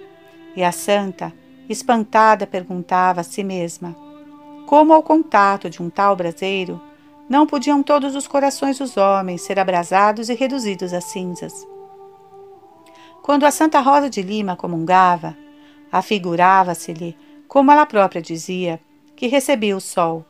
E 0.55 0.63
a 0.63 0.71
santa, 0.71 1.33
espantada, 1.69 2.47
perguntava 2.47 3.23
a 3.23 3.25
si 3.25 3.43
mesma: 3.43 3.97
como 4.67 4.93
ao 4.93 5.03
contato 5.03 5.69
de 5.69 5.83
um 5.83 5.91
tal 5.91 6.15
braseiro, 6.15 6.81
não 7.29 7.47
podiam 7.47 7.83
todos 7.83 8.15
os 8.15 8.29
corações 8.29 8.79
dos 8.79 8.97
homens 8.97 9.43
ser 9.43 9.59
abrasados 9.59 10.29
e 10.29 10.35
reduzidos 10.35 10.93
a 10.93 11.01
cinzas? 11.01 11.67
Quando 13.23 13.45
a 13.45 13.51
Santa 13.51 13.81
Rosa 13.81 14.09
de 14.09 14.23
Lima 14.23 14.55
comungava, 14.55 15.35
Afigurava-se-lhe, 15.95 17.17
como 17.47 17.71
ela 17.71 17.87
própria 17.87 18.21
dizia, 18.21 18.81
que 19.15 19.29
recebia 19.29 19.77
o 19.77 19.81
sol. 19.81 20.25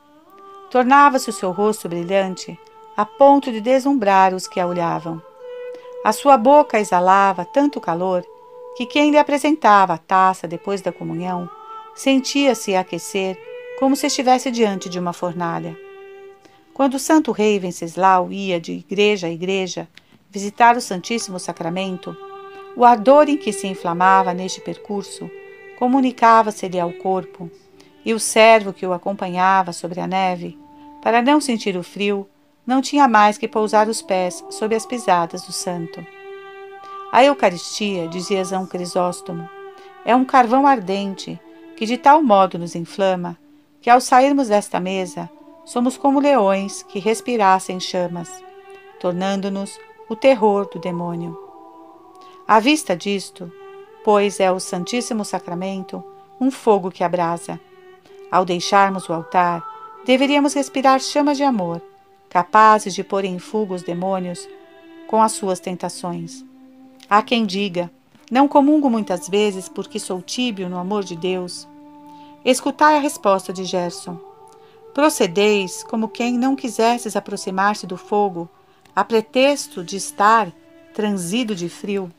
Tornava-se 0.71 1.31
o 1.31 1.33
seu 1.33 1.53
rosto 1.53 1.89
brilhante, 1.89 2.59
a 2.97 3.05
ponto 3.05 3.51
de 3.51 3.61
deslumbrar 3.61 4.35
os 4.35 4.47
que 4.47 4.61
a 4.61 4.67
olhavam. 4.67 5.21
A 6.05 6.13
sua 6.13 6.37
boca 6.37 6.79
exalava 6.79 7.45
tanto 7.45 7.81
calor 7.81 8.25
que 8.77 8.87
quem 8.87 9.11
lhe 9.11 9.19
apresentava 9.19 9.95
a 9.95 9.99
taça 9.99 10.47
depois 10.47 10.81
da 10.81 10.93
comunhão 10.93 11.49
sentia-se 11.95 12.75
aquecer 12.75 13.39
como 13.79 13.97
se 13.97 14.07
estivesse 14.07 14.51
diante 14.51 14.89
de 14.89 14.99
uma 14.99 15.13
fornalha. 15.13 15.79
Quando 16.73 16.95
o 16.95 16.99
santo 16.99 17.31
rei 17.33 17.59
Venceslau 17.59 18.33
ia 18.33 18.61
de 18.61 18.73
igreja 18.73 19.29
a 19.29 19.31
igreja 19.31 19.89
visitar 20.31 20.77
o 20.77 20.81
Santíssimo 20.81 21.39
Sacramento, 21.39 22.17
o 22.77 22.85
ardor 22.85 23.29
em 23.29 23.37
que 23.37 23.53
se 23.53 23.69
inflamava 23.69 24.35
neste 24.35 24.61
percurso 24.61 25.31
comunicava-se-lhe 25.79 26.79
ao 26.79 26.93
corpo, 26.93 27.51
e 28.05 28.13
o 28.13 28.21
servo 28.21 28.73
que 28.73 28.87
o 28.87 28.93
acompanhava 28.93 29.73
sobre 29.73 30.01
a 30.01 30.07
neve, 30.07 30.59
para 31.01 31.23
não 31.23 31.41
sentir 31.41 31.77
o 31.77 31.83
frio, 31.83 32.29
não 32.67 32.81
tinha 32.81 33.07
mais 33.07 33.37
que 33.37 33.49
pousar 33.49 33.89
os 33.89 34.01
pés 34.01 34.45
sob 34.51 34.75
as 34.75 34.87
pisadas 34.87 35.43
do 35.43 35.53
santo. 35.53 36.05
A 37.13 37.25
Eucaristia, 37.25 38.09
dizia 38.09 38.45
São 38.45 38.67
Crisóstomo, 38.67 39.49
é 40.05 40.15
um 40.15 40.25
carvão 40.25 40.67
ardente 40.67 41.39
que 41.77 41.87
de 41.87 41.97
tal 41.97 42.23
modo 42.23 42.59
nos 42.59 42.75
inflama 42.75 43.37
que 43.81 43.91
ao 43.91 44.01
sairmos 44.01 44.49
desta 44.49 44.81
mesa 44.81 45.29
somos 45.65 45.97
como 45.97 46.21
leões 46.21 46.83
que 46.83 46.99
respirassem 46.99 47.79
chamas, 47.79 48.31
tornando-nos 49.01 49.79
o 50.09 50.17
terror 50.17 50.69
do 50.69 50.79
demônio. 50.79 51.39
À 52.47 52.61
vista 52.61 52.97
disto, 52.97 53.51
pois 54.05 54.41
é 54.41 54.51
o 54.51 54.61
Santíssimo 54.61 55.25
Sacramento 55.25 56.05
um 56.41 56.51
fogo 56.51 56.91
que 56.91 57.05
abrasa. 57.05 57.61
Ao 58.31 58.45
deixarmos 58.45 59.09
o 59.09 59.13
altar, 59.13 59.63
deveríamos 60.05 60.55
respirar 60.55 61.01
chamas 61.01 61.37
de 61.37 61.45
amor, 61.45 61.81
capazes 62.35 62.93
de 62.97 63.05
pôr 63.05 63.25
em 63.25 63.39
fuga 63.39 63.75
os 63.75 63.85
demônios 63.85 64.49
com 65.07 65.23
as 65.23 65.31
suas 65.31 65.61
tentações. 65.61 66.45
Há 67.09 67.23
quem 67.23 67.47
diga: 67.47 67.89
não 68.29 68.49
comungo 68.49 68.91
muitas 68.91 69.29
vezes 69.29 69.69
porque 69.69 70.01
sou 70.01 70.21
tíbio 70.21 70.69
no 70.69 70.77
amor 70.77 71.05
de 71.05 71.15
Deus. 71.15 71.69
Escutai 72.45 72.97
a 72.97 73.01
resposta 73.01 73.53
de 73.53 73.65
Gerson. 73.65 74.19
Procedeis 74.93 75.85
como 75.85 76.09
quem 76.09 76.37
não 76.37 76.57
quisesses 76.57 77.15
aproximar-se 77.15 77.87
do 77.87 77.97
fogo, 77.97 78.51
a 78.97 79.05
pretexto 79.05 79.85
de 79.85 79.97
estar 79.97 80.53
transido 80.93 81.55
de 81.55 81.69
frio. 81.69 82.11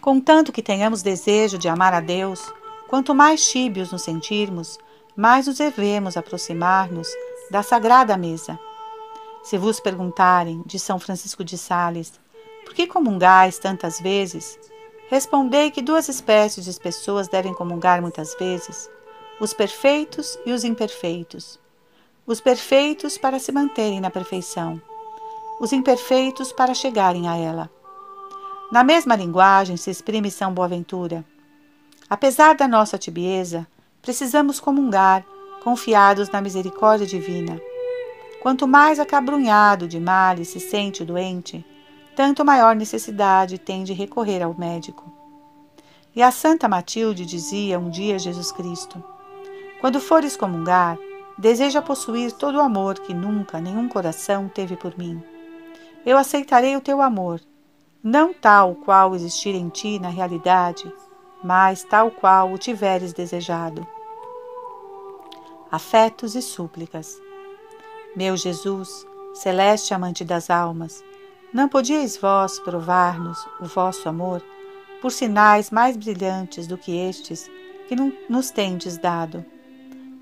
Contanto 0.00 0.50
que 0.50 0.62
tenhamos 0.62 1.00
desejo 1.00 1.58
de 1.58 1.68
amar 1.68 1.94
a 1.94 2.00
Deus, 2.00 2.52
quanto 2.88 3.14
mais 3.14 3.48
tíbios 3.48 3.92
nos 3.92 4.02
sentirmos, 4.02 4.78
mais 5.14 5.46
nos 5.46 5.58
devemos 5.58 6.16
aproximar-nos 6.16 7.08
da 7.50 7.62
sagrada 7.62 8.16
mesa. 8.16 8.58
Se 9.42 9.56
vos 9.56 9.80
perguntarem, 9.80 10.62
de 10.66 10.78
São 10.78 10.98
Francisco 10.98 11.42
de 11.42 11.56
Sales, 11.56 12.20
por 12.64 12.74
que 12.74 12.86
comungais 12.86 13.58
tantas 13.58 14.00
vezes? 14.00 14.58
Respondei 15.08 15.70
que 15.70 15.80
duas 15.80 16.08
espécies 16.08 16.66
de 16.66 16.80
pessoas 16.80 17.28
devem 17.28 17.54
comungar 17.54 18.02
muitas 18.02 18.34
vezes: 18.34 18.90
os 19.40 19.54
perfeitos 19.54 20.38
e 20.44 20.52
os 20.52 20.64
imperfeitos. 20.64 21.58
Os 22.26 22.42
perfeitos 22.42 23.16
para 23.16 23.38
se 23.38 23.50
manterem 23.50 24.00
na 24.00 24.10
perfeição, 24.10 24.78
os 25.58 25.72
imperfeitos 25.72 26.52
para 26.52 26.74
chegarem 26.74 27.26
a 27.26 27.36
ela. 27.36 27.70
Na 28.70 28.84
mesma 28.84 29.16
linguagem 29.16 29.78
se 29.78 29.90
exprime 29.90 30.30
São 30.30 30.52
Boaventura. 30.52 31.24
Apesar 32.10 32.54
da 32.54 32.68
nossa 32.68 32.98
tibieza, 32.98 33.66
precisamos 34.02 34.60
comungar, 34.60 35.24
confiados 35.68 36.30
na 36.30 36.40
misericórdia 36.40 37.06
divina. 37.06 37.60
Quanto 38.40 38.66
mais 38.66 38.98
acabrunhado 38.98 39.86
de 39.86 40.00
males 40.00 40.48
se 40.48 40.58
sente 40.58 41.02
o 41.02 41.04
doente, 41.04 41.62
tanto 42.16 42.42
maior 42.42 42.74
necessidade 42.74 43.58
tem 43.58 43.84
de 43.84 43.92
recorrer 43.92 44.42
ao 44.42 44.58
médico. 44.58 45.12
E 46.16 46.22
a 46.22 46.30
Santa 46.30 46.66
Matilde 46.66 47.26
dizia 47.26 47.78
um 47.78 47.90
dia 47.90 48.14
a 48.14 48.18
Jesus 48.18 48.50
Cristo: 48.50 49.04
Quando 49.78 50.00
fores 50.00 50.38
comungar, 50.38 50.96
deseja 51.36 51.82
possuir 51.82 52.32
todo 52.32 52.56
o 52.56 52.62
amor 52.62 52.98
que 53.00 53.12
nunca 53.12 53.60
nenhum 53.60 53.90
coração 53.90 54.48
teve 54.48 54.74
por 54.74 54.96
mim. 54.96 55.22
Eu 56.06 56.16
aceitarei 56.16 56.74
o 56.76 56.80
teu 56.80 57.02
amor, 57.02 57.42
não 58.02 58.32
tal 58.32 58.74
qual 58.74 59.14
existir 59.14 59.54
em 59.54 59.68
ti 59.68 59.98
na 59.98 60.08
realidade, 60.08 60.90
mas 61.44 61.84
tal 61.84 62.10
qual 62.10 62.54
o 62.54 62.56
tiveres 62.56 63.12
desejado. 63.12 63.86
Afetos 65.70 66.34
e 66.34 66.40
súplicas. 66.40 67.20
Meu 68.16 68.38
Jesus, 68.38 69.06
celeste 69.34 69.92
amante 69.92 70.24
das 70.24 70.48
almas, 70.48 71.04
não 71.52 71.68
podíeis 71.68 72.16
vós 72.16 72.58
provar-nos 72.58 73.46
o 73.60 73.66
vosso 73.66 74.08
amor 74.08 74.42
por 75.02 75.12
sinais 75.12 75.70
mais 75.70 75.94
brilhantes 75.94 76.66
do 76.66 76.78
que 76.78 76.96
estes 76.96 77.50
que 77.86 77.94
nos 78.28 78.50
tendes 78.50 78.96
dado? 78.96 79.44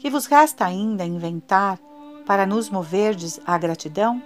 Que 0.01 0.11
vos 0.11 0.27
resta 0.27 0.65
ainda 0.65 1.05
inventar 1.05 1.79
para 2.27 2.45
nos 2.45 2.69
moverdes 2.69 3.39
à 3.47 3.57
gratidão? 3.57 4.21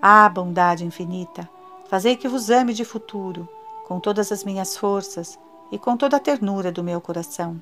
Ah, 0.00 0.28
bondade 0.28 0.84
infinita, 0.84 1.48
fazei 1.88 2.16
que 2.16 2.28
vos 2.28 2.50
ame 2.50 2.74
de 2.74 2.84
futuro, 2.84 3.48
com 3.86 3.98
todas 3.98 4.30
as 4.30 4.44
minhas 4.44 4.76
forças, 4.76 5.38
e 5.70 5.78
com 5.78 5.96
toda 5.96 6.18
a 6.18 6.20
ternura 6.20 6.70
do 6.70 6.84
meu 6.84 7.00
coração. 7.00 7.58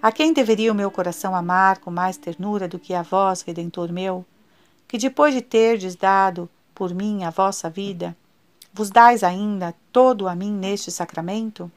A 0.00 0.12
quem 0.12 0.32
deveria 0.32 0.70
o 0.70 0.74
meu 0.74 0.90
coração 0.90 1.34
amar 1.34 1.78
com 1.78 1.90
mais 1.90 2.16
ternura 2.16 2.68
do 2.68 2.78
que 2.78 2.94
a 2.94 3.02
vós, 3.02 3.42
Redentor 3.42 3.92
meu, 3.92 4.24
que 4.86 4.96
depois 4.96 5.34
de 5.34 5.42
terdes 5.42 5.96
dado 5.96 6.48
por 6.72 6.94
mim 6.94 7.24
a 7.24 7.30
vossa 7.30 7.68
vida, 7.68 8.16
vos 8.72 8.90
dais 8.90 9.24
ainda 9.24 9.74
todo 9.92 10.28
a 10.28 10.36
mim 10.36 10.52
neste 10.52 10.92
sacramento? 10.92 11.70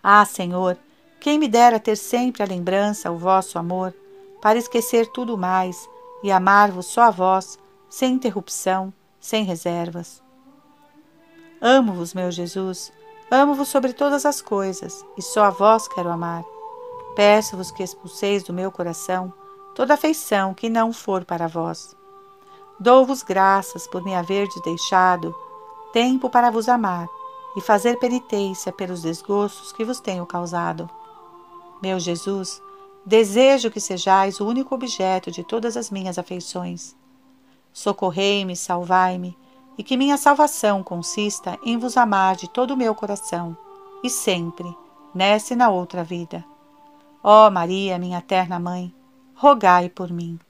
Ah, 0.00 0.24
Senhor, 0.24 0.78
quem 1.18 1.36
me 1.36 1.48
dera 1.48 1.80
ter 1.80 1.96
sempre 1.96 2.44
a 2.44 2.46
lembrança, 2.46 3.10
o 3.10 3.18
vosso 3.18 3.58
amor, 3.58 3.92
para 4.40 4.58
esquecer 4.58 5.08
tudo 5.08 5.36
mais 5.36 5.88
e 6.22 6.30
amar-vos 6.30 6.86
só 6.86 7.02
a 7.02 7.10
vós, 7.10 7.58
sem 7.90 8.14
interrupção, 8.14 8.92
sem 9.20 9.44
reservas. 9.44 10.22
Amo-vos, 11.60 12.14
meu 12.14 12.30
Jesus, 12.30 12.92
Amo-vos 13.34 13.68
sobre 13.68 13.94
todas 13.94 14.26
as 14.26 14.42
coisas, 14.42 15.02
e 15.16 15.22
só 15.22 15.44
a 15.44 15.50
vós 15.50 15.88
quero 15.88 16.10
amar. 16.10 16.44
Peço-vos 17.14 17.70
que 17.70 17.82
expulseis 17.82 18.42
do 18.42 18.52
meu 18.52 18.70
coração 18.72 19.32
toda 19.74 19.94
afeição 19.94 20.54
que 20.54 20.68
não 20.68 20.92
for 20.92 21.24
para 21.24 21.46
vós. 21.46 21.96
Dou-vos 22.78 23.22
graças 23.22 23.86
por 23.86 24.02
me 24.02 24.14
haverdes 24.14 24.60
deixado 24.62 25.34
tempo 25.92 26.30
para 26.30 26.50
vos 26.50 26.68
amar 26.68 27.06
e 27.56 27.60
fazer 27.60 27.98
penitência 27.98 28.72
pelos 28.72 29.02
desgostos 29.02 29.72
que 29.72 29.84
vos 29.84 30.00
tenho 30.00 30.24
causado. 30.24 30.88
Meu 31.82 32.00
Jesus, 32.00 32.62
desejo 33.04 33.70
que 33.70 33.80
sejais 33.80 34.40
o 34.40 34.46
único 34.46 34.74
objeto 34.74 35.30
de 35.30 35.44
todas 35.44 35.76
as 35.76 35.90
minhas 35.90 36.18
afeições. 36.18 36.96
Socorrei-me, 37.72 38.56
salvai-me, 38.56 39.36
e 39.76 39.82
que 39.82 39.96
minha 39.96 40.18
salvação 40.18 40.82
consista 40.82 41.58
em 41.64 41.78
vos 41.78 41.96
amar 41.96 42.36
de 42.36 42.48
todo 42.48 42.72
o 42.72 42.76
meu 42.76 42.94
coração, 42.94 43.56
e 44.04 44.10
sempre, 44.10 44.66
nessa 45.14 45.54
e 45.54 45.56
na 45.56 45.70
outra 45.70 46.04
vida. 46.04 46.44
Ó 47.24 47.48
Maria, 47.50 47.98
minha 48.00 48.20
terna 48.20 48.58
mãe, 48.58 48.92
rogai 49.34 49.88
por 49.88 50.12
mim. 50.12 50.40